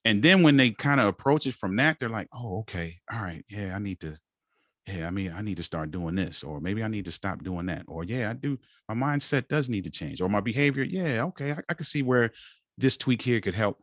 And 0.04 0.22
then 0.22 0.42
when 0.42 0.56
they 0.56 0.70
kind 0.70 1.00
of 1.00 1.08
approach 1.08 1.46
it 1.46 1.54
from 1.54 1.76
that, 1.76 1.98
they're 1.98 2.08
like, 2.08 2.28
"Oh, 2.32 2.60
okay. 2.60 3.00
All 3.12 3.20
right. 3.20 3.44
Yeah, 3.48 3.74
I 3.74 3.78
need 3.78 4.00
to 4.00 4.16
yeah, 4.86 5.06
I 5.06 5.10
mean, 5.10 5.32
I 5.32 5.42
need 5.42 5.58
to 5.58 5.62
start 5.62 5.90
doing 5.90 6.14
this, 6.14 6.42
or 6.42 6.60
maybe 6.60 6.82
I 6.82 6.88
need 6.88 7.04
to 7.04 7.12
stop 7.12 7.44
doing 7.44 7.66
that, 7.66 7.84
or 7.86 8.04
yeah, 8.04 8.30
I 8.30 8.32
do. 8.32 8.58
My 8.88 8.94
mindset 8.94 9.48
does 9.48 9.68
need 9.68 9.84
to 9.84 9.90
change, 9.90 10.20
or 10.20 10.28
my 10.28 10.40
behavior. 10.40 10.84
Yeah, 10.84 11.24
okay, 11.26 11.52
I, 11.52 11.58
I 11.68 11.74
can 11.74 11.84
see 11.84 12.02
where 12.02 12.30
this 12.78 12.96
tweak 12.96 13.22
here 13.22 13.40
could 13.40 13.54
help. 13.54 13.78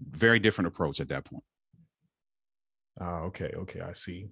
Very 0.00 0.38
different 0.38 0.68
approach 0.68 1.00
at 1.00 1.08
that 1.08 1.24
point. 1.24 1.44
Ah, 2.98 3.20
okay, 3.20 3.52
okay, 3.54 3.80
I 3.80 3.92
see. 3.92 4.30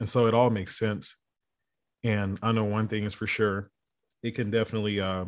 And 0.00 0.08
so 0.08 0.26
it 0.26 0.34
all 0.34 0.50
makes 0.50 0.78
sense. 0.78 1.18
And 2.04 2.38
I 2.42 2.52
know 2.52 2.64
one 2.64 2.88
thing 2.88 3.04
is 3.04 3.14
for 3.14 3.26
sure, 3.26 3.70
it 4.22 4.34
can 4.34 4.50
definitely 4.50 5.00
uh, 5.00 5.26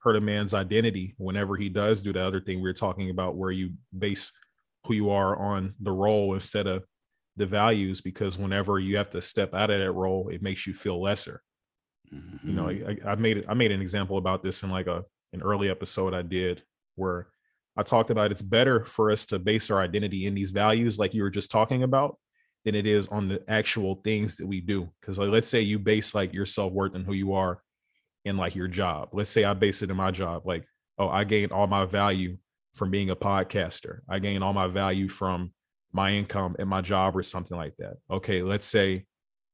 hurt 0.00 0.16
a 0.16 0.20
man's 0.20 0.54
identity 0.54 1.14
whenever 1.18 1.56
he 1.56 1.68
does 1.68 2.02
do 2.02 2.12
the 2.12 2.24
other 2.24 2.40
thing 2.40 2.60
we 2.60 2.68
are 2.68 2.74
talking 2.74 3.10
about, 3.10 3.36
where 3.36 3.50
you 3.50 3.72
base 3.96 4.32
who 4.84 4.94
you 4.94 5.10
are 5.10 5.36
on 5.36 5.74
the 5.80 5.92
role 5.92 6.34
instead 6.34 6.66
of 6.66 6.84
the 7.36 7.46
values. 7.46 8.00
Because 8.00 8.36
whenever 8.38 8.78
you 8.78 8.96
have 8.96 9.10
to 9.10 9.22
step 9.22 9.54
out 9.54 9.70
of 9.70 9.80
that 9.80 9.92
role, 9.92 10.28
it 10.28 10.42
makes 10.42 10.66
you 10.66 10.74
feel 10.74 11.00
lesser. 11.00 11.42
Mm-hmm. 12.12 12.48
You 12.48 12.54
know, 12.54 12.64
mm-hmm. 12.64 13.08
I, 13.08 13.12
I 13.12 13.14
made 13.14 13.44
I 13.48 13.54
made 13.54 13.72
an 13.72 13.80
example 13.80 14.18
about 14.18 14.42
this 14.42 14.62
in 14.62 14.70
like 14.70 14.86
a 14.86 15.04
an 15.32 15.42
early 15.42 15.70
episode 15.70 16.14
I 16.14 16.22
did 16.22 16.62
where 16.94 17.28
I 17.78 17.84
talked 17.84 18.10
about 18.10 18.32
it's 18.32 18.42
better 18.42 18.84
for 18.84 19.12
us 19.12 19.24
to 19.26 19.38
base 19.38 19.70
our 19.70 19.80
identity 19.80 20.26
in 20.26 20.34
these 20.34 20.50
values, 20.50 20.98
like 20.98 21.14
you 21.14 21.22
were 21.22 21.30
just 21.30 21.52
talking 21.52 21.84
about, 21.84 22.18
than 22.64 22.74
it 22.74 22.88
is 22.88 23.06
on 23.06 23.28
the 23.28 23.40
actual 23.46 24.00
things 24.02 24.34
that 24.36 24.46
we 24.48 24.60
do. 24.60 24.90
Because 25.00 25.16
like, 25.16 25.30
let's 25.30 25.46
say 25.46 25.60
you 25.60 25.78
base 25.78 26.12
like 26.12 26.34
your 26.34 26.44
self 26.44 26.72
worth 26.72 26.96
and 26.96 27.06
who 27.06 27.12
you 27.12 27.34
are 27.34 27.62
in 28.24 28.36
like 28.36 28.56
your 28.56 28.66
job. 28.66 29.10
Let's 29.12 29.30
say 29.30 29.44
I 29.44 29.54
base 29.54 29.80
it 29.82 29.90
in 29.90 29.96
my 29.96 30.10
job, 30.10 30.42
like, 30.44 30.64
oh, 30.98 31.08
I 31.08 31.22
gained 31.22 31.52
all 31.52 31.68
my 31.68 31.84
value 31.84 32.38
from 32.74 32.90
being 32.90 33.10
a 33.10 33.16
podcaster. 33.16 34.00
I 34.08 34.18
gain 34.18 34.42
all 34.42 34.52
my 34.52 34.66
value 34.66 35.08
from 35.08 35.52
my 35.92 36.10
income 36.10 36.56
and 36.58 36.68
my 36.68 36.80
job 36.80 37.16
or 37.16 37.22
something 37.22 37.56
like 37.56 37.76
that. 37.78 37.98
Okay, 38.10 38.42
let's 38.42 38.66
say 38.66 39.06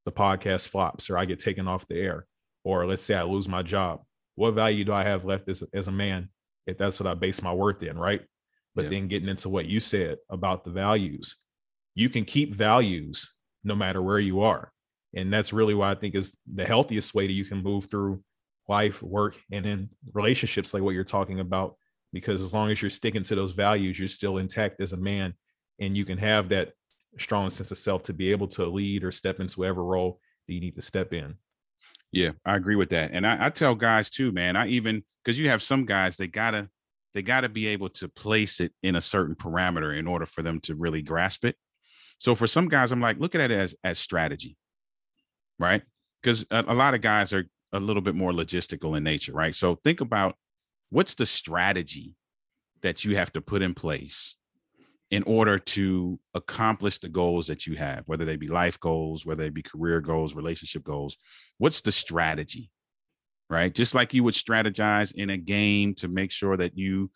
the 0.07 0.13
podcast 0.13 0.69
flops 0.69 1.11
or 1.11 1.19
I 1.19 1.27
get 1.27 1.41
taken 1.41 1.69
off 1.69 1.87
the 1.89 2.01
air, 2.01 2.27
or 2.65 2.87
let's 2.87 3.03
say 3.03 3.17
I 3.17 3.25
lose 3.25 3.51
my 3.51 3.63
job. 3.63 4.01
What 4.35 4.53
value 4.53 4.85
do 4.85 4.95
I 4.95 5.05
have 5.05 5.27
left 5.27 5.47
as, 5.51 5.63
as 5.75 5.89
a 5.89 5.93
man 5.93 6.31
if 6.67 6.79
that's 6.79 7.01
what 7.01 7.07
I 7.07 7.15
base 7.15 7.43
my 7.43 7.53
worth 7.53 7.83
in, 7.83 7.99
right? 7.99 8.23
But 8.75 8.85
yeah. 8.85 8.91
then 8.91 9.09
getting 9.09 9.29
into 9.29 9.49
what 9.49 9.67
you 9.67 9.81
said 9.81 10.19
about 10.31 10.65
the 10.65 10.71
values, 10.71 11.37
you 11.95 12.09
can 12.09 12.25
keep 12.25 12.55
values 12.55 13.35
no 13.63 13.75
matter 13.75 14.03
where 14.03 14.19
you 14.19 14.43
are. 14.43 14.73
And 15.15 15.33
that's 15.33 15.53
really 15.53 15.75
why 15.75 15.93
I 15.93 15.95
think 15.95 16.15
is 16.15 16.37
the 16.53 16.67
healthiest 16.67 17.15
way 17.15 17.27
that 17.27 17.33
you 17.33 17.45
can 17.45 17.63
move 17.63 17.87
through 17.87 18.23
life, 18.69 19.03
work, 19.03 19.37
and 19.53 19.65
in 19.65 19.91
relationships 20.13 20.75
like 20.75 20.83
what 20.83 20.95
you're 20.95 21.05
talking 21.05 21.41
about. 21.41 21.77
Because 22.13 22.43
as 22.43 22.53
long 22.53 22.71
as 22.71 22.81
you're 22.81 22.91
sticking 22.91 23.23
to 23.25 23.35
those 23.35 23.53
values, 23.53 23.99
you're 23.99 24.09
still 24.09 24.39
intact 24.39 24.81
as 24.81 24.93
a 24.93 24.97
man 24.97 25.35
and 25.81 25.97
you 25.97 26.05
can 26.05 26.19
have 26.19 26.49
that 26.49 26.73
strong 27.19 27.51
sense 27.51 27.71
of 27.71 27.79
self 27.79 28.03
to 28.05 28.13
be 28.13 28.31
able 28.31 28.49
to 28.49 28.67
lead 28.67 29.05
or 29.05 29.11
step 29.11 29.41
into 29.41 29.61
whatever 29.61 29.85
role 29.85 30.21
that 30.47 30.55
you 30.55 30.61
need 30.61 30.75
to 30.75 30.83
step 30.83 31.13
in. 31.13 31.35
Yeah, 32.15 32.31
I 32.47 32.55
agree 32.55 32.77
with 32.77 32.91
that. 32.91 33.11
And 33.13 33.27
I, 33.27 33.47
I 33.47 33.51
tell 33.51 33.75
guys 33.75 34.09
too, 34.09 34.31
man, 34.31 34.55
I 34.55 34.69
even 34.69 35.03
because 35.23 35.39
you 35.39 35.49
have 35.49 35.63
some 35.63 35.85
guys 35.85 36.17
they 36.17 36.29
gotta 36.29 36.71
they 37.13 37.23
gotta 37.23 37.49
be 37.49 37.67
able 37.67 37.89
to 37.91 38.09
place 38.09 38.61
it 38.61 38.73
in 38.85 38.95
a 38.95 39.01
certain 39.01 39.35
parameter 39.35 39.99
in 39.99 40.07
order 40.07 40.25
for 40.25 40.41
them 40.41 40.61
to 40.61 40.77
really 40.77 41.03
grasp 41.03 41.45
it. 41.45 41.57
So 42.19 42.37
for 42.37 42.47
some 42.47 42.69
guys, 42.69 42.93
I'm 42.93 43.01
like, 43.01 43.19
look 43.19 43.35
at 43.35 43.41
it 43.41 43.51
as 43.51 43.75
as 43.83 43.99
strategy, 43.99 44.57
right? 45.59 45.83
Because 46.23 46.47
a, 46.53 46.65
a 46.69 46.75
lot 46.75 46.95
of 46.95 47.01
guys 47.01 47.33
are 47.33 47.47
a 47.73 47.81
little 47.81 48.03
bit 48.03 48.15
more 48.15 48.31
logistical 48.31 48.97
in 48.97 49.03
nature, 49.03 49.33
right? 49.33 49.55
So 49.55 49.81
think 49.83 50.01
about 50.01 50.37
what's 50.91 51.17
the 51.17 51.27
strategy 51.27 52.15
that 52.83 53.05
you 53.05 53.17
have 53.17 53.33
to 53.33 53.41
put 53.41 53.61
in 53.61 53.75
place 53.75 54.37
in 55.15 55.23
order 55.29 55.61
to 55.61 56.19
accomplish 56.35 56.99
the 56.99 57.09
goals 57.09 57.47
that 57.47 57.69
you 57.69 57.77
have, 57.77 58.03
whether 58.07 58.25
they 58.25 58.35
be 58.35 58.49
life 58.49 58.81
goals, 58.81 59.25
whether 59.25 59.45
they 59.45 59.49
be 59.49 59.63
career 59.63 60.01
goals, 60.01 60.35
relationship 60.35 60.83
goals. 60.83 61.17
What's 61.59 61.83
the 61.83 61.93
strategy? 61.93 62.69
Right? 63.49 63.73
Just 63.73 63.95
like 63.95 64.13
you 64.13 64.25
would 64.25 64.35
strategize 64.35 65.13
in 65.15 65.31
a 65.31 65.37
game 65.37 65.95
to 65.97 66.09
make 66.09 66.33
sure 66.33 66.57
that 66.57 66.77
you 66.77 67.13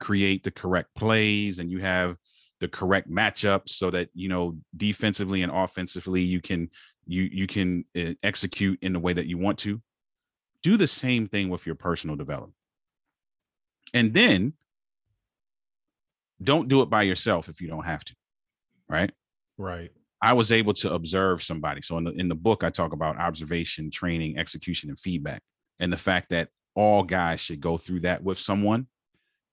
create 0.00 0.42
the 0.42 0.50
correct 0.50 0.94
plays 0.94 1.58
and 1.58 1.70
you 1.70 1.80
have 1.80 2.16
the 2.60 2.68
correct 2.68 3.10
matchups 3.10 3.68
so 3.68 3.90
that 3.90 4.08
you 4.14 4.30
know 4.30 4.56
defensively 4.74 5.42
and 5.42 5.52
offensively 5.52 6.22
you 6.22 6.40
can 6.40 6.70
you 7.06 7.28
you 7.30 7.46
can 7.46 7.84
uh, 7.94 8.14
execute 8.22 8.78
in 8.80 8.94
the 8.94 8.98
way 8.98 9.12
that 9.12 9.26
you 9.26 9.36
want 9.36 9.58
to 9.58 9.82
do 10.62 10.78
the 10.78 10.86
same 10.86 11.26
thing 11.26 11.50
with 11.50 11.66
your 11.66 11.74
personal 11.74 12.16
development 12.16 12.54
and 13.92 14.14
then 14.14 14.54
don't 16.44 16.68
do 16.68 16.82
it 16.82 16.90
by 16.90 17.02
yourself 17.02 17.48
if 17.48 17.60
you 17.60 17.68
don't 17.68 17.84
have 17.84 18.04
to 18.04 18.14
right? 18.88 19.10
Right. 19.56 19.90
I 20.20 20.34
was 20.34 20.52
able 20.52 20.74
to 20.74 20.92
observe 20.92 21.42
somebody. 21.42 21.80
So 21.82 21.98
in 21.98 22.04
the, 22.04 22.12
in 22.12 22.28
the 22.28 22.34
book 22.34 22.64
i 22.64 22.70
talk 22.70 22.92
about 22.92 23.18
observation 23.18 23.90
training 23.90 24.38
execution 24.38 24.90
and 24.90 24.98
feedback 24.98 25.42
and 25.80 25.92
the 25.92 25.96
fact 25.96 26.30
that 26.30 26.48
all 26.74 27.02
guys 27.02 27.40
should 27.40 27.60
go 27.60 27.76
through 27.76 28.00
that 28.00 28.22
with 28.22 28.38
someone 28.38 28.86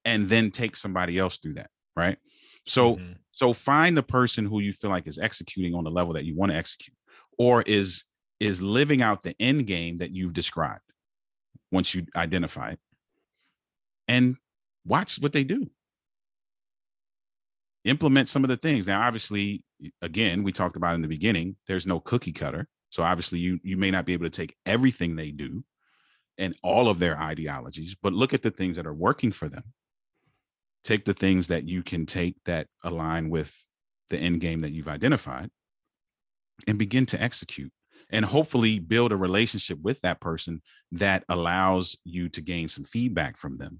and 0.05 0.27
then 0.27 0.49
take 0.49 0.75
somebody 0.75 1.19
else 1.19 1.37
through 1.37 1.53
that 1.53 1.69
right? 1.95 2.17
So 2.65 2.95
mm-hmm. 2.95 3.13
so 3.31 3.53
find 3.53 3.97
the 3.97 4.03
person 4.03 4.45
who 4.45 4.59
you 4.59 4.73
feel 4.73 4.89
like 4.89 5.07
is 5.07 5.19
executing 5.19 5.73
on 5.73 5.83
the 5.83 5.91
level 5.91 6.13
that 6.13 6.25
you 6.25 6.35
want 6.35 6.51
to 6.51 6.57
execute 6.57 6.95
or 7.37 7.61
is 7.63 8.03
is 8.39 8.61
living 8.61 9.01
out 9.01 9.21
the 9.21 9.35
end 9.39 9.67
game 9.67 9.97
that 9.99 10.11
you've 10.11 10.33
described 10.33 10.81
once 11.71 11.93
you 11.93 12.05
identify 12.15 12.71
it 12.71 12.79
and 14.07 14.35
watch 14.85 15.19
what 15.19 15.33
they 15.33 15.43
do 15.43 15.69
implement 17.84 18.27
some 18.27 18.43
of 18.43 18.49
the 18.49 18.57
things. 18.57 18.88
Now, 18.88 19.01
obviously, 19.01 19.63
again, 20.01 20.43
we 20.43 20.51
talked 20.51 20.75
about 20.75 20.95
in 20.95 21.01
the 21.01 21.07
beginning, 21.07 21.55
there's 21.67 21.88
no 21.88 21.99
cookie 21.99 22.32
cutter. 22.32 22.67
So 22.89 23.03
obviously 23.03 23.39
you 23.39 23.59
you 23.63 23.77
may 23.77 23.89
not 23.89 24.05
be 24.05 24.13
able 24.13 24.25
to 24.25 24.29
take 24.29 24.55
everything 24.65 25.15
they 25.15 25.32
do 25.32 25.63
and 26.38 26.55
all 26.61 26.89
of 26.89 26.99
their 26.99 27.17
ideologies, 27.17 27.95
but 28.01 28.13
look 28.13 28.34
at 28.34 28.41
the 28.41 28.51
things 28.51 28.75
that 28.75 28.88
are 28.88 28.93
working 28.93 29.32
for 29.32 29.47
them 29.47 29.63
take 30.84 31.05
the 31.05 31.13
things 31.13 31.47
that 31.47 31.67
you 31.67 31.84
can 31.84 32.05
take 32.05 32.36
that 32.45 32.67
align 32.84 33.29
with 33.29 33.65
the 34.09 34.17
end 34.17 34.41
game 34.41 34.59
that 34.59 34.71
you've 34.71 34.88
identified 34.88 35.49
and 36.67 36.77
begin 36.77 37.05
to 37.05 37.21
execute 37.21 37.71
and 38.09 38.25
hopefully 38.25 38.79
build 38.79 39.11
a 39.11 39.17
relationship 39.17 39.79
with 39.82 40.01
that 40.01 40.19
person 40.19 40.61
that 40.91 41.23
allows 41.29 41.97
you 42.03 42.27
to 42.29 42.41
gain 42.41 42.67
some 42.67 42.84
feedback 42.84 43.38
from 43.38 43.57
them 43.57 43.79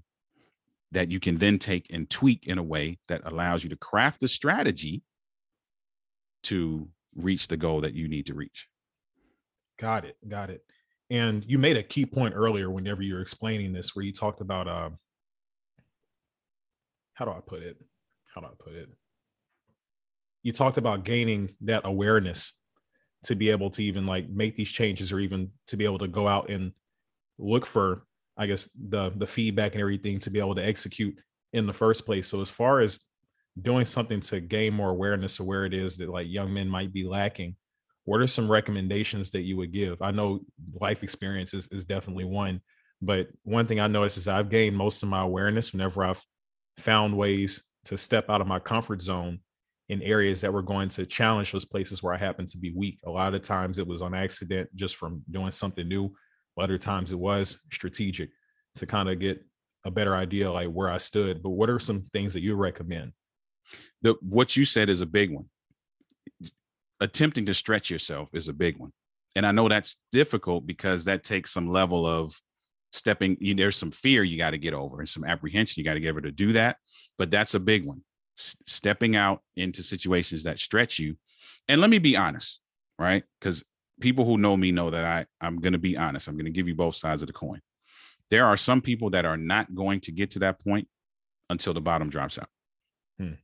that 0.92 1.10
you 1.10 1.18
can 1.18 1.38
then 1.38 1.58
take 1.58 1.86
and 1.90 2.08
tweak 2.08 2.46
in 2.46 2.58
a 2.58 2.62
way 2.62 2.98
that 3.08 3.22
allows 3.24 3.64
you 3.64 3.70
to 3.70 3.76
craft 3.76 4.20
the 4.20 4.28
strategy 4.28 5.02
to 6.44 6.88
reach 7.16 7.48
the 7.48 7.56
goal 7.56 7.80
that 7.80 7.94
you 7.94 8.08
need 8.08 8.26
to 8.26 8.34
reach. 8.34 8.68
Got 9.78 10.04
it. 10.04 10.16
Got 10.28 10.50
it. 10.50 10.62
And 11.10 11.44
you 11.46 11.58
made 11.58 11.76
a 11.76 11.82
key 11.82 12.06
point 12.06 12.34
earlier 12.36 12.70
whenever 12.70 13.02
you 13.02 13.14
were 13.14 13.20
explaining 13.20 13.72
this, 13.72 13.94
where 13.94 14.04
you 14.04 14.12
talked 14.12 14.40
about 14.40 14.68
uh, 14.68 14.90
how 17.14 17.24
do 17.24 17.32
I 17.32 17.40
put 17.44 17.62
it? 17.62 17.76
How 18.34 18.40
do 18.40 18.46
I 18.46 18.54
put 18.58 18.74
it? 18.74 18.88
You 20.42 20.52
talked 20.52 20.78
about 20.78 21.04
gaining 21.04 21.54
that 21.62 21.82
awareness 21.84 22.60
to 23.24 23.34
be 23.34 23.50
able 23.50 23.70
to 23.70 23.82
even 23.82 24.06
like 24.06 24.28
make 24.28 24.56
these 24.56 24.70
changes 24.70 25.12
or 25.12 25.20
even 25.20 25.50
to 25.68 25.76
be 25.76 25.84
able 25.84 25.98
to 25.98 26.08
go 26.08 26.26
out 26.26 26.50
and 26.50 26.72
look 27.38 27.66
for 27.66 28.04
i 28.36 28.46
guess 28.46 28.70
the 28.88 29.10
the 29.16 29.26
feedback 29.26 29.72
and 29.72 29.80
everything 29.80 30.18
to 30.18 30.30
be 30.30 30.38
able 30.38 30.54
to 30.54 30.64
execute 30.64 31.18
in 31.52 31.66
the 31.66 31.72
first 31.72 32.06
place 32.06 32.28
so 32.28 32.40
as 32.40 32.50
far 32.50 32.80
as 32.80 33.00
doing 33.60 33.84
something 33.84 34.20
to 34.20 34.40
gain 34.40 34.72
more 34.72 34.90
awareness 34.90 35.38
of 35.38 35.46
where 35.46 35.64
it 35.64 35.74
is 35.74 35.96
that 35.96 36.08
like 36.08 36.26
young 36.28 36.52
men 36.52 36.68
might 36.68 36.92
be 36.92 37.06
lacking 37.06 37.54
what 38.04 38.20
are 38.20 38.26
some 38.26 38.50
recommendations 38.50 39.30
that 39.30 39.42
you 39.42 39.56
would 39.56 39.72
give 39.72 40.00
i 40.00 40.10
know 40.10 40.40
life 40.80 41.02
experience 41.02 41.52
is, 41.54 41.68
is 41.70 41.84
definitely 41.84 42.24
one 42.24 42.60
but 43.02 43.28
one 43.42 43.66
thing 43.66 43.80
i 43.80 43.86
noticed 43.86 44.16
is 44.16 44.28
i've 44.28 44.48
gained 44.50 44.76
most 44.76 45.02
of 45.02 45.08
my 45.08 45.20
awareness 45.20 45.72
whenever 45.72 46.04
i've 46.04 46.22
found 46.78 47.16
ways 47.16 47.62
to 47.84 47.98
step 47.98 48.30
out 48.30 48.40
of 48.40 48.46
my 48.46 48.58
comfort 48.58 49.02
zone 49.02 49.40
in 49.88 50.02
areas 50.02 50.40
that 50.40 50.52
were 50.52 50.62
going 50.62 50.88
to 50.88 51.04
challenge 51.04 51.52
those 51.52 51.64
places 51.64 52.02
where 52.02 52.14
I 52.14 52.16
happen 52.16 52.46
to 52.46 52.58
be 52.58 52.72
weak. 52.74 52.98
A 53.04 53.10
lot 53.10 53.34
of 53.34 53.42
times 53.42 53.78
it 53.78 53.86
was 53.86 54.00
on 54.00 54.14
accident 54.14 54.74
just 54.74 54.96
from 54.96 55.22
doing 55.30 55.52
something 55.52 55.86
new. 55.86 56.14
Other 56.58 56.78
times 56.78 57.12
it 57.12 57.18
was 57.18 57.62
strategic 57.72 58.30
to 58.76 58.86
kind 58.86 59.08
of 59.08 59.18
get 59.18 59.44
a 59.84 59.90
better 59.90 60.14
idea 60.14 60.50
like 60.50 60.68
where 60.68 60.90
I 60.90 60.98
stood. 60.98 61.42
But 61.42 61.50
what 61.50 61.70
are 61.70 61.78
some 61.78 62.06
things 62.12 62.34
that 62.34 62.42
you 62.42 62.54
recommend? 62.54 63.12
The 64.02 64.14
what 64.20 64.56
you 64.56 64.64
said 64.64 64.88
is 64.88 65.00
a 65.00 65.06
big 65.06 65.32
one. 65.32 65.46
Attempting 67.00 67.46
to 67.46 67.54
stretch 67.54 67.90
yourself 67.90 68.30
is 68.34 68.48
a 68.48 68.52
big 68.52 68.76
one. 68.76 68.92
And 69.34 69.46
I 69.46 69.52
know 69.52 69.68
that's 69.68 69.96
difficult 70.12 70.66
because 70.66 71.06
that 71.06 71.24
takes 71.24 71.50
some 71.50 71.70
level 71.70 72.06
of 72.06 72.38
stepping 72.92 73.38
you, 73.40 73.54
there's 73.54 73.76
some 73.76 73.90
fear 73.90 74.22
you 74.22 74.36
got 74.36 74.50
to 74.50 74.58
get 74.58 74.74
over 74.74 75.00
and 75.00 75.08
some 75.08 75.24
apprehension 75.24 75.80
you 75.80 75.84
got 75.84 75.94
to 75.94 76.00
get 76.00 76.10
over 76.10 76.20
to 76.20 76.30
do 76.30 76.52
that 76.52 76.76
but 77.16 77.30
that's 77.30 77.54
a 77.54 77.60
big 77.60 77.86
one 77.86 78.02
stepping 78.36 79.16
out 79.16 79.42
into 79.56 79.82
situations 79.82 80.44
that 80.44 80.58
stretch 80.58 80.98
you. 80.98 81.16
And 81.68 81.80
let 81.80 81.90
me 81.90 81.98
be 81.98 82.16
honest, 82.16 82.60
right? 82.98 83.24
Because 83.38 83.64
people 84.00 84.24
who 84.24 84.38
know 84.38 84.56
me 84.56 84.72
know 84.72 84.90
that 84.90 85.04
I 85.04 85.26
I'm 85.40 85.58
going 85.58 85.72
to 85.72 85.78
be 85.78 85.96
honest. 85.96 86.28
I'm 86.28 86.34
going 86.34 86.46
to 86.46 86.50
give 86.50 86.68
you 86.68 86.74
both 86.74 86.96
sides 86.96 87.22
of 87.22 87.26
the 87.26 87.32
coin. 87.32 87.60
There 88.30 88.44
are 88.44 88.56
some 88.56 88.80
people 88.80 89.10
that 89.10 89.24
are 89.24 89.36
not 89.36 89.74
going 89.74 90.00
to 90.00 90.12
get 90.12 90.30
to 90.32 90.38
that 90.40 90.60
point 90.60 90.88
until 91.50 91.74
the 91.74 91.80
bottom 91.80 92.08
drops 92.08 92.38
out. 92.38 92.48
Hmm. 93.18 93.34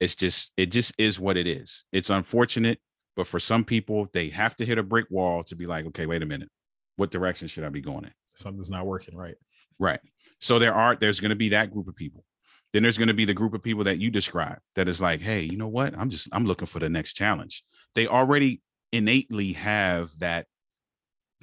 It's 0.00 0.14
just 0.14 0.52
it 0.56 0.66
just 0.66 0.94
is 0.98 1.20
what 1.20 1.36
it 1.36 1.46
is. 1.46 1.84
It's 1.92 2.10
unfortunate, 2.10 2.80
but 3.16 3.26
for 3.26 3.38
some 3.38 3.64
people, 3.64 4.08
they 4.12 4.30
have 4.30 4.56
to 4.56 4.64
hit 4.64 4.78
a 4.78 4.82
brick 4.82 5.06
wall 5.10 5.44
to 5.44 5.54
be 5.54 5.66
like, 5.66 5.86
okay, 5.86 6.06
wait 6.06 6.22
a 6.22 6.26
minute, 6.26 6.48
what 6.96 7.10
direction 7.10 7.48
should 7.48 7.64
I 7.64 7.68
be 7.68 7.80
going 7.80 8.04
in? 8.04 8.12
Something's 8.34 8.70
not 8.70 8.86
working 8.86 9.16
right. 9.16 9.36
Right. 9.78 10.00
So 10.40 10.58
there 10.58 10.74
are 10.74 10.96
there's 10.96 11.20
going 11.20 11.30
to 11.30 11.36
be 11.36 11.50
that 11.50 11.70
group 11.70 11.88
of 11.88 11.94
people. 11.94 12.24
Then 12.72 12.82
there's 12.82 12.98
going 12.98 13.08
to 13.08 13.14
be 13.14 13.26
the 13.26 13.34
group 13.34 13.52
of 13.52 13.62
people 13.62 13.84
that 13.84 13.98
you 13.98 14.10
describe 14.10 14.58
that 14.74 14.88
is 14.88 15.00
like, 15.00 15.20
hey, 15.20 15.42
you 15.42 15.58
know 15.58 15.68
what? 15.68 15.96
I'm 15.96 16.08
just 16.08 16.28
I'm 16.32 16.46
looking 16.46 16.66
for 16.66 16.78
the 16.78 16.88
next 16.88 17.12
challenge. 17.12 17.62
They 17.94 18.06
already 18.06 18.62
innately 18.92 19.54
have 19.54 20.10
that 20.18 20.46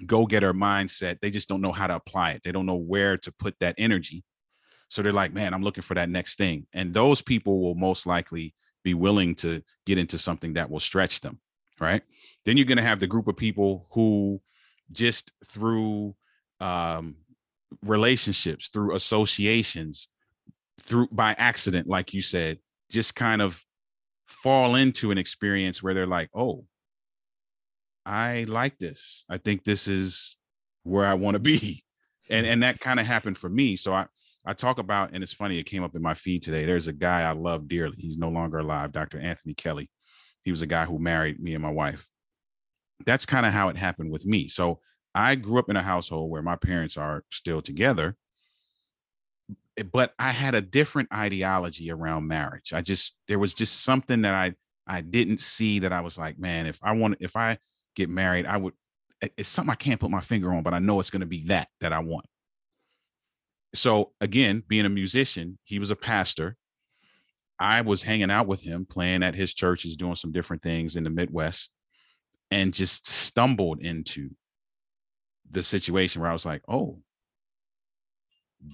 go-getter 0.06 0.54
mindset. 0.54 1.20
They 1.20 1.30
just 1.30 1.50
don't 1.50 1.62
know 1.62 1.72
how 1.72 1.88
to 1.88 1.95
apply 1.95 2.32
it. 2.32 2.41
They 2.43 2.52
don't 2.52 2.66
know 2.66 2.76
where 2.76 3.18
to 3.18 3.32
put 3.32 3.56
that 3.60 3.76
energy. 3.78 4.24
So 4.89 5.02
they're 5.02 5.12
like, 5.12 5.34
man, 5.34 5.54
I'm 5.54 5.64
looking 5.64 5.82
for 5.82 5.95
that 5.95 6.10
next 6.10 6.38
thing. 6.38 6.66
And 6.74 6.93
those 6.93 7.22
people 7.22 7.62
will 7.62 7.76
most 7.76 8.08
likely 8.08 8.56
be 8.84 8.93
willing 8.93 9.36
to 9.36 9.62
get 9.86 9.97
into 9.97 10.18
something 10.18 10.54
that 10.54 10.70
will 10.70 10.80
stretch 10.80 11.22
them. 11.22 11.39
Right. 11.80 12.02
Then 12.45 12.58
you're 12.58 12.66
going 12.66 12.78
to 12.78 12.84
have 12.84 13.00
the 13.00 13.08
group 13.08 13.28
of 13.28 13.38
people 13.38 13.88
who 13.91 14.41
just 14.91 15.32
through 15.45 16.16
um, 16.60 17.16
relationships, 17.84 18.68
through 18.68 18.95
associations, 18.95 20.10
through 20.82 21.08
by 21.12 21.36
accident, 21.38 21.88
like 21.88 22.14
you 22.14 22.22
said, 22.22 22.60
just 22.89 23.16
kind 23.16 23.41
of 23.41 23.64
fall 24.28 24.76
into 24.76 25.12
an 25.12 25.18
experience 25.18 25.82
where 25.82 25.93
they're 25.93 26.06
like, 26.06 26.30
oh, 26.34 26.66
I 28.06 28.45
like 28.47 28.78
this. 28.80 29.26
I 29.30 29.38
think 29.38 29.64
this 29.64 29.88
is 29.88 30.38
where 30.84 31.06
I 31.06 31.16
want 31.16 31.36
to 31.36 31.39
be. 31.39 31.84
And 32.32 32.45
and 32.45 32.62
that 32.62 32.80
kind 32.80 33.00
of 33.00 33.08
happened 33.08 33.39
for 33.39 33.50
me. 33.50 33.76
So 33.76 33.91
I 33.91 34.06
I 34.45 34.54
talk 34.54 34.78
about, 34.78 35.14
and 35.14 35.24
it's 35.24 35.34
funny, 35.34 35.58
it 35.58 35.64
came 35.64 35.84
up 35.84 35.95
in 35.95 36.02
my 36.04 36.14
feed 36.14 36.43
today. 36.43 36.64
There's 36.64 36.88
a 36.88 36.93
guy 36.93 37.22
I 37.24 37.32
love 37.32 37.68
dearly. 37.68 37.95
He's 37.97 38.20
no 38.20 38.30
longer 38.30 38.60
alive, 38.60 38.91
Dr. 38.91 39.20
Anthony 39.20 39.56
Kelly. 39.56 39.89
He 40.43 40.52
was 40.52 40.62
a 40.62 40.68
guy 40.68 40.86
who 40.86 41.00
married 41.00 41.39
me 41.39 41.56
and 41.56 41.64
my 41.64 41.72
wife. 41.72 42.08
That's 43.04 43.26
kind 43.26 43.47
of 43.47 43.52
how 43.54 43.70
it 43.70 43.78
happened 43.78 44.12
with 44.12 44.28
me. 44.28 44.47
So 44.47 44.80
I 45.16 45.34
grew 45.34 45.58
up 45.58 45.72
in 45.72 45.76
a 45.76 45.82
household 45.82 46.30
where 46.30 46.43
my 46.43 46.56
parents 46.56 46.97
are 46.97 47.24
still 47.32 47.64
together, 47.64 48.16
Eh, 49.78 49.84
but 49.84 50.14
I 50.20 50.32
had 50.32 50.56
a 50.56 50.62
different 50.62 51.10
ideology 51.14 51.91
around 51.91 52.28
marriage. 52.28 52.74
I 52.74 52.82
just 52.82 53.18
there 53.28 53.39
was 53.39 53.54
just 53.54 53.82
something 53.84 54.22
that 54.24 54.34
I 54.36 54.54
I 54.88 55.02
didn't 55.02 55.39
see 55.39 55.80
that 55.80 55.93
I 55.93 56.02
was 56.02 56.18
like, 56.18 56.39
man, 56.39 56.66
if 56.66 56.80
I 56.84 56.93
want 56.93 57.18
if 57.20 57.36
I 57.36 57.58
get 58.00 58.10
married, 58.10 58.45
I 58.45 58.58
would 58.58 58.74
it's 59.22 59.50
something 59.50 59.72
I 59.72 59.76
can't 59.76 60.00
put 60.00 60.12
my 60.12 60.22
finger 60.22 60.54
on, 60.54 60.64
but 60.64 60.74
I 60.74 60.80
know 60.80 61.00
it's 61.00 61.10
going 61.10 61.20
to 61.22 61.26
be 61.26 61.45
that 61.47 61.68
that 61.82 61.93
I 61.93 62.00
want. 62.00 62.26
So 63.76 64.14
again, 64.22 64.64
being 64.68 64.86
a 64.86 64.89
musician, 64.89 65.60
he 65.64 65.80
was 65.80 65.91
a 65.91 65.95
pastor. 65.95 66.56
I 67.60 67.82
was 67.82 68.02
hanging 68.02 68.32
out 68.32 68.47
with 68.47 68.62
him, 68.62 68.86
playing 68.86 69.22
at 69.22 69.36
his 69.36 69.54
churches, 69.54 69.97
doing 69.97 70.16
some 70.16 70.32
different 70.32 70.64
things 70.64 70.95
in 70.95 71.04
the 71.04 71.10
Midwest, 71.10 71.70
and 72.50 72.74
just 72.74 73.08
stumbled 73.08 73.82
into 73.82 74.30
the 75.52 75.62
situation 75.62 76.22
where 76.22 76.30
I 76.30 76.34
was 76.34 76.45
like, 76.45 76.62
oh, 76.70 77.00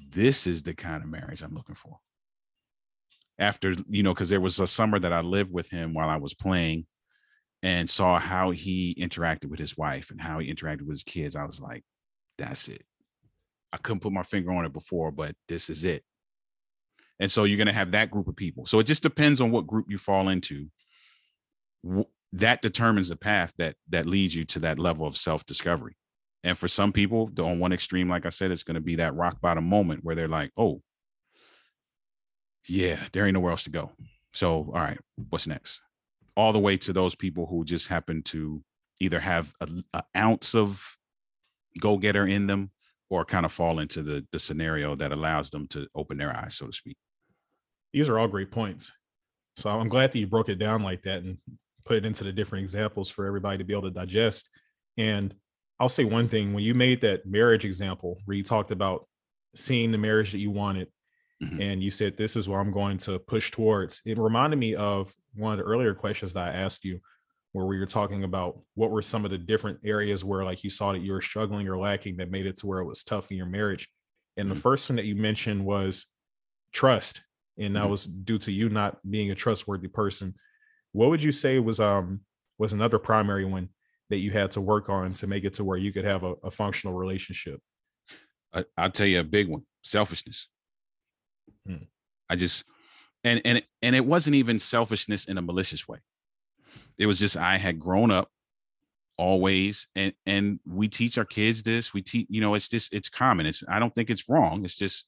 this 0.10 0.46
is 0.46 0.62
the 0.64 0.76
kind 0.76 1.04
of 1.04 1.10
marriage 1.10 1.42
I'm 1.42 1.56
looking 1.56 1.76
for. 1.76 1.98
After, 3.40 3.74
you 3.90 4.04
know, 4.04 4.14
because 4.14 4.30
there 4.30 4.40
was 4.40 4.60
a 4.60 4.68
summer 4.68 5.00
that 5.00 5.12
I 5.12 5.22
lived 5.22 5.52
with 5.52 5.70
him 5.70 5.94
while 5.94 6.10
I 6.10 6.18
was 6.18 6.34
playing 6.34 6.86
and 7.66 7.89
saw 7.89 8.20
how 8.20 8.51
he 8.51 8.95
interacted 8.99 9.47
with 9.47 9.59
his 9.59 9.76
wife 9.76 10.11
and 10.11 10.22
how 10.22 10.38
he 10.38 10.53
interacted 10.53 10.84
with 10.84 10.91
his 10.91 11.03
kids. 11.03 11.36
I 11.36 11.45
was 11.45 11.59
like, 11.59 11.84
that's 12.38 12.68
it. 12.68 12.84
I 13.74 13.78
couldn't 13.78 14.01
put 14.01 14.13
my 14.13 14.22
finger 14.22 14.51
on 14.51 14.66
it 14.66 14.72
before, 14.72 15.09
but 15.09 15.36
this 15.47 15.72
is 15.72 15.84
it. 15.84 16.03
And 17.20 17.32
so 17.32 17.43
you're 17.43 17.57
going 17.57 17.66
to 17.66 17.74
have 17.74 17.93
that 17.93 18.11
group 18.11 18.28
of 18.28 18.36
people. 18.36 18.68
So 18.68 18.78
it 18.78 18.84
just 18.84 19.01
depends 19.01 19.41
on 19.41 19.49
what 19.49 19.66
group 19.66 19.88
you 19.89 19.97
fall 19.97 20.30
into. 20.30 20.68
That 22.34 22.61
determines 22.61 23.09
the 23.09 23.16
path 23.16 23.53
that 23.57 23.78
that 23.89 24.05
leads 24.05 24.36
you 24.36 24.43
to 24.43 24.59
that 24.59 24.78
level 24.78 25.07
of 25.07 25.18
self-discovery. 25.18 25.97
And 26.43 26.55
for 26.55 26.68
some 26.68 26.91
people, 26.91 27.32
on 27.39 27.57
one 27.57 27.74
extreme, 27.74 28.07
like 28.07 28.28
I 28.28 28.30
said, 28.30 28.51
it's 28.51 28.61
going 28.61 28.76
to 28.76 28.82
be 28.82 28.97
that 28.97 29.16
rock 29.16 29.41
bottom 29.41 29.63
moment 29.63 30.03
where 30.03 30.13
they're 30.13 30.28
like, 30.28 30.51
oh, 30.55 30.84
yeah, 32.68 32.99
there 33.11 33.26
ain't 33.26 33.34
nowhere 33.34 33.49
else 33.49 33.63
to 33.63 33.72
go. 33.72 33.89
So, 34.34 34.72
all 34.72 34.74
right, 34.74 34.99
what's 35.30 35.47
next? 35.47 35.82
All 36.36 36.52
the 36.54 36.60
way 36.60 36.78
to 36.78 36.94
those 36.94 37.16
people 37.16 37.46
who 37.46 37.64
just 37.64 37.88
happen 37.88 38.22
to 38.24 38.62
either 39.00 39.20
have 39.20 39.54
an 39.62 39.84
ounce 40.16 40.56
of 40.56 40.82
go 41.80 41.98
getter 41.98 42.28
in 42.28 42.48
them 42.48 42.72
or 43.10 43.26
kind 43.26 43.46
of 43.46 43.52
fall 43.52 43.80
into 43.80 44.02
the, 44.02 44.26
the 44.32 44.40
scenario 44.40 44.96
that 44.96 45.12
allows 45.12 45.50
them 45.50 45.68
to 45.68 45.88
open 45.96 46.18
their 46.18 46.36
eyes, 46.36 46.56
so 46.56 46.68
to 46.68 46.74
speak. 46.74 46.98
These 47.94 48.10
are 48.10 48.20
all 48.20 48.28
great 48.28 48.52
points. 48.52 48.92
So 49.56 49.70
I'm 49.70 49.90
glad 49.90 50.12
that 50.12 50.20
you 50.20 50.28
broke 50.28 50.50
it 50.50 50.60
down 50.60 50.84
like 50.84 51.04
that 51.04 51.24
and 51.24 51.38
put 51.86 51.98
it 51.98 52.06
into 52.06 52.24
the 52.24 52.34
different 52.34 52.64
examples 52.64 53.10
for 53.10 53.26
everybody 53.26 53.58
to 53.58 53.64
be 53.64 53.74
able 53.74 53.84
to 53.84 53.92
digest. 53.92 54.50
And 54.98 55.34
I'll 55.80 55.90
say 55.90 56.04
one 56.04 56.28
thing 56.28 56.54
when 56.54 56.64
you 56.64 56.74
made 56.74 57.02
that 57.02 57.26
marriage 57.26 57.64
example 57.64 58.18
where 58.26 58.36
you 58.36 58.44
talked 58.44 58.72
about 58.72 59.08
seeing 59.56 59.92
the 59.92 59.98
marriage 59.98 60.32
that 60.32 60.40
you 60.40 60.52
wanted 60.52 60.88
mm-hmm. 61.44 61.62
and 61.62 61.84
you 61.84 61.92
said 61.92 62.18
this 62.18 62.36
is 62.36 62.48
what 62.48 62.58
I'm 62.58 62.72
going 62.72 62.98
to 63.00 63.20
push 63.20 63.52
towards. 63.52 64.02
It 64.06 64.18
reminded 64.18 64.58
me 64.58 64.76
of 64.76 65.14
one 65.36 65.54
of 65.54 65.60
the 65.60 65.66
earlier 65.66 65.94
questions 65.94 66.34
that 66.34 66.48
I 66.48 66.54
asked 66.54 66.86
you 66.86 67.00
where 67.52 67.66
we 67.66 67.80
were 67.80 67.86
talking 67.86 68.26
about 68.26 68.60
what 68.74 68.92
were 68.92 69.02
some 69.02 69.24
of 69.24 69.32
the 69.32 69.38
different 69.38 69.80
areas 69.86 70.26
where 70.26 70.44
like 70.44 70.64
you 70.64 70.70
saw 70.70 70.92
that 70.92 71.00
you 71.00 71.14
were 71.14 71.22
struggling 71.22 71.68
or 71.70 71.78
lacking 71.78 72.18
that 72.18 72.30
made 72.30 72.46
it 72.46 72.58
to 72.58 72.68
where 72.68 72.80
it 72.80 72.86
was 72.86 73.04
tough 73.04 73.32
in 73.32 73.38
your 73.38 73.46
marriage. 73.46 73.88
And 74.36 74.48
mm-hmm. 74.48 74.56
the 74.56 74.60
first 74.60 74.90
one 74.90 74.98
that 74.98 75.06
you 75.06 75.16
mentioned 75.16 75.66
was 75.66 76.08
trust 76.74 77.22
and 77.58 77.76
that 77.76 77.84
mm-hmm. 77.84 77.92
was 77.92 78.06
due 78.06 78.38
to 78.40 78.52
you 78.52 78.68
not 78.68 78.98
being 79.10 79.32
a 79.32 79.36
trustworthy 79.36 79.88
person. 79.88 80.36
What 80.92 81.10
would 81.10 81.24
you 81.24 81.32
say 81.32 81.60
was 81.60 81.80
um 81.80 82.22
was 82.58 82.74
another 82.74 83.00
primary 83.00 83.46
one 83.46 83.70
that 84.10 84.18
you 84.18 84.32
had 84.32 84.52
to 84.52 84.62
work 84.62 84.90
on 84.90 85.14
to 85.14 85.28
make 85.28 85.46
it 85.46 85.54
to 85.54 85.64
where 85.64 85.78
you 85.78 85.92
could 85.92 86.06
have 86.06 86.24
a, 86.24 86.34
a 86.44 86.52
functional 86.52 86.96
relationship? 86.96 87.62
I, 88.54 88.66
will 88.78 88.92
tell 88.92 89.08
you 89.08 89.20
a 89.20 89.24
big 89.24 89.48
one 89.48 89.64
selfishness. 89.82 90.50
Hmm. 91.68 91.84
I 92.30 92.36
just 92.36 92.66
and 93.24 93.41
and 93.45 93.63
and 93.82 93.95
it 93.95 94.05
wasn't 94.05 94.36
even 94.36 94.59
selfishness 94.59 95.26
in 95.26 95.38
a 95.38 95.41
malicious 95.41 95.88
way. 95.88 95.99
It 96.97 97.07
was 97.07 97.20
just 97.20 97.38
I 97.38 97.57
had 97.57 97.80
grown 97.80 98.11
up 98.11 98.30
always 99.18 99.88
and 99.95 100.13
and 100.26 100.59
we 100.66 100.88
teach 100.88 101.18
our 101.18 101.26
kids 101.26 101.63
this. 101.63 101.93
We 101.93 102.01
teach, 102.01 102.28
you 102.30 102.41
know, 102.41 102.53
it's 102.53 102.68
just 102.68 102.93
it's 102.93 103.09
common. 103.09 103.45
It's 103.45 103.63
I 103.68 103.80
don't 103.80 103.93
think 103.93 104.09
it's 104.09 104.30
wrong. 104.30 104.63
It's 104.63 104.76
just 104.76 105.05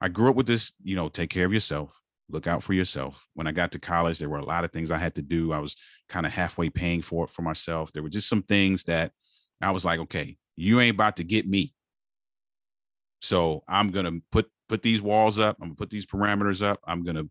I 0.00 0.08
grew 0.08 0.30
up 0.30 0.36
with 0.36 0.46
this, 0.46 0.72
you 0.82 0.96
know, 0.96 1.08
take 1.08 1.30
care 1.30 1.46
of 1.46 1.52
yourself, 1.52 1.98
look 2.28 2.46
out 2.46 2.62
for 2.62 2.74
yourself. 2.74 3.26
When 3.34 3.46
I 3.46 3.52
got 3.52 3.72
to 3.72 3.78
college, 3.78 4.18
there 4.18 4.28
were 4.28 4.38
a 4.38 4.44
lot 4.44 4.64
of 4.64 4.72
things 4.72 4.90
I 4.90 4.98
had 4.98 5.14
to 5.14 5.22
do. 5.22 5.52
I 5.52 5.58
was 5.58 5.76
kind 6.08 6.26
of 6.26 6.32
halfway 6.32 6.68
paying 6.68 7.02
for 7.02 7.24
it 7.24 7.30
for 7.30 7.42
myself. 7.42 7.92
There 7.92 8.02
were 8.02 8.10
just 8.10 8.28
some 8.28 8.42
things 8.42 8.84
that 8.84 9.12
I 9.62 9.70
was 9.70 9.84
like, 9.84 10.00
okay, 10.00 10.36
you 10.56 10.80
ain't 10.80 10.94
about 10.94 11.16
to 11.16 11.24
get 11.24 11.48
me. 11.48 11.72
So 13.22 13.64
I'm 13.66 13.90
gonna 13.90 14.20
put 14.30 14.50
put 14.68 14.82
these 14.82 15.02
walls 15.02 15.38
up. 15.38 15.56
I'm 15.60 15.68
gonna 15.68 15.76
put 15.76 15.90
these 15.90 16.06
parameters 16.06 16.62
up. 16.62 16.80
I'm 16.86 17.04
gonna 17.04 17.24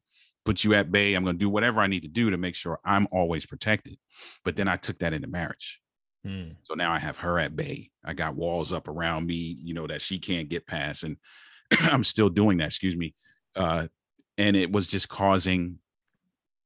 put 0.46 0.64
you 0.64 0.74
at 0.74 0.92
bay. 0.92 1.14
I'm 1.14 1.24
gonna 1.24 1.38
do 1.38 1.50
whatever 1.50 1.82
I 1.82 1.88
need 1.88 2.02
to 2.02 2.08
do 2.08 2.30
to 2.30 2.38
make 2.38 2.56
sure 2.56 2.80
I'm 2.86 3.08
always 3.12 3.46
protected. 3.46 3.98
But 4.44 4.56
then 4.56 4.68
I 4.68 4.76
took 4.76 5.00
that 5.00 5.14
into 5.14 5.28
marriage. 5.28 5.80
Hmm. 6.24 6.52
So 6.64 6.74
now 6.74 6.92
I 6.92 7.00
have 7.00 7.18
her 7.18 7.40
at 7.40 7.56
bay. 7.56 7.92
I 8.04 8.14
got 8.14 8.36
walls 8.36 8.74
up 8.74 8.88
around 8.88 9.28
me, 9.28 9.58
you 9.60 9.74
know, 9.74 9.88
that 9.88 10.02
she 10.02 10.20
can't 10.20 10.50
get 10.50 10.66
past. 10.66 11.04
And 11.04 11.18
I'm 11.80 12.04
still 12.04 12.30
doing 12.30 12.58
that, 12.58 12.68
excuse 12.68 12.96
me. 12.96 13.14
Uh, 13.56 13.88
and 14.38 14.56
it 14.56 14.72
was 14.72 14.88
just 14.88 15.08
causing 15.08 15.80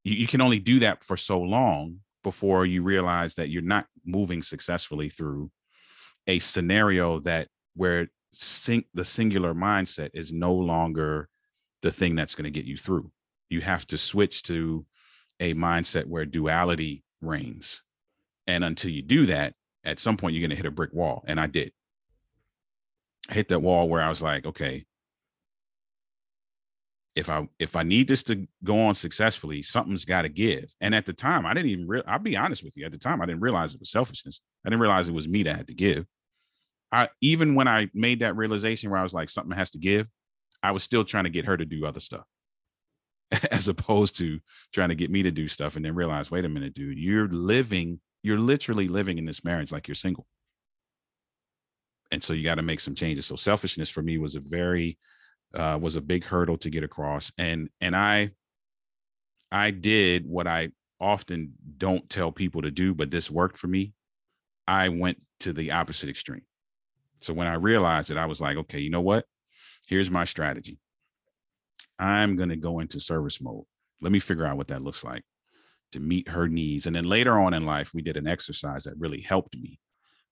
you, 0.04 0.14
you 0.14 0.26
can 0.26 0.40
only 0.40 0.58
do 0.58 0.80
that 0.80 1.04
for 1.04 1.16
so 1.16 1.40
long 1.40 1.98
before 2.22 2.66
you 2.66 2.82
realize 2.82 3.34
that 3.36 3.48
you're 3.48 3.62
not 3.62 3.86
moving 4.04 4.42
successfully 4.42 5.10
through 5.10 5.50
a 6.26 6.38
scenario 6.38 7.20
that 7.20 7.48
where 7.74 8.08
sing, 8.32 8.84
the 8.94 9.04
singular 9.04 9.54
mindset 9.54 10.10
is 10.14 10.32
no 10.32 10.54
longer 10.54 11.28
the 11.82 11.90
thing 11.90 12.14
that's 12.14 12.34
going 12.34 12.44
to 12.44 12.50
get 12.50 12.66
you 12.66 12.76
through. 12.76 13.10
You 13.48 13.60
have 13.60 13.86
to 13.88 13.98
switch 13.98 14.42
to 14.44 14.84
a 15.40 15.54
mindset 15.54 16.06
where 16.06 16.24
duality 16.24 17.02
reigns. 17.20 17.82
And 18.46 18.64
until 18.64 18.90
you 18.90 19.02
do 19.02 19.26
that, 19.26 19.54
at 19.84 19.98
some 19.98 20.16
point 20.16 20.34
you're 20.34 20.42
going 20.42 20.50
to 20.50 20.56
hit 20.56 20.66
a 20.66 20.70
brick 20.70 20.92
wall. 20.92 21.24
And 21.26 21.40
I 21.40 21.46
did. 21.46 21.72
I 23.28 23.34
hit 23.34 23.48
that 23.48 23.60
wall 23.60 23.88
where 23.88 24.02
I 24.02 24.08
was 24.08 24.22
like, 24.22 24.46
okay, 24.46 24.84
if 27.16 27.28
I 27.28 27.48
if 27.58 27.76
I 27.76 27.82
need 27.82 28.08
this 28.08 28.22
to 28.24 28.46
go 28.64 28.80
on 28.86 28.94
successfully, 28.94 29.62
something's 29.62 30.04
got 30.04 30.22
to 30.22 30.28
give. 30.28 30.72
And 30.80 30.94
at 30.94 31.06
the 31.06 31.12
time, 31.12 31.44
I 31.44 31.54
didn't 31.54 31.70
even 31.70 31.88
real. 31.88 32.02
I'll 32.06 32.18
be 32.18 32.36
honest 32.36 32.62
with 32.62 32.76
you. 32.76 32.86
At 32.86 32.92
the 32.92 32.98
time, 32.98 33.20
I 33.20 33.26
didn't 33.26 33.40
realize 33.40 33.74
it 33.74 33.80
was 33.80 33.90
selfishness. 33.90 34.40
I 34.64 34.70
didn't 34.70 34.80
realize 34.80 35.08
it 35.08 35.14
was 35.14 35.28
me 35.28 35.42
that 35.44 35.56
had 35.56 35.66
to 35.68 35.74
give. 35.74 36.06
I 36.92 37.08
even 37.20 37.54
when 37.54 37.68
I 37.68 37.88
made 37.94 38.20
that 38.20 38.36
realization 38.36 38.90
where 38.90 38.98
I 38.98 39.02
was 39.02 39.14
like, 39.14 39.30
something 39.30 39.56
has 39.56 39.70
to 39.72 39.78
give, 39.78 40.06
I 40.62 40.72
was 40.72 40.82
still 40.82 41.04
trying 41.04 41.24
to 41.24 41.30
get 41.30 41.46
her 41.46 41.56
to 41.56 41.64
do 41.64 41.86
other 41.86 42.00
stuff, 42.00 42.24
as 43.50 43.68
opposed 43.68 44.18
to 44.18 44.40
trying 44.72 44.88
to 44.90 44.94
get 44.94 45.10
me 45.10 45.22
to 45.22 45.30
do 45.30 45.48
stuff, 45.48 45.76
and 45.76 45.84
then 45.84 45.94
realize, 45.94 46.30
wait 46.30 46.44
a 46.44 46.48
minute, 46.48 46.74
dude, 46.74 46.98
you're 46.98 47.28
living, 47.28 48.00
you're 48.22 48.38
literally 48.38 48.88
living 48.88 49.18
in 49.18 49.24
this 49.24 49.44
marriage 49.44 49.72
like 49.72 49.88
you're 49.88 49.94
single. 49.94 50.26
And 52.10 52.22
so 52.22 52.32
you 52.32 52.42
got 52.42 52.56
to 52.56 52.62
make 52.62 52.80
some 52.80 52.96
changes. 52.96 53.26
So 53.26 53.36
selfishness 53.36 53.88
for 53.88 54.02
me 54.02 54.18
was 54.18 54.34
a 54.34 54.40
very 54.40 54.98
uh, 55.54 55.78
was 55.80 55.96
a 55.96 56.00
big 56.00 56.24
hurdle 56.24 56.58
to 56.58 56.70
get 56.70 56.84
across, 56.84 57.32
and 57.38 57.68
and 57.80 57.94
I 57.94 58.30
I 59.50 59.70
did 59.70 60.26
what 60.26 60.46
I 60.46 60.70
often 61.00 61.54
don't 61.78 62.08
tell 62.08 62.30
people 62.30 62.62
to 62.62 62.70
do, 62.70 62.94
but 62.94 63.10
this 63.10 63.30
worked 63.30 63.56
for 63.56 63.66
me. 63.66 63.92
I 64.68 64.88
went 64.90 65.20
to 65.40 65.52
the 65.52 65.72
opposite 65.72 66.08
extreme. 66.08 66.42
So 67.20 67.34
when 67.34 67.46
I 67.46 67.54
realized 67.54 68.10
it, 68.10 68.16
I 68.16 68.26
was 68.26 68.40
like, 68.40 68.56
okay, 68.56 68.78
you 68.78 68.90
know 68.90 69.00
what? 69.00 69.26
Here's 69.86 70.10
my 70.10 70.24
strategy. 70.24 70.78
I'm 71.98 72.36
going 72.36 72.48
to 72.48 72.56
go 72.56 72.80
into 72.80 73.00
service 73.00 73.40
mode. 73.40 73.64
Let 74.00 74.12
me 74.12 74.18
figure 74.18 74.46
out 74.46 74.56
what 74.56 74.68
that 74.68 74.82
looks 74.82 75.04
like 75.04 75.22
to 75.92 76.00
meet 76.00 76.28
her 76.28 76.48
needs. 76.48 76.86
And 76.86 76.96
then 76.96 77.04
later 77.04 77.38
on 77.38 77.54
in 77.54 77.66
life, 77.66 77.92
we 77.92 78.02
did 78.02 78.16
an 78.16 78.26
exercise 78.26 78.84
that 78.84 78.98
really 78.98 79.20
helped 79.20 79.56
me 79.56 79.78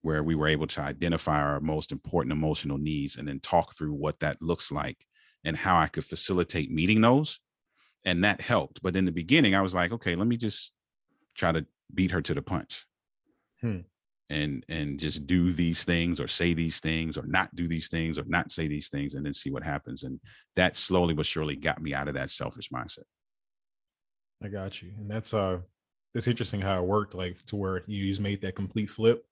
where 0.03 0.23
we 0.23 0.35
were 0.35 0.49
able 0.49 0.67
to 0.69 0.81
identify 0.81 1.41
our 1.41 1.61
most 1.61 1.93
important 1.93 2.33
emotional 2.33 2.79
needs 2.79 3.17
and 3.17 3.27
then 3.27 3.41
talk 3.41 3.75
through 3.77 3.93
what 3.93 4.21
that 4.21 4.41
looks 4.41 4.71
like 4.71 4.97
and 5.45 5.57
how 5.57 5.77
I 5.77 5.89
could 5.89 6.05
facilitate 6.05 6.71
meeting 6.71 7.01
those. 7.01 7.41
And 8.05 8.25
that 8.25 8.41
helped. 8.41 8.81
But 8.83 8.97
in 8.97 9.05
the 9.05 9.13
beginning, 9.13 9.55
I 9.55 9.61
was 9.61 9.75
like, 9.75 9.93
okay, 9.93 10.15
let 10.15 10.27
me 10.27 10.37
just 10.37 10.73
try 11.35 11.53
to 11.53 11.67
beat 11.93 12.13
her 12.13 12.23
to 12.23 12.35
the 12.35 12.43
punch. 12.43 12.87
Hmm. 13.61 13.81
And 14.31 14.65
and 14.69 15.01
just 15.01 15.27
do 15.27 15.53
these 15.53 15.85
things 15.85 16.21
or 16.21 16.29
say 16.29 16.53
these 16.53 16.81
things 16.81 17.17
or 17.17 17.25
not 17.27 17.55
do 17.55 17.67
these 17.67 17.89
things 17.89 18.19
or 18.19 18.25
not 18.27 18.51
say 18.51 18.69
these 18.69 18.91
things 18.91 19.15
and 19.15 19.25
then 19.25 19.33
see 19.33 19.51
what 19.51 19.65
happens. 19.65 20.03
And 20.03 20.21
that 20.57 20.77
slowly 20.77 21.15
but 21.15 21.25
surely 21.25 21.57
got 21.57 21.81
me 21.81 21.95
out 21.95 22.09
of 22.09 22.15
that 22.15 22.31
selfish 22.31 22.69
mindset. 22.69 23.05
I 24.43 24.49
got 24.49 24.83
you. 24.83 24.93
And 24.99 25.11
that's 25.11 25.33
uh 25.33 25.61
that's 26.15 26.29
interesting 26.29 26.61
how 26.61 26.83
it 26.83 26.87
worked, 26.87 27.15
like 27.15 27.43
to 27.47 27.57
where 27.57 27.83
you 27.87 28.07
just 28.07 28.21
made 28.21 28.43
that 28.43 28.55
complete 28.55 28.91
flip 28.91 29.25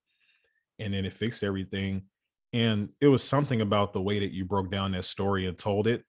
and 0.78 0.92
then 0.94 1.04
it 1.04 1.14
fixed 1.14 1.42
everything. 1.42 2.02
And 2.52 2.90
it 3.00 3.08
was 3.08 3.22
something 3.22 3.60
about 3.60 3.92
the 3.92 4.00
way 4.00 4.18
that 4.20 4.32
you 4.32 4.44
broke 4.44 4.70
down 4.70 4.92
that 4.92 5.04
story 5.04 5.46
and 5.46 5.58
told 5.58 5.86
it 5.86 6.04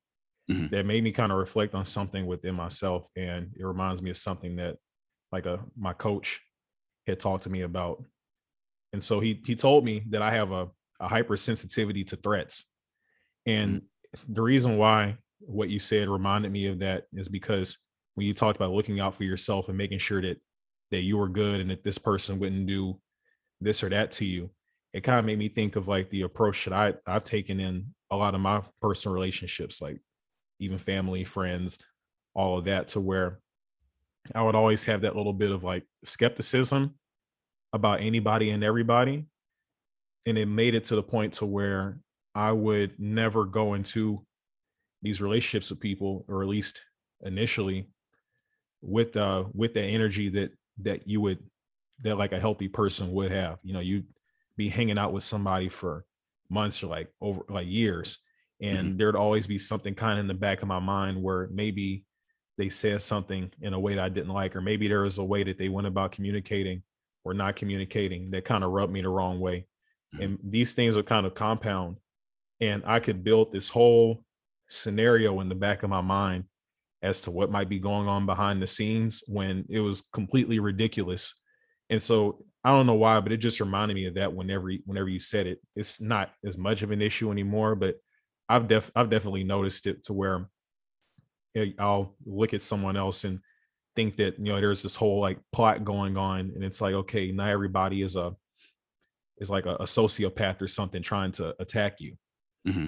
mm-hmm. 0.49 0.67
that 0.67 0.85
made 0.85 1.03
me 1.03 1.11
kind 1.11 1.31
of 1.31 1.37
reflect 1.37 1.73
on 1.73 1.85
something 1.85 2.25
within 2.25 2.55
myself. 2.55 3.07
And 3.15 3.53
it 3.57 3.65
reminds 3.65 4.01
me 4.01 4.09
of 4.09 4.17
something 4.17 4.55
that 4.57 4.77
like 5.31 5.45
a 5.45 5.59
my 5.77 5.93
coach 5.93 6.41
had 7.05 7.19
talked 7.19 7.43
to 7.43 7.49
me 7.49 7.61
about. 7.61 8.03
And 8.97 9.03
so 9.03 9.19
he 9.19 9.39
he 9.45 9.55
told 9.55 9.85
me 9.85 10.03
that 10.09 10.23
I 10.23 10.31
have 10.31 10.51
a, 10.51 10.69
a 10.99 11.07
hypersensitivity 11.07 12.07
to 12.07 12.15
threats. 12.15 12.65
And 13.45 13.75
mm-hmm. 13.75 14.33
the 14.33 14.41
reason 14.41 14.77
why 14.77 15.17
what 15.39 15.69
you 15.69 15.79
said 15.79 16.09
reminded 16.09 16.51
me 16.51 16.65
of 16.65 16.79
that 16.79 17.05
is 17.13 17.29
because 17.29 17.77
when 18.15 18.25
you 18.25 18.33
talked 18.33 18.55
about 18.55 18.71
looking 18.71 18.99
out 18.99 19.15
for 19.15 19.23
yourself 19.23 19.69
and 19.69 19.77
making 19.77 19.99
sure 19.99 20.21
that 20.21 20.41
that 20.89 21.01
you 21.01 21.17
were 21.17 21.29
good 21.29 21.61
and 21.61 21.69
that 21.69 21.83
this 21.83 21.99
person 21.99 22.39
wouldn't 22.39 22.65
do 22.65 22.99
this 23.61 23.83
or 23.83 23.89
that 23.89 24.11
to 24.13 24.25
you 24.25 24.49
it 24.93 25.01
kind 25.01 25.19
of 25.19 25.25
made 25.25 25.37
me 25.37 25.47
think 25.47 25.75
of 25.75 25.87
like 25.87 26.09
the 26.09 26.23
approach 26.23 26.65
that 26.65 26.73
I 26.73 26.93
I've 27.05 27.23
taken 27.23 27.59
in 27.59 27.93
a 28.09 28.17
lot 28.17 28.33
of 28.33 28.41
my 28.41 28.63
personal 28.81 29.13
relationships, 29.13 29.79
like 29.79 29.99
even 30.59 30.79
family, 30.79 31.23
friends, 31.23 31.77
all 32.33 32.57
of 32.57 32.65
that, 32.65 32.87
to 32.89 32.99
where 32.99 33.39
I 34.33 34.41
would 34.41 34.55
always 34.55 34.83
have 34.85 35.01
that 35.01 35.15
little 35.15 35.33
bit 35.33 35.51
of 35.51 35.63
like 35.63 35.83
skepticism 36.03 36.95
about 37.77 38.01
anybody 38.01 38.49
and 38.49 38.63
everybody. 38.63 39.25
And 40.25 40.37
it 40.37 40.47
made 40.47 40.75
it 40.75 40.83
to 40.85 40.95
the 40.95 41.03
point 41.03 41.33
to 41.33 41.45
where 41.45 41.99
I 42.35 42.51
would 42.51 42.99
never 42.99 43.45
go 43.45 43.73
into 43.73 44.25
these 45.01 45.21
relationships 45.21 45.69
with 45.69 45.79
people, 45.79 46.25
or 46.27 46.43
at 46.43 46.49
least 46.49 46.81
initially, 47.21 47.89
with 48.81 49.15
uh 49.17 49.45
with 49.53 49.73
the 49.73 49.81
energy 49.81 50.29
that 50.29 50.51
that 50.81 51.07
you 51.07 51.21
would 51.21 51.39
that 52.03 52.17
like 52.17 52.33
a 52.33 52.39
healthy 52.39 52.67
person 52.67 53.11
would 53.13 53.31
have. 53.31 53.59
You 53.63 53.73
know, 53.73 53.79
you 53.79 54.03
be 54.57 54.69
hanging 54.69 54.97
out 54.97 55.13
with 55.13 55.23
somebody 55.23 55.69
for 55.69 56.05
months 56.49 56.83
or 56.83 56.87
like 56.87 57.07
over 57.21 57.41
like 57.49 57.67
years 57.67 58.19
and 58.61 58.89
mm-hmm. 58.89 58.97
there'd 58.97 59.15
always 59.15 59.47
be 59.47 59.57
something 59.57 59.93
kind 59.93 60.13
of 60.13 60.19
in 60.19 60.27
the 60.27 60.33
back 60.33 60.61
of 60.61 60.67
my 60.67 60.79
mind 60.79 61.21
where 61.21 61.47
maybe 61.51 62.05
they 62.57 62.69
said 62.69 63.01
something 63.01 63.51
in 63.61 63.73
a 63.73 63.79
way 63.79 63.95
that 63.95 64.03
I 64.03 64.09
didn't 64.09 64.33
like, 64.33 64.55
or 64.55 64.61
maybe 64.61 64.87
there 64.87 65.01
was 65.01 65.19
a 65.19 65.23
way 65.23 65.43
that 65.43 65.57
they 65.59 65.69
went 65.69 65.87
about 65.87 66.11
communicating 66.11 66.81
or 67.27 67.33
not 67.33 67.57
communicating 67.57 68.31
that 68.31 68.45
kind 68.45 68.63
of 68.63 68.71
rubbed 68.71 68.93
me 68.93 69.01
the 69.01 69.09
wrong 69.09 69.39
way. 69.41 69.67
Mm-hmm. 70.15 70.23
And 70.23 70.39
these 70.43 70.71
things 70.73 70.95
would 70.95 71.05
kind 71.05 71.25
of 71.25 71.35
compound. 71.35 71.97
And 72.61 72.83
I 72.85 72.99
could 72.99 73.23
build 73.23 73.51
this 73.51 73.69
whole 73.69 74.23
scenario 74.69 75.41
in 75.41 75.49
the 75.49 75.55
back 75.55 75.83
of 75.83 75.89
my 75.89 76.01
mind 76.01 76.45
as 77.01 77.21
to 77.21 77.31
what 77.31 77.51
might 77.51 77.67
be 77.67 77.79
going 77.79 78.07
on 78.07 78.25
behind 78.25 78.61
the 78.61 78.67
scenes 78.67 79.23
when 79.27 79.65
it 79.69 79.81
was 79.81 80.01
completely 80.13 80.59
ridiculous. 80.59 81.39
And 81.89 82.01
so 82.01 82.45
I 82.63 82.71
don't 82.71 82.87
know 82.87 82.95
why, 82.95 83.19
but 83.19 83.33
it 83.33 83.37
just 83.37 83.59
reminded 83.59 83.95
me 83.95 84.05
of 84.05 84.15
that 84.15 84.33
whenever 84.33 84.71
whenever 84.85 85.09
you 85.09 85.19
said 85.19 85.47
it. 85.47 85.59
It's 85.75 86.01
not 86.01 86.31
as 86.45 86.57
much 86.57 86.81
of 86.81 86.91
an 86.91 87.01
issue 87.01 87.29
anymore, 87.29 87.75
but 87.75 87.95
I've 88.47 88.67
def 88.69 88.89
I've 88.95 89.09
definitely 89.09 89.43
noticed 89.43 89.85
it 89.85 90.05
to 90.05 90.13
where 90.13 90.49
I'll 91.77 92.15
look 92.25 92.53
at 92.53 92.61
someone 92.61 92.97
else 92.97 93.25
and 93.25 93.39
think 93.97 94.15
that 94.17 94.37
you 94.37 94.53
know 94.53 94.61
there's 94.61 94.83
this 94.83 94.95
whole 94.95 95.19
like 95.19 95.39
plot 95.51 95.83
going 95.83 96.15
on, 96.17 96.51
and 96.53 96.63
it's 96.63 96.79
like 96.79 96.93
okay, 96.93 97.31
not 97.31 97.49
everybody 97.49 98.03
is 98.03 98.15
a 98.15 98.35
is 99.39 99.49
like 99.49 99.65
a, 99.65 99.75
a 99.75 99.83
sociopath 99.83 100.61
or 100.61 100.67
something 100.67 101.01
trying 101.01 101.31
to 101.33 101.55
attack 101.59 101.99
you. 101.99 102.15
Mm-hmm. 102.67 102.85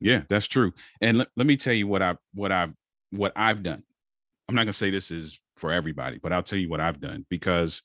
Yeah, 0.00 0.22
that's 0.28 0.48
true. 0.48 0.72
And 1.00 1.18
let, 1.18 1.28
let 1.36 1.46
me 1.46 1.56
tell 1.56 1.72
you 1.72 1.86
what 1.86 2.02
I 2.02 2.16
what 2.34 2.50
I've 2.50 2.72
what 3.12 3.32
I've 3.36 3.62
done. 3.62 3.84
I'm 4.48 4.56
not 4.56 4.62
gonna 4.62 4.72
say 4.72 4.90
this 4.90 5.12
is 5.12 5.40
for 5.56 5.72
everybody, 5.72 6.18
but 6.20 6.32
I'll 6.32 6.42
tell 6.42 6.58
you 6.58 6.68
what 6.68 6.80
I've 6.80 7.00
done 7.00 7.24
because 7.30 7.80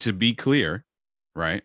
to 0.00 0.12
be 0.12 0.34
clear, 0.34 0.84
right? 1.34 1.64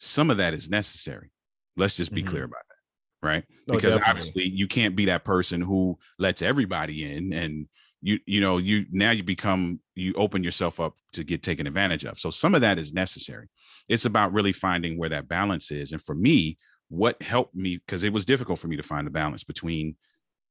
Some 0.00 0.28
of 0.28 0.38
that 0.38 0.54
is 0.54 0.68
necessary. 0.68 1.30
Let's 1.76 1.96
just 1.96 2.12
be 2.12 2.22
mm-hmm. 2.22 2.30
clear 2.30 2.44
about 2.44 2.62
that, 2.68 3.26
right? 3.28 3.44
Oh, 3.68 3.74
because 3.74 3.96
obviously 3.96 4.48
you 4.48 4.66
can't 4.66 4.96
be 4.96 5.04
that 5.04 5.24
person 5.24 5.60
who 5.60 5.98
lets 6.18 6.42
everybody 6.42 7.14
in 7.14 7.32
and 7.32 7.68
you 8.04 8.18
you 8.26 8.38
know 8.38 8.58
you 8.58 8.84
now 8.92 9.10
you 9.10 9.22
become 9.22 9.80
you 9.94 10.12
open 10.14 10.44
yourself 10.44 10.78
up 10.78 10.94
to 11.14 11.24
get 11.24 11.42
taken 11.42 11.66
advantage 11.66 12.04
of. 12.04 12.18
So 12.18 12.28
some 12.28 12.54
of 12.54 12.60
that 12.60 12.78
is 12.78 12.92
necessary. 12.92 13.48
It's 13.88 14.04
about 14.04 14.34
really 14.34 14.52
finding 14.52 14.98
where 14.98 15.08
that 15.08 15.26
balance 15.26 15.70
is. 15.70 15.92
And 15.92 16.00
for 16.00 16.14
me 16.14 16.58
what 16.88 17.20
helped 17.22 17.54
me 17.54 17.78
because 17.78 18.04
it 18.04 18.12
was 18.12 18.26
difficult 18.26 18.58
for 18.58 18.68
me 18.68 18.76
to 18.76 18.82
find 18.82 19.06
the 19.06 19.10
balance 19.10 19.42
between 19.42 19.96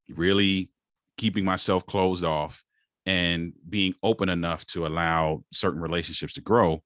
really 0.09 0.71
keeping 1.17 1.45
myself 1.45 1.85
closed 1.85 2.23
off 2.23 2.63
and 3.05 3.53
being 3.69 3.93
open 4.01 4.29
enough 4.29 4.65
to 4.65 4.87
allow 4.87 5.43
certain 5.53 5.79
relationships 5.79 6.33
to 6.33 6.41
grow 6.41 6.81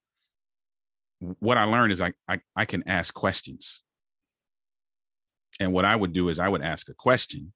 what 1.40 1.58
i 1.58 1.64
learned 1.64 1.94
is 1.94 2.02
I, 2.02 2.12
I 2.28 2.42
i 2.56 2.66
can 2.66 2.84
ask 2.88 3.14
questions. 3.14 3.82
And 5.62 5.72
what 5.72 5.86
i 5.86 5.96
would 5.96 6.12
do 6.12 6.28
is 6.28 6.40
i 6.40 6.50
would 6.50 6.62
ask 6.62 6.90
a 6.90 6.94
question 6.94 7.54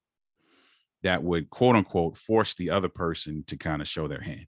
that 1.03 1.23
would 1.23 1.49
quote 1.49 1.75
unquote 1.75 2.17
force 2.17 2.55
the 2.55 2.69
other 2.69 2.89
person 2.89 3.43
to 3.47 3.57
kind 3.57 3.81
of 3.81 3.87
show 3.87 4.07
their 4.07 4.21
hand 4.21 4.45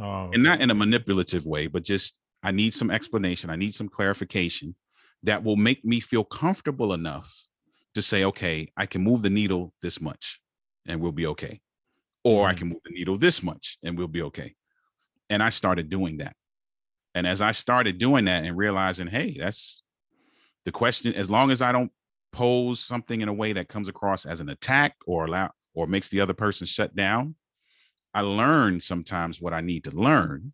oh, 0.00 0.04
okay. 0.04 0.34
and 0.34 0.42
not 0.42 0.60
in 0.60 0.70
a 0.70 0.74
manipulative 0.74 1.46
way 1.46 1.66
but 1.66 1.84
just 1.84 2.18
i 2.42 2.50
need 2.50 2.74
some 2.74 2.90
explanation 2.90 3.50
i 3.50 3.56
need 3.56 3.74
some 3.74 3.88
clarification 3.88 4.74
that 5.22 5.42
will 5.42 5.56
make 5.56 5.84
me 5.84 6.00
feel 6.00 6.24
comfortable 6.24 6.92
enough 6.92 7.46
to 7.94 8.02
say 8.02 8.24
okay 8.24 8.70
i 8.76 8.86
can 8.86 9.02
move 9.02 9.22
the 9.22 9.30
needle 9.30 9.72
this 9.82 10.00
much 10.00 10.40
and 10.86 11.00
we'll 11.00 11.12
be 11.12 11.26
okay 11.26 11.60
or 12.26 12.48
I 12.48 12.54
mm. 12.54 12.56
can 12.56 12.68
move 12.70 12.80
the 12.84 12.90
needle 12.90 13.16
this 13.16 13.40
much 13.40 13.78
and 13.84 13.96
we'll 13.96 14.08
be 14.08 14.22
okay. 14.22 14.56
And 15.30 15.40
I 15.40 15.50
started 15.50 15.88
doing 15.88 16.16
that. 16.16 16.34
And 17.14 17.24
as 17.24 17.40
I 17.40 17.52
started 17.52 17.98
doing 17.98 18.24
that 18.24 18.44
and 18.44 18.56
realizing, 18.56 19.06
hey, 19.06 19.36
that's 19.38 19.84
the 20.64 20.72
question, 20.72 21.14
as 21.14 21.30
long 21.30 21.52
as 21.52 21.62
I 21.62 21.70
don't 21.70 21.92
pose 22.32 22.80
something 22.80 23.20
in 23.20 23.28
a 23.28 23.32
way 23.32 23.52
that 23.52 23.68
comes 23.68 23.86
across 23.86 24.26
as 24.26 24.40
an 24.40 24.48
attack 24.48 24.96
or 25.06 25.26
allow 25.26 25.52
or 25.76 25.86
makes 25.86 26.08
the 26.08 26.20
other 26.20 26.34
person 26.34 26.66
shut 26.66 26.96
down, 26.96 27.36
I 28.12 28.22
learn 28.22 28.80
sometimes 28.80 29.40
what 29.40 29.52
I 29.52 29.60
need 29.60 29.84
to 29.84 29.92
learn 29.92 30.52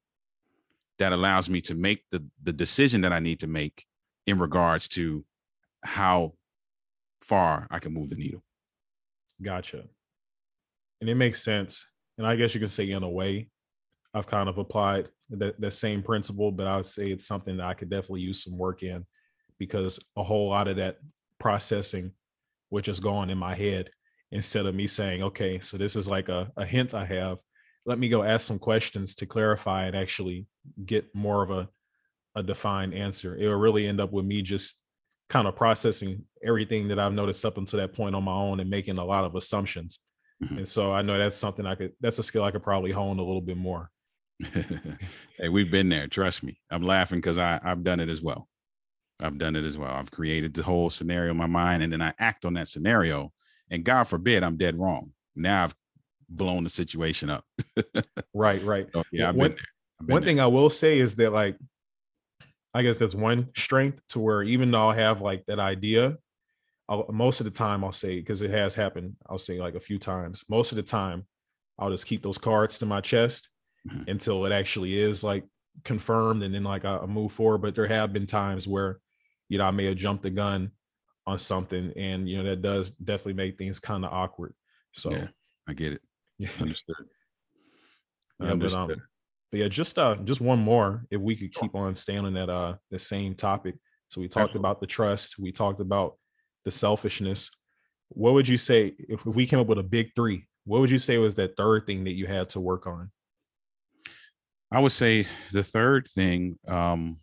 that 0.99 1.15
allows 1.15 1.49
me 1.49 1.63
to 1.63 1.75
make 1.75 2.05
the 2.11 2.23
the 2.43 2.53
decision 2.53 3.01
that 3.01 3.13
I 3.15 3.21
need 3.21 3.41
to 3.41 3.47
make 3.47 3.87
in 4.27 4.39
regards 4.39 4.89
to 4.89 5.25
how 5.83 6.35
far 7.23 7.67
I 7.71 7.79
can 7.79 7.95
move 7.95 8.11
the 8.11 8.17
needle. 8.17 8.43
Gotcha 9.41 9.85
and 11.03 11.11
it 11.11 11.17
makes 11.17 11.43
sense. 11.43 11.91
And 12.17 12.25
I 12.25 12.37
guess 12.37 12.55
you 12.55 12.61
can 12.61 12.69
say 12.69 12.89
in 12.89 13.03
a 13.03 13.11
way, 13.11 13.49
I've 14.15 14.29
kind 14.29 14.49
of 14.49 14.57
applied 14.57 15.09
that, 15.31 15.61
that 15.61 15.73
same 15.73 16.01
principle, 16.01 16.53
but 16.53 16.69
I 16.69 16.77
would 16.77 16.87
say 16.87 17.07
it's 17.09 17.27
something 17.27 17.57
that 17.57 17.67
I 17.67 17.75
could 17.75 17.91
definitely 17.91 18.21
use 18.21 18.45
some 18.45 18.57
work 18.57 18.85
in 18.85 19.05
because 19.59 19.99
a 20.17 20.23
whole 20.23 20.51
lot 20.51 20.69
of 20.69 20.77
that 20.77 20.99
processing 21.41 22.13
would 22.71 22.85
just 22.85 23.03
go 23.03 23.15
on 23.15 23.31
in 23.31 23.39
my 23.39 23.57
head 23.57 23.91
instead 24.33 24.67
of 24.67 24.75
me 24.75 24.87
saying, 24.87 25.23
okay, 25.23 25.61
so 25.61 25.77
this 25.77 25.95
is 25.95 26.09
like 26.09 26.29
a, 26.29 26.51
a 26.57 26.65
hint 26.65 26.95
I 26.95 27.05
have. 27.05 27.39
Let 27.87 27.99
me 27.99 28.09
go 28.09 28.23
ask 28.23 28.47
some 28.47 28.59
questions 28.59 29.15
to 29.17 29.27
clarify 29.27 29.87
and 29.87 29.97
actually 29.97 30.47
get 30.85 31.15
more 31.15 31.43
of 31.43 31.51
a, 31.51 31.69
a 32.35 32.43
defined 32.43 32.95
answer. 32.95 33.37
It 33.37 33.47
will 33.47 33.57
really 33.57 33.87
end 33.87 34.01
up 34.01 34.13
with 34.13 34.25
me 34.25 34.43
just 34.43 34.83
kind 35.29 35.47
of 35.47 35.57
processing 35.57 36.25
everything 36.45 36.89
that 36.89 36.99
I've 36.99 37.13
noticed 37.13 37.45
up 37.45 37.59
until 37.59 37.81
that 37.81 37.95
point 37.95 38.15
on 38.15 38.25
my 38.25 38.33
own 38.33 38.61
and 38.61 38.71
making 38.71 38.99
a 38.99 39.05
lot 39.05 39.25
of 39.25 39.35
assumptions 39.35 40.01
Mm-hmm. 40.43 40.59
And 40.59 40.69
so 40.69 40.93
I 40.93 41.03
know 41.03 41.19
that's 41.19 41.37
something 41.37 41.67
I 41.67 41.75
could, 41.75 41.93
that's 42.01 42.19
a 42.19 42.23
skill 42.23 42.45
I 42.45 42.51
could 42.51 42.63
probably 42.63 42.91
hone 42.91 43.19
a 43.19 43.25
little 43.25 43.41
bit 43.41 43.57
more. 43.57 43.91
hey, 44.43 45.49
we've 45.51 45.71
been 45.71 45.89
there. 45.89 46.09
Trust 46.09 46.43
me. 46.43 46.59
I'm 46.71 46.83
laughing 46.83 47.19
because 47.19 47.39
I 47.39 47.61
I've 47.63 47.85
done 47.85 48.01
it 48.01 48.09
as 48.09 48.21
well. 48.23 48.49
I've 49.21 49.39
done 49.39 49.55
it 49.55 49.65
as 49.65 49.79
well. 49.79 49.93
I've 49.93 50.11
created 50.11 50.55
the 50.55 50.65
whole 50.65 50.91
scenario 50.91 51.31
in 51.31 51.37
my 51.37 51.47
mind 51.47 51.83
and 51.83 51.93
then 51.93 52.03
I 52.03 52.13
act 52.19 52.45
on 52.45 52.55
that 52.55 52.69
scenario. 52.69 53.33
And 53.73 53.85
God 53.85 54.05
forbid 54.05 54.45
I'm 54.45 54.59
dead 54.59 54.79
wrong. 54.79 55.11
Now 55.35 55.65
I've 55.65 55.75
blown 56.29 56.63
the 56.63 56.71
situation 56.71 57.31
up. 57.31 57.45
right, 58.35 58.63
right. 58.63 58.87
So, 58.93 59.03
yeah, 59.11 59.31
I've 59.31 59.35
one, 59.35 59.49
been 59.49 59.57
there. 59.57 59.65
I've 60.01 60.07
been 60.07 60.15
one 60.15 60.25
thing 60.25 60.41
I 60.41 60.47
will 60.47 60.71
say 60.71 61.01
is 61.01 61.17
that 61.17 61.33
like 61.33 61.57
I 62.75 62.83
guess 62.83 62.99
that's 62.99 63.15
one 63.15 63.49
strength 63.57 64.01
to 64.11 64.21
where 64.21 64.43
even 64.43 64.71
though 64.71 64.91
I 64.91 64.95
have 64.97 65.23
like 65.23 65.45
that 65.47 65.59
idea, 65.59 66.19
I'll, 66.89 67.07
most 67.11 67.41
of 67.41 67.45
the 67.45 67.51
time 67.51 67.83
I'll 67.83 67.93
say 67.93 68.21
because 68.21 68.43
it 68.43 68.51
has 68.51 68.75
happened. 68.75 69.17
I'll 69.27 69.39
say 69.39 69.59
like 69.59 69.75
a 69.75 69.81
few 69.81 69.99
times. 69.99 70.45
Most 70.49 70.73
of 70.73 70.77
the 70.77 70.83
time, 70.83 71.27
I'll 71.79 71.91
just 71.91 72.07
keep 72.07 72.23
those 72.23 72.39
cards 72.39 72.79
to 72.79 72.87
my 72.87 73.01
chest 73.01 73.49
mm-hmm. 73.89 74.11
until 74.11 74.45
it 74.45 74.53
actually 74.53 74.99
is 74.99 75.25
like 75.25 75.45
confirmed, 75.83 76.43
and 76.43 76.55
then 76.55 76.65
like 76.65 76.85
I, 76.85 76.99
I 76.99 77.07
move 77.07 77.33
forward. 77.33 77.63
But 77.63 77.75
there 77.75 77.87
have 77.87 78.13
been 78.13 78.27
times 78.27 78.69
where, 78.69 79.01
you 79.49 79.57
know, 79.57 79.65
I 79.65 79.71
may 79.71 79.87
have 79.87 79.97
jumped 79.97 80.23
the 80.23 80.31
gun 80.31 80.73
on 81.27 81.39
something, 81.39 81.93
and 81.97 82.29
you 82.29 82.39
know 82.39 82.45
that 82.45 82.63
does 82.63 82.91
definitely 82.91 83.35
make 83.35 83.59
things 83.59 83.81
kind 83.81 84.05
of 84.05 84.13
awkward. 84.13 84.55
So 84.93 85.11
yeah, 85.11 85.29
I 85.69 85.75
get 85.75 85.93
it. 85.93 86.03
Yeah, 86.39 86.49
understood. 86.61 86.97
Yeah, 88.41 88.51
understood. 88.51 88.89
But, 88.89 88.93
um, 88.95 89.03
but 89.53 89.61
yeah, 89.61 89.69
just 89.69 89.99
uh, 89.99 90.17
just 90.25 90.41
one 90.41 90.59
more. 90.59 91.05
If 91.11 91.21
we 91.21 91.37
could 91.37 91.55
keep 91.55 91.75
on 91.75 91.95
staying 91.95 92.25
on 92.25 92.35
that 92.35 92.49
uh 92.49 92.75
the 92.91 92.99
same 92.99 93.35
topic. 93.35 93.77
So 94.09 94.21
we 94.21 94.29
talked 94.29 94.51
Absolutely. 94.51 94.59
about 94.61 94.81
the 94.81 94.87
trust. 94.87 95.39
We 95.39 95.53
talked 95.53 95.81
about 95.81 96.17
the 96.65 96.71
selfishness. 96.71 97.51
What 98.09 98.35
would 98.35 98.49
you 98.49 98.59
say 98.59 98.95
if, 98.99 99.27
if 99.27 99.37
we 99.37 99.47
came 99.47 99.59
up 99.59 99.69
with 99.69 99.79
a 99.79 99.85
big 99.85 100.11
three? 100.15 100.47
What 100.65 100.81
would 100.81 100.91
you 100.91 100.99
say 100.99 101.19
was 101.19 101.35
that 101.37 101.57
third 101.57 101.87
thing 101.87 102.05
that 102.05 102.13
you 102.13 102.27
had 102.27 102.49
to 102.51 102.61
work 102.61 102.87
on? 102.87 103.11
I 104.71 104.81
would 104.81 104.93
say 104.93 105.27
the 105.53 105.63
third 105.63 106.09
thing. 106.09 106.59
Um, 106.67 107.21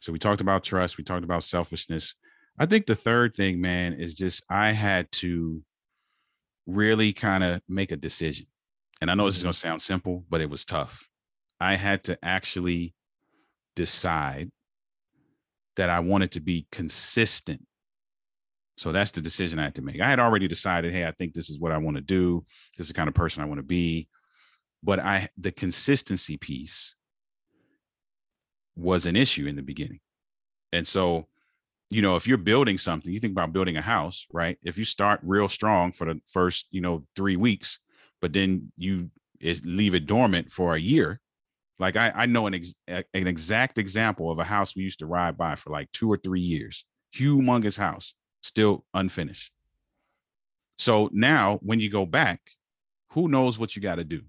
so 0.00 0.12
we 0.12 0.18
talked 0.18 0.40
about 0.40 0.64
trust, 0.64 0.98
we 0.98 1.04
talked 1.04 1.24
about 1.24 1.44
selfishness. 1.44 2.14
I 2.58 2.66
think 2.66 2.86
the 2.86 2.94
third 2.94 3.34
thing, 3.34 3.60
man, 3.60 3.94
is 3.94 4.14
just 4.14 4.44
I 4.48 4.72
had 4.72 5.10
to 5.12 5.62
really 6.66 7.12
kind 7.12 7.42
of 7.42 7.60
make 7.68 7.92
a 7.92 7.96
decision. 7.96 8.46
And 9.00 9.10
I 9.10 9.14
know 9.14 9.26
this 9.26 9.36
is 9.36 9.42
going 9.42 9.52
to 9.52 9.58
mm-hmm. 9.58 9.68
sound 9.68 9.82
simple, 9.82 10.24
but 10.28 10.40
it 10.40 10.50
was 10.50 10.64
tough. 10.64 11.08
I 11.60 11.76
had 11.76 12.04
to 12.04 12.18
actually 12.22 12.94
decide 13.74 14.50
that 15.76 15.90
I 15.90 16.00
wanted 16.00 16.32
to 16.32 16.40
be 16.40 16.66
consistent 16.70 17.66
so 18.82 18.90
that's 18.90 19.10
the 19.10 19.20
decision 19.20 19.58
I 19.58 19.64
had 19.64 19.74
to 19.76 19.82
make. 19.82 20.00
I 20.00 20.08
had 20.10 20.18
already 20.18 20.48
decided, 20.48 20.92
hey, 20.92 21.06
I 21.06 21.12
think 21.12 21.34
this 21.34 21.50
is 21.50 21.60
what 21.60 21.72
I 21.72 21.78
want 21.78 21.96
to 21.96 22.02
do. 22.02 22.44
This 22.76 22.86
is 22.86 22.88
the 22.88 22.94
kind 22.94 23.08
of 23.08 23.14
person 23.14 23.42
I 23.42 23.46
want 23.46 23.58
to 23.58 23.64
be. 23.64 24.08
But 24.82 24.98
I 24.98 25.28
the 25.36 25.52
consistency 25.52 26.36
piece 26.36 26.94
was 28.74 29.06
an 29.06 29.14
issue 29.14 29.46
in 29.46 29.56
the 29.56 29.62
beginning. 29.62 30.00
And 30.72 30.88
so, 30.88 31.28
you 31.94 32.02
know, 32.02 32.16
if 32.16 32.26
you're 32.26 32.38
building 32.38 32.78
something, 32.78 33.12
you 33.12 33.20
think 33.20 33.32
about 33.32 33.52
building 33.52 33.76
a 33.76 33.82
house, 33.82 34.26
right? 34.32 34.58
If 34.62 34.78
you 34.78 34.84
start 34.84 35.20
real 35.22 35.48
strong 35.48 35.92
for 35.92 36.06
the 36.06 36.20
first, 36.26 36.66
you 36.70 36.80
know, 36.80 37.04
three 37.16 37.36
weeks, 37.36 37.78
but 38.20 38.32
then 38.32 38.72
you 38.76 39.10
is 39.40 39.60
leave 39.64 39.94
it 39.94 40.06
dormant 40.06 40.52
for 40.52 40.74
a 40.74 40.80
year. 40.80 41.20
Like 41.78 41.96
I, 41.96 42.12
I 42.14 42.26
know 42.26 42.46
an 42.46 42.54
ex, 42.54 42.74
an 42.88 43.26
exact 43.26 43.78
example 43.78 44.30
of 44.30 44.38
a 44.38 44.44
house 44.44 44.76
we 44.76 44.84
used 44.84 45.00
to 45.00 45.06
ride 45.06 45.36
by 45.36 45.56
for 45.56 45.70
like 45.70 45.90
two 45.92 46.10
or 46.10 46.16
three 46.16 46.40
years, 46.40 46.84
humongous 47.14 47.76
house 47.76 48.14
still 48.42 48.84
unfinished. 48.94 49.52
So 50.78 51.10
now 51.12 51.58
when 51.62 51.80
you 51.80 51.90
go 51.90 52.06
back, 52.06 52.40
who 53.10 53.28
knows 53.28 53.58
what 53.58 53.74
you 53.74 53.82
got 53.82 53.96
to 53.96 54.04
do? 54.04 54.22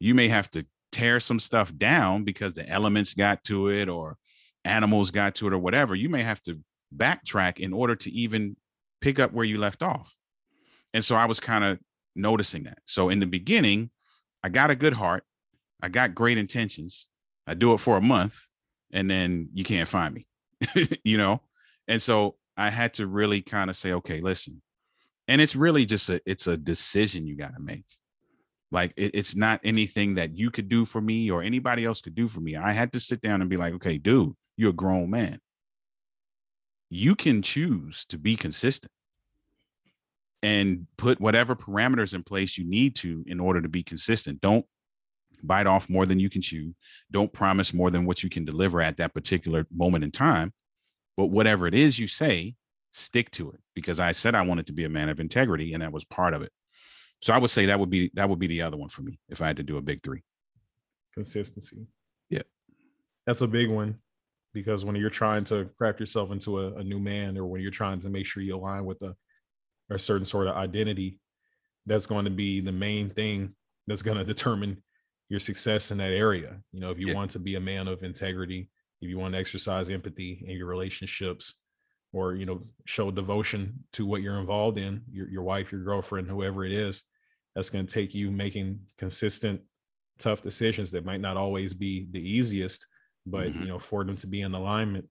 You 0.00 0.14
may 0.14 0.28
have 0.28 0.50
to 0.50 0.66
tear 0.90 1.20
some 1.20 1.38
stuff 1.38 1.76
down 1.76 2.24
because 2.24 2.54
the 2.54 2.68
elements 2.68 3.14
got 3.14 3.44
to 3.44 3.68
it 3.68 3.88
or 3.88 4.16
animals 4.64 5.10
got 5.10 5.34
to 5.36 5.46
it 5.46 5.52
or 5.52 5.58
whatever. 5.58 5.94
You 5.94 6.08
may 6.08 6.22
have 6.22 6.40
to 6.42 6.58
backtrack 6.94 7.58
in 7.58 7.72
order 7.72 7.96
to 7.96 8.10
even 8.10 8.56
pick 9.00 9.18
up 9.18 9.32
where 9.32 9.44
you 9.44 9.58
left 9.58 9.82
off. 9.82 10.14
And 10.92 11.04
so 11.04 11.16
I 11.16 11.26
was 11.26 11.40
kind 11.40 11.64
of 11.64 11.78
noticing 12.14 12.64
that. 12.64 12.78
So 12.86 13.08
in 13.08 13.20
the 13.20 13.26
beginning, 13.26 13.90
I 14.42 14.48
got 14.48 14.70
a 14.70 14.76
good 14.76 14.94
heart. 14.94 15.24
I 15.82 15.88
got 15.88 16.14
great 16.14 16.38
intentions. 16.38 17.06
I 17.46 17.54
do 17.54 17.74
it 17.74 17.78
for 17.78 17.96
a 17.96 18.00
month 18.00 18.46
and 18.92 19.10
then 19.10 19.48
you 19.52 19.64
can't 19.64 19.88
find 19.88 20.14
me, 20.14 20.26
you 21.04 21.18
know? 21.18 21.42
And 21.88 22.00
so 22.00 22.36
I 22.56 22.70
had 22.70 22.94
to 22.94 23.06
really 23.06 23.42
kind 23.42 23.68
of 23.68 23.76
say, 23.76 23.92
okay, 23.92 24.20
listen. 24.20 24.62
And 25.26 25.40
it's 25.40 25.56
really 25.56 25.84
just 25.84 26.08
a 26.10 26.20
it's 26.26 26.46
a 26.46 26.56
decision 26.56 27.26
you 27.26 27.36
got 27.36 27.54
to 27.54 27.60
make. 27.60 27.84
Like 28.70 28.92
it, 28.96 29.12
it's 29.14 29.34
not 29.34 29.60
anything 29.64 30.14
that 30.14 30.36
you 30.36 30.50
could 30.50 30.68
do 30.68 30.84
for 30.84 31.00
me 31.00 31.30
or 31.30 31.42
anybody 31.42 31.84
else 31.84 32.00
could 32.00 32.14
do 32.14 32.28
for 32.28 32.40
me. 32.40 32.56
I 32.56 32.72
had 32.72 32.92
to 32.92 33.00
sit 33.00 33.20
down 33.20 33.40
and 33.40 33.50
be 33.50 33.56
like, 33.56 33.74
okay, 33.74 33.98
dude, 33.98 34.34
you're 34.56 34.70
a 34.70 34.74
grown 34.74 35.10
man. 35.10 35.40
You 36.90 37.14
can 37.16 37.42
choose 37.42 38.04
to 38.06 38.18
be 38.18 38.36
consistent 38.36 38.92
and 40.42 40.86
put 40.96 41.20
whatever 41.20 41.56
parameters 41.56 42.14
in 42.14 42.22
place 42.22 42.58
you 42.58 42.64
need 42.64 42.94
to 42.96 43.24
in 43.26 43.40
order 43.40 43.62
to 43.62 43.68
be 43.68 43.82
consistent. 43.82 44.40
Don't 44.40 44.66
bite 45.42 45.66
off 45.66 45.88
more 45.88 46.06
than 46.06 46.20
you 46.20 46.30
can 46.30 46.42
chew. 46.42 46.74
Don't 47.10 47.32
promise 47.32 47.74
more 47.74 47.90
than 47.90 48.04
what 48.04 48.22
you 48.22 48.30
can 48.30 48.44
deliver 48.44 48.80
at 48.80 48.98
that 48.98 49.14
particular 49.14 49.66
moment 49.74 50.04
in 50.04 50.10
time. 50.10 50.52
But 51.16 51.26
whatever 51.26 51.66
it 51.66 51.74
is 51.74 51.98
you 51.98 52.06
say, 52.06 52.54
stick 52.92 53.30
to 53.32 53.50
it 53.50 53.60
because 53.74 53.98
I 54.00 54.12
said 54.12 54.34
I 54.34 54.42
wanted 54.42 54.66
to 54.68 54.72
be 54.72 54.84
a 54.84 54.88
man 54.88 55.08
of 55.08 55.18
integrity 55.18 55.72
and 55.72 55.82
that 55.82 55.92
was 55.92 56.04
part 56.04 56.34
of 56.34 56.42
it. 56.42 56.52
So 57.20 57.32
I 57.32 57.38
would 57.38 57.50
say 57.50 57.66
that 57.66 57.80
would 57.80 57.90
be 57.90 58.10
that 58.14 58.28
would 58.28 58.38
be 58.38 58.46
the 58.46 58.62
other 58.62 58.76
one 58.76 58.88
for 58.88 59.02
me 59.02 59.18
if 59.28 59.40
I 59.40 59.46
had 59.46 59.56
to 59.56 59.62
do 59.62 59.78
a 59.78 59.82
big 59.82 60.02
3. 60.02 60.22
Consistency. 61.14 61.86
Yeah. 62.28 62.42
That's 63.26 63.40
a 63.40 63.48
big 63.48 63.70
one 63.70 63.98
because 64.54 64.84
when 64.84 64.96
you're 64.96 65.10
trying 65.10 65.44
to 65.44 65.68
craft 65.76 66.00
yourself 66.00 66.30
into 66.30 66.60
a, 66.60 66.74
a 66.76 66.84
new 66.84 67.00
man 67.00 67.36
or 67.36 67.44
when 67.44 67.60
you're 67.60 67.70
trying 67.70 67.98
to 67.98 68.08
make 68.08 68.24
sure 68.24 68.42
you 68.42 68.56
align 68.56 68.86
with 68.86 69.02
a, 69.02 69.14
a 69.90 69.98
certain 69.98 70.24
sort 70.24 70.46
of 70.46 70.56
identity, 70.56 71.18
that's 71.84 72.06
going 72.06 72.24
to 72.24 72.30
be 72.30 72.60
the 72.60 72.72
main 72.72 73.10
thing 73.10 73.54
that's 73.86 74.02
going 74.02 74.16
to 74.16 74.24
determine 74.24 74.82
your 75.28 75.40
success 75.40 75.90
in 75.90 75.98
that 75.98 76.12
area. 76.12 76.56
You 76.72 76.80
know, 76.80 76.90
if 76.90 76.98
you 76.98 77.08
yeah. 77.08 77.14
want 77.14 77.32
to 77.32 77.38
be 77.38 77.56
a 77.56 77.60
man 77.60 77.88
of 77.88 78.02
integrity, 78.02 78.70
if 79.02 79.10
you 79.10 79.18
want 79.18 79.34
to 79.34 79.40
exercise 79.40 79.90
empathy 79.90 80.44
in 80.46 80.56
your 80.56 80.66
relationships 80.66 81.60
or 82.14 82.34
you 82.34 82.46
know 82.46 82.62
show 82.86 83.10
devotion 83.10 83.84
to 83.92 84.06
what 84.06 84.22
you're 84.22 84.38
involved 84.38 84.78
in 84.78 85.02
your, 85.10 85.28
your 85.28 85.42
wife 85.42 85.72
your 85.72 85.82
girlfriend 85.82 86.28
whoever 86.28 86.64
it 86.64 86.72
is 86.72 87.02
that's 87.54 87.68
going 87.68 87.84
to 87.84 87.92
take 87.92 88.14
you 88.14 88.30
making 88.30 88.78
consistent 88.96 89.60
tough 90.18 90.42
decisions 90.42 90.90
that 90.90 91.04
might 91.04 91.20
not 91.20 91.36
always 91.36 91.74
be 91.74 92.06
the 92.12 92.20
easiest 92.20 92.86
but 93.26 93.54
Mhm. 93.54 93.64
you 93.64 93.68
know 93.68 93.78
for 93.78 94.04
them 94.04 94.16
to 94.16 94.26
be 94.26 94.40
in 94.42 94.54
alignment 94.54 95.08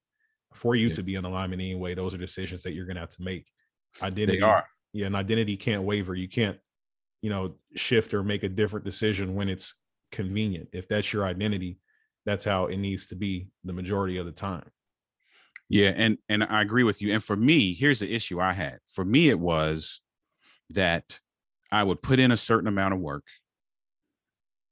for 0.54 0.76
you 0.76 0.90
Yeah. 0.90 0.92
to 0.92 1.04
be 1.04 1.16
in 1.16 1.26
alignment 1.26 1.62
anyway 1.62 1.94
those 1.96 2.14
are 2.14 2.18
decisions 2.20 2.64
that 2.64 2.74
you're 2.74 2.86
going 2.86 2.96
to 2.96 3.02
have 3.02 3.10
to 3.10 3.24
make 3.24 3.48
identity 4.02 4.40
They 4.40 4.42
are. 4.42 4.68
yeah 4.94 5.08
an 5.08 5.16
identity 5.16 5.58
can't 5.58 5.84
waver 5.84 6.16
you 6.16 6.28
can't 6.30 6.60
you 7.22 7.30
know 7.30 7.58
shift 7.76 8.14
or 8.14 8.24
make 8.24 8.44
a 8.44 8.50
different 8.50 8.86
decision 8.86 9.36
when 9.36 9.50
it's 9.50 9.84
convenient 10.12 10.70
if 10.74 10.88
that's 10.88 11.14
your 11.14 11.26
identity 11.26 11.80
that's 12.26 12.46
how 12.46 12.68
it 12.68 12.78
needs 12.78 13.08
to 13.08 13.16
be 13.16 13.50
the 13.64 13.74
majority 13.74 14.18
of 14.18 14.26
the 14.26 14.32
time 14.32 14.70
Yeah, 15.70 15.90
and 15.96 16.18
and 16.30 16.44
I 16.44 16.62
agree 16.62 16.84
with 16.84 17.02
you. 17.02 17.14
And 17.14 17.24
for 17.24 17.36
me, 17.36 17.74
here's 17.74 18.00
the 18.00 18.14
issue 18.14 18.40
I 18.40 18.54
had. 18.54 18.80
For 18.88 19.04
me, 19.06 19.30
it 19.30 19.40
was 19.40 20.02
that 20.72 21.20
I 21.72 21.84
would 21.84 22.02
put 22.02 22.20
in 22.20 22.32
a 22.32 22.38
certain 22.38 22.68
amount 22.68 22.94
of 22.96 23.02
work. 23.02 23.26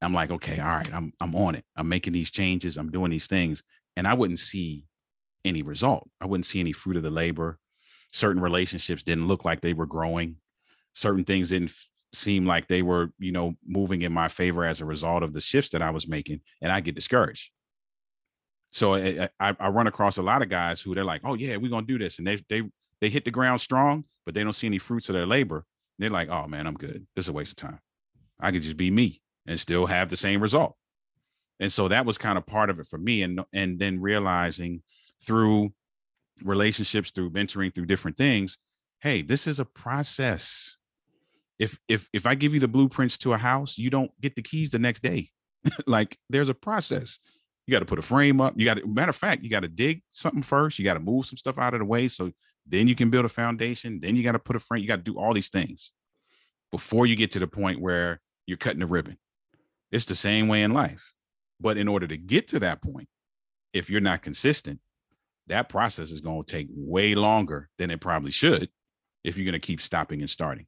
I'm 0.02 0.12
like, 0.12 0.30
okay, 0.30 0.58
all 0.58 0.66
right, 0.66 0.92
I'm 0.92 1.12
I'm 1.20 1.34
on 1.34 1.54
it. 1.54 1.64
I'm 1.76 1.88
making 1.88 2.12
these 2.12 2.30
changes. 2.30 2.76
I'm 2.76 2.90
doing 2.90 3.10
these 3.10 3.26
things, 3.26 3.62
and 3.96 4.06
I 4.06 4.14
wouldn't 4.14 4.38
see 4.38 4.86
any 5.44 5.62
result. 5.62 6.08
I 6.20 6.26
wouldn't 6.26 6.46
see 6.46 6.60
any 6.60 6.72
fruit 6.72 6.96
of 6.96 7.02
the 7.02 7.10
labor. 7.10 7.58
Certain 8.10 8.42
relationships 8.42 9.02
didn't 9.02 9.28
look 9.28 9.44
like 9.44 9.60
they 9.60 9.72
were 9.72 9.86
growing. 9.86 10.36
Certain 10.92 11.24
things 11.24 11.50
didn't 11.50 11.74
seem 12.12 12.46
like 12.46 12.68
they 12.68 12.82
were, 12.82 13.12
you 13.18 13.32
know, 13.32 13.54
moving 13.66 14.02
in 14.02 14.12
my 14.12 14.28
favor 14.28 14.64
as 14.64 14.80
a 14.80 14.84
result 14.84 15.22
of 15.22 15.32
the 15.32 15.40
shifts 15.40 15.70
that 15.70 15.82
I 15.82 15.90
was 15.90 16.06
making, 16.06 16.40
and 16.60 16.70
I 16.70 16.80
get 16.80 16.94
discouraged. 16.94 17.50
So 18.70 18.94
I, 18.94 19.28
I, 19.38 19.56
I 19.58 19.68
run 19.68 19.86
across 19.86 20.18
a 20.18 20.22
lot 20.22 20.42
of 20.42 20.48
guys 20.48 20.80
who 20.80 20.94
they're 20.94 21.04
like, 21.04 21.22
oh 21.24 21.34
yeah, 21.34 21.56
we're 21.56 21.70
gonna 21.70 21.86
do 21.86 21.98
this, 21.98 22.18
and 22.18 22.26
they 22.26 22.38
they 22.48 22.62
they 23.00 23.08
hit 23.08 23.24
the 23.24 23.30
ground 23.30 23.60
strong, 23.60 24.04
but 24.24 24.34
they 24.34 24.42
don't 24.42 24.52
see 24.52 24.66
any 24.66 24.78
fruits 24.78 25.08
of 25.08 25.14
their 25.14 25.26
labor. 25.26 25.64
They're 25.98 26.10
like, 26.10 26.28
oh 26.28 26.46
man, 26.48 26.66
I'm 26.66 26.74
good. 26.74 27.06
This 27.14 27.26
is 27.26 27.28
a 27.28 27.32
waste 27.32 27.62
of 27.62 27.68
time. 27.68 27.80
I 28.40 28.50
could 28.50 28.62
just 28.62 28.76
be 28.76 28.90
me 28.90 29.22
and 29.46 29.58
still 29.58 29.86
have 29.86 30.08
the 30.08 30.16
same 30.16 30.40
result. 30.40 30.76
And 31.60 31.72
so 31.72 31.88
that 31.88 32.06
was 32.06 32.18
kind 32.18 32.38
of 32.38 32.46
part 32.46 32.70
of 32.70 32.80
it 32.80 32.86
for 32.86 32.98
me, 32.98 33.22
and 33.22 33.40
and 33.52 33.78
then 33.78 34.00
realizing 34.00 34.82
through 35.24 35.72
relationships, 36.42 37.10
through 37.10 37.30
mentoring, 37.30 37.74
through 37.74 37.86
different 37.86 38.16
things, 38.16 38.58
hey, 39.00 39.22
this 39.22 39.46
is 39.46 39.60
a 39.60 39.64
process. 39.64 40.76
If 41.58 41.78
if 41.88 42.08
if 42.12 42.26
I 42.26 42.34
give 42.34 42.54
you 42.54 42.60
the 42.60 42.68
blueprints 42.68 43.18
to 43.18 43.32
a 43.32 43.38
house, 43.38 43.78
you 43.78 43.90
don't 43.90 44.10
get 44.20 44.34
the 44.34 44.42
keys 44.42 44.70
the 44.70 44.78
next 44.78 45.02
day. 45.02 45.28
like 45.86 46.18
there's 46.30 46.48
a 46.48 46.54
process. 46.54 47.18
You 47.66 47.72
got 47.72 47.80
to 47.80 47.84
put 47.84 47.98
a 47.98 48.02
frame 48.02 48.40
up. 48.40 48.54
You 48.56 48.64
got 48.64 48.78
to, 48.78 48.86
matter 48.86 49.10
of 49.10 49.16
fact, 49.16 49.44
you 49.44 49.50
got 49.50 49.60
to 49.60 49.68
dig 49.68 50.02
something 50.10 50.42
first. 50.42 50.78
You 50.78 50.84
got 50.84 50.94
to 50.94 51.00
move 51.00 51.26
some 51.26 51.36
stuff 51.36 51.58
out 51.58 51.74
of 51.74 51.78
the 51.78 51.86
way. 51.86 52.08
So 52.08 52.32
then 52.66 52.88
you 52.88 52.96
can 52.96 53.08
build 53.08 53.24
a 53.24 53.28
foundation. 53.28 54.00
Then 54.00 54.16
you 54.16 54.24
got 54.24 54.32
to 54.32 54.40
put 54.40 54.56
a 54.56 54.58
frame. 54.58 54.82
You 54.82 54.88
got 54.88 54.96
to 54.96 55.02
do 55.02 55.18
all 55.18 55.32
these 55.32 55.48
things 55.48 55.92
before 56.72 57.06
you 57.06 57.14
get 57.14 57.32
to 57.32 57.38
the 57.38 57.46
point 57.46 57.80
where 57.80 58.20
you're 58.46 58.58
cutting 58.58 58.80
the 58.80 58.86
ribbon. 58.86 59.16
It's 59.92 60.06
the 60.06 60.14
same 60.14 60.48
way 60.48 60.62
in 60.62 60.72
life. 60.72 61.12
But 61.60 61.76
in 61.76 61.86
order 61.86 62.08
to 62.08 62.16
get 62.16 62.48
to 62.48 62.60
that 62.60 62.82
point, 62.82 63.08
if 63.72 63.88
you're 63.88 64.00
not 64.00 64.22
consistent, 64.22 64.80
that 65.46 65.68
process 65.68 66.10
is 66.10 66.20
going 66.20 66.44
to 66.44 66.52
take 66.52 66.68
way 66.70 67.14
longer 67.14 67.68
than 67.78 67.90
it 67.90 68.00
probably 68.00 68.30
should 68.30 68.68
if 69.22 69.36
you're 69.36 69.44
going 69.44 69.60
to 69.60 69.66
keep 69.66 69.80
stopping 69.80 70.20
and 70.20 70.30
starting. 70.30 70.66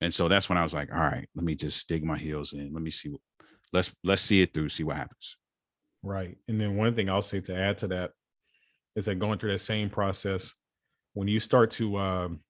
And 0.00 0.12
so 0.12 0.28
that's 0.28 0.48
when 0.48 0.58
I 0.58 0.62
was 0.62 0.74
like, 0.74 0.92
all 0.92 1.00
right, 1.00 1.28
let 1.34 1.44
me 1.44 1.54
just 1.54 1.88
dig 1.88 2.04
my 2.04 2.18
heels 2.18 2.52
in. 2.52 2.72
Let 2.72 2.82
me 2.82 2.90
see 2.90 3.08
what 3.08 3.20
let's 3.72 3.92
let's 4.04 4.22
see 4.22 4.42
it 4.42 4.54
through, 4.54 4.68
see 4.68 4.84
what 4.84 4.96
happens. 4.96 5.36
Right. 6.02 6.36
And 6.48 6.60
then 6.60 6.76
one 6.76 6.94
thing 6.94 7.08
I'll 7.10 7.22
say 7.22 7.40
to 7.40 7.56
add 7.56 7.78
to 7.78 7.88
that 7.88 8.12
is 8.94 9.06
that 9.06 9.18
going 9.18 9.38
through 9.38 9.52
that 9.52 9.58
same 9.58 9.90
process, 9.90 10.54
when 11.14 11.28
you 11.28 11.40
start 11.40 11.70
to 11.72 11.98
um 11.98 12.40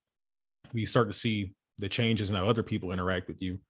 when 0.72 0.80
you 0.80 0.86
start 0.86 1.08
to 1.08 1.16
see 1.16 1.54
the 1.78 1.88
changes 1.88 2.30
in 2.30 2.36
how 2.36 2.48
other 2.48 2.62
people 2.62 2.92
interact 2.92 3.28
with 3.28 3.40
you, 3.40 3.60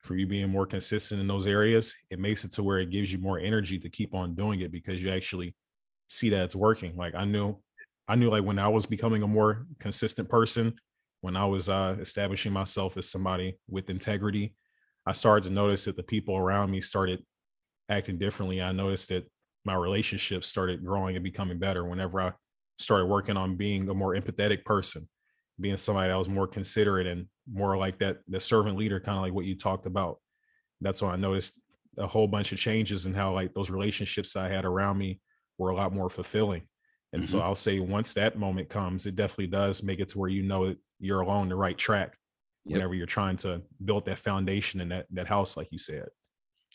for 0.00 0.16
you 0.16 0.26
being 0.26 0.48
more 0.48 0.66
consistent 0.66 1.20
in 1.20 1.26
those 1.26 1.46
areas, 1.46 1.94
it 2.10 2.18
makes 2.18 2.44
it 2.44 2.52
to 2.52 2.62
where 2.62 2.78
it 2.78 2.90
gives 2.90 3.12
you 3.12 3.18
more 3.18 3.38
energy 3.38 3.78
to 3.78 3.88
keep 3.88 4.14
on 4.14 4.34
doing 4.34 4.60
it 4.60 4.72
because 4.72 5.02
you 5.02 5.10
actually 5.10 5.54
see 6.08 6.30
that 6.30 6.44
it's 6.44 6.56
working. 6.56 6.96
Like 6.96 7.14
I 7.14 7.24
knew, 7.24 7.56
I 8.06 8.14
knew 8.14 8.30
like 8.30 8.44
when 8.44 8.58
I 8.58 8.68
was 8.68 8.86
becoming 8.86 9.22
a 9.22 9.28
more 9.28 9.66
consistent 9.78 10.28
person, 10.28 10.74
when 11.20 11.36
I 11.36 11.44
was 11.44 11.68
uh 11.68 11.96
establishing 12.00 12.52
myself 12.52 12.96
as 12.96 13.10
somebody 13.10 13.58
with 13.68 13.90
integrity, 13.90 14.54
I 15.04 15.12
started 15.12 15.48
to 15.48 15.54
notice 15.54 15.84
that 15.84 15.96
the 15.96 16.02
people 16.02 16.36
around 16.36 16.70
me 16.70 16.80
started 16.80 17.22
acting 17.88 18.18
differently. 18.18 18.62
I 18.62 18.72
noticed 18.72 19.08
that 19.08 19.28
my 19.64 19.74
relationships 19.74 20.46
started 20.46 20.84
growing 20.84 21.16
and 21.16 21.24
becoming 21.24 21.58
better 21.58 21.84
whenever 21.84 22.20
I 22.20 22.32
started 22.78 23.06
working 23.06 23.36
on 23.36 23.56
being 23.56 23.88
a 23.88 23.94
more 23.94 24.14
empathetic 24.14 24.64
person, 24.64 25.08
being 25.60 25.76
somebody 25.76 26.08
that 26.08 26.18
was 26.18 26.28
more 26.28 26.46
considerate 26.46 27.06
and 27.06 27.26
more 27.50 27.76
like 27.76 27.98
that 27.98 28.18
the 28.28 28.40
servant 28.40 28.76
leader, 28.76 29.00
kind 29.00 29.16
of 29.16 29.22
like 29.22 29.32
what 29.32 29.44
you 29.44 29.56
talked 29.56 29.86
about. 29.86 30.18
That's 30.80 31.02
when 31.02 31.10
I 31.10 31.16
noticed 31.16 31.60
a 31.96 32.06
whole 32.06 32.28
bunch 32.28 32.52
of 32.52 32.58
changes 32.58 33.06
in 33.06 33.14
how 33.14 33.32
like 33.32 33.54
those 33.54 33.70
relationships 33.70 34.36
I 34.36 34.48
had 34.48 34.64
around 34.64 34.98
me 34.98 35.20
were 35.58 35.70
a 35.70 35.76
lot 35.76 35.92
more 35.92 36.08
fulfilling. 36.08 36.62
And 37.12 37.26
so 37.26 37.38
mm-hmm. 37.38 37.46
I'll 37.46 37.54
say 37.54 37.80
once 37.80 38.12
that 38.12 38.38
moment 38.38 38.68
comes, 38.68 39.06
it 39.06 39.14
definitely 39.14 39.48
does 39.48 39.82
make 39.82 39.98
it 39.98 40.08
to 40.08 40.18
where 40.18 40.28
you 40.28 40.42
know 40.42 40.68
that 40.68 40.78
you're 41.00 41.20
along 41.20 41.48
the 41.48 41.56
right 41.56 41.76
track 41.76 42.18
Yep. 42.68 42.76
whenever 42.76 42.94
you're 42.94 43.06
trying 43.06 43.36
to 43.38 43.62
build 43.82 44.04
that 44.06 44.18
foundation 44.18 44.80
in 44.80 44.90
that 44.90 45.06
that 45.12 45.26
house, 45.26 45.56
like 45.56 45.68
you 45.70 45.78
said. 45.78 46.08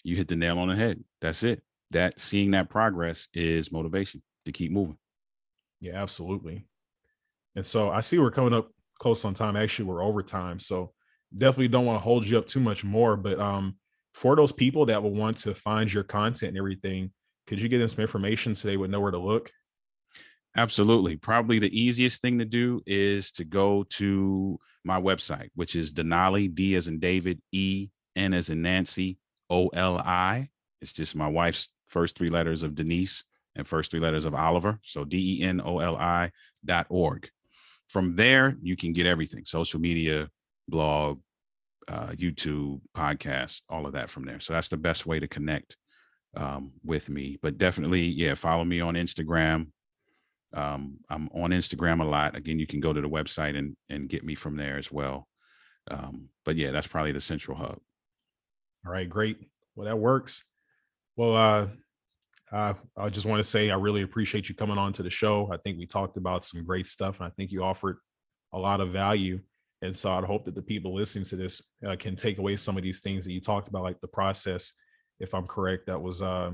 You 0.04 0.16
hit 0.16 0.28
the 0.28 0.36
nail 0.36 0.58
on 0.58 0.70
the 0.70 0.76
head. 0.76 1.04
That's 1.22 1.44
it. 1.44 1.62
That 1.92 2.20
seeing 2.20 2.52
that 2.52 2.70
progress 2.70 3.28
is 3.34 3.72
motivation 3.72 4.24
to 4.46 4.52
keep 4.52 4.72
moving. 4.72 4.98
Yeah, 5.82 6.02
absolutely. 6.02 6.66
And 7.56 7.66
so 7.66 7.90
I 7.90 8.02
see 8.02 8.20
we're 8.20 8.32
coming 8.32 8.54
up 8.54 8.70
close 9.00 9.26
on 9.26 9.34
time. 9.34 9.56
Actually, 9.56 9.86
we're 9.86 10.04
over 10.04 10.24
time. 10.24 10.60
So 10.60 10.94
definitely 11.36 11.68
don't 11.68 11.86
want 11.86 11.98
to 11.98 12.04
hold 12.04 12.26
you 12.26 12.38
up 12.38 12.46
too 12.46 12.60
much 12.60 12.84
more. 12.84 13.16
But 13.16 13.40
um, 13.40 13.76
for 14.14 14.36
those 14.36 14.52
people 14.52 14.86
that 14.88 15.02
will 15.02 15.14
want 15.14 15.38
to 15.40 15.54
find 15.54 15.92
your 15.92 16.04
content 16.04 16.50
and 16.50 16.58
everything, 16.58 17.12
could 17.48 17.62
you 17.62 17.70
get 17.70 17.80
them 17.80 17.88
some 17.88 18.02
information 18.02 18.56
so 18.56 18.68
they 18.68 18.78
would 18.78 18.90
know 18.90 19.00
where 19.00 19.12
to 19.12 19.18
look? 19.18 19.52
Absolutely. 20.56 21.16
Probably 21.18 21.60
the 21.60 21.80
easiest 21.80 22.22
thing 22.22 22.40
to 22.40 22.46
do 22.46 22.82
is 22.86 23.32
to 23.34 23.44
go 23.44 23.84
to 23.92 24.60
my 24.84 25.02
website, 25.02 25.50
which 25.56 25.76
is 25.76 25.92
Denoli, 25.92 26.54
D 26.54 26.76
as 26.76 26.88
in 26.88 27.00
David, 27.00 27.42
E, 27.52 27.90
N 28.16 28.34
as 28.34 28.50
in 28.50 28.62
Nancy, 28.62 29.18
O 29.50 29.68
L 29.70 29.98
I. 29.98 30.50
It's 30.82 30.94
just 30.94 31.16
my 31.16 31.28
wife's 31.28 31.70
first 31.88 32.18
three 32.18 32.30
letters 32.30 32.64
of 32.64 32.76
Denise 32.76 33.24
and 33.56 33.68
first 33.68 33.92
three 33.92 34.00
letters 34.00 34.26
of 34.26 34.36
Oliver. 34.36 34.80
So 34.84 35.06
D 35.06 35.40
E 35.40 35.44
N 35.44 35.62
O 35.64 35.80
L 35.80 35.96
I 35.96 36.32
dot 36.64 36.86
org. 36.90 37.30
From 37.90 38.16
there, 38.16 38.58
you 38.62 38.76
can 38.76 38.94
get 38.94 39.06
everything 39.06 39.46
social 39.46 39.80
media, 39.80 40.30
blog, 40.68 41.20
uh, 41.88 42.08
YouTube, 42.10 42.82
podcast, 42.96 43.62
all 43.70 43.86
of 43.86 43.94
that 43.94 44.10
from 44.10 44.26
there. 44.26 44.40
So 44.40 44.54
that's 44.54 44.70
the 44.70 44.78
best 44.78 45.06
way 45.06 45.20
to 45.20 45.28
connect 45.28 45.78
um, 46.36 46.72
with 46.84 47.10
me. 47.10 47.38
But 47.42 47.58
definitely, 47.58 48.02
yeah, 48.02 48.34
follow 48.34 48.64
me 48.66 48.80
on 48.80 48.96
Instagram. 48.96 49.68
Um, 50.54 50.98
I'm 51.10 51.30
on 51.34 51.52
Instagram 51.52 52.02
a 52.02 52.06
lot. 52.06 52.36
Again, 52.36 52.60
you 52.60 52.68
can 52.68 52.80
go 52.80 52.94
to 52.94 53.02
the 53.02 53.10
website 53.10 53.58
and 53.58 53.76
and 53.90 54.10
get 54.10 54.24
me 54.24 54.36
from 54.36 54.56
there 54.56 54.78
as 54.78 54.92
well. 54.92 55.28
Um, 55.90 56.30
but 56.46 56.56
yeah, 56.56 56.72
that's 56.72 56.88
probably 56.88 57.12
the 57.12 57.20
central 57.20 57.58
hub. 57.58 57.80
All 58.86 58.92
right, 58.92 59.10
great. 59.10 59.38
Well, 59.76 59.86
that 59.86 59.98
works. 59.98 60.44
Well, 61.16 61.36
uh, 61.36 61.68
uh, 62.54 62.74
I 62.96 63.10
just 63.10 63.26
want 63.26 63.40
to 63.40 63.44
say 63.44 63.72
I 63.72 63.76
really 63.76 64.04
appreciate 64.04 64.48
you 64.48 64.56
coming 64.56 64.78
on 64.78 64.94
to 64.94 65.04
the 65.04 65.10
show. 65.10 65.50
I 65.52 65.58
think 65.58 65.78
we 65.78 65.86
talked 65.86 66.18
about 66.18 66.46
some 66.46 66.64
great 66.64 66.88
stuff, 66.88 67.20
and 67.20 67.28
I 67.28 67.32
think 67.32 67.52
you 67.52 67.64
offered 67.64 67.98
a 68.54 68.60
lot 68.60 68.82
of 68.82 68.92
value. 68.92 69.40
And 69.82 69.96
so 69.96 70.14
I'd 70.14 70.24
hope 70.24 70.46
that 70.46 70.56
the 70.56 70.62
people 70.62 70.96
listening 70.96 71.26
to 71.26 71.36
this 71.36 71.62
uh, 71.86 71.96
can 72.00 72.16
take 72.16 72.38
away 72.38 72.56
some 72.56 72.78
of 72.78 72.84
these 72.84 73.02
things 73.02 73.26
that 73.26 73.34
you 73.34 73.42
talked 73.42 73.68
about, 73.68 73.84
like 73.84 74.00
the 74.00 74.08
process. 74.08 74.72
If 75.20 75.34
I'm 75.34 75.48
correct, 75.48 75.88
that 75.88 76.02
was 76.02 76.22
uh, 76.22 76.52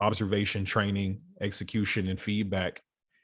observation, 0.00 0.64
training, 0.64 1.20
execution, 1.40 2.08
and 2.08 2.20
feedback, 2.20 2.82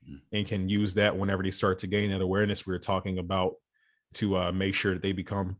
Mm. 0.08 0.20
and 0.32 0.46
can 0.46 0.68
use 0.68 0.94
that 0.94 1.16
whenever 1.16 1.42
they 1.42 1.50
start 1.50 1.80
to 1.80 1.86
gain 1.86 2.10
that 2.10 2.20
awareness 2.22 2.66
we 2.66 2.72
were 2.72 2.78
talking 2.78 3.18
about 3.18 3.54
to 4.14 4.36
uh, 4.36 4.52
make 4.52 4.74
sure 4.74 4.94
that 4.94 5.02
they 5.02 5.12
become 5.12 5.56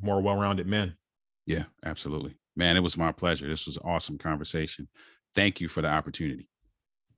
more 0.00 0.20
well-rounded 0.20 0.66
men. 0.66 0.94
Yeah, 1.46 1.64
absolutely. 1.84 2.36
Man, 2.56 2.76
it 2.76 2.80
was 2.80 2.96
my 2.96 3.10
pleasure. 3.10 3.48
This 3.48 3.66
was 3.66 3.78
an 3.78 3.82
awesome 3.84 4.18
conversation. 4.18 4.86
Thank 5.34 5.60
you 5.60 5.68
for 5.68 5.82
the 5.82 5.88
opportunity. 5.88 6.48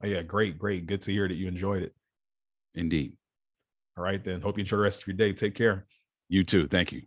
Oh, 0.02 0.06
yeah, 0.06 0.22
great, 0.22 0.58
great. 0.58 0.86
Good 0.86 1.02
to 1.02 1.12
hear 1.12 1.28
that 1.28 1.34
you 1.34 1.48
enjoyed 1.48 1.82
it. 1.82 1.94
Indeed. 2.74 3.16
All 3.96 4.04
right, 4.04 4.22
then. 4.22 4.40
Hope 4.40 4.58
you 4.58 4.62
enjoy 4.62 4.76
the 4.76 4.82
rest 4.82 5.02
of 5.02 5.06
your 5.08 5.16
day. 5.16 5.32
Take 5.32 5.54
care. 5.54 5.86
You 6.28 6.44
too. 6.44 6.66
Thank 6.66 6.92
you. 6.92 7.02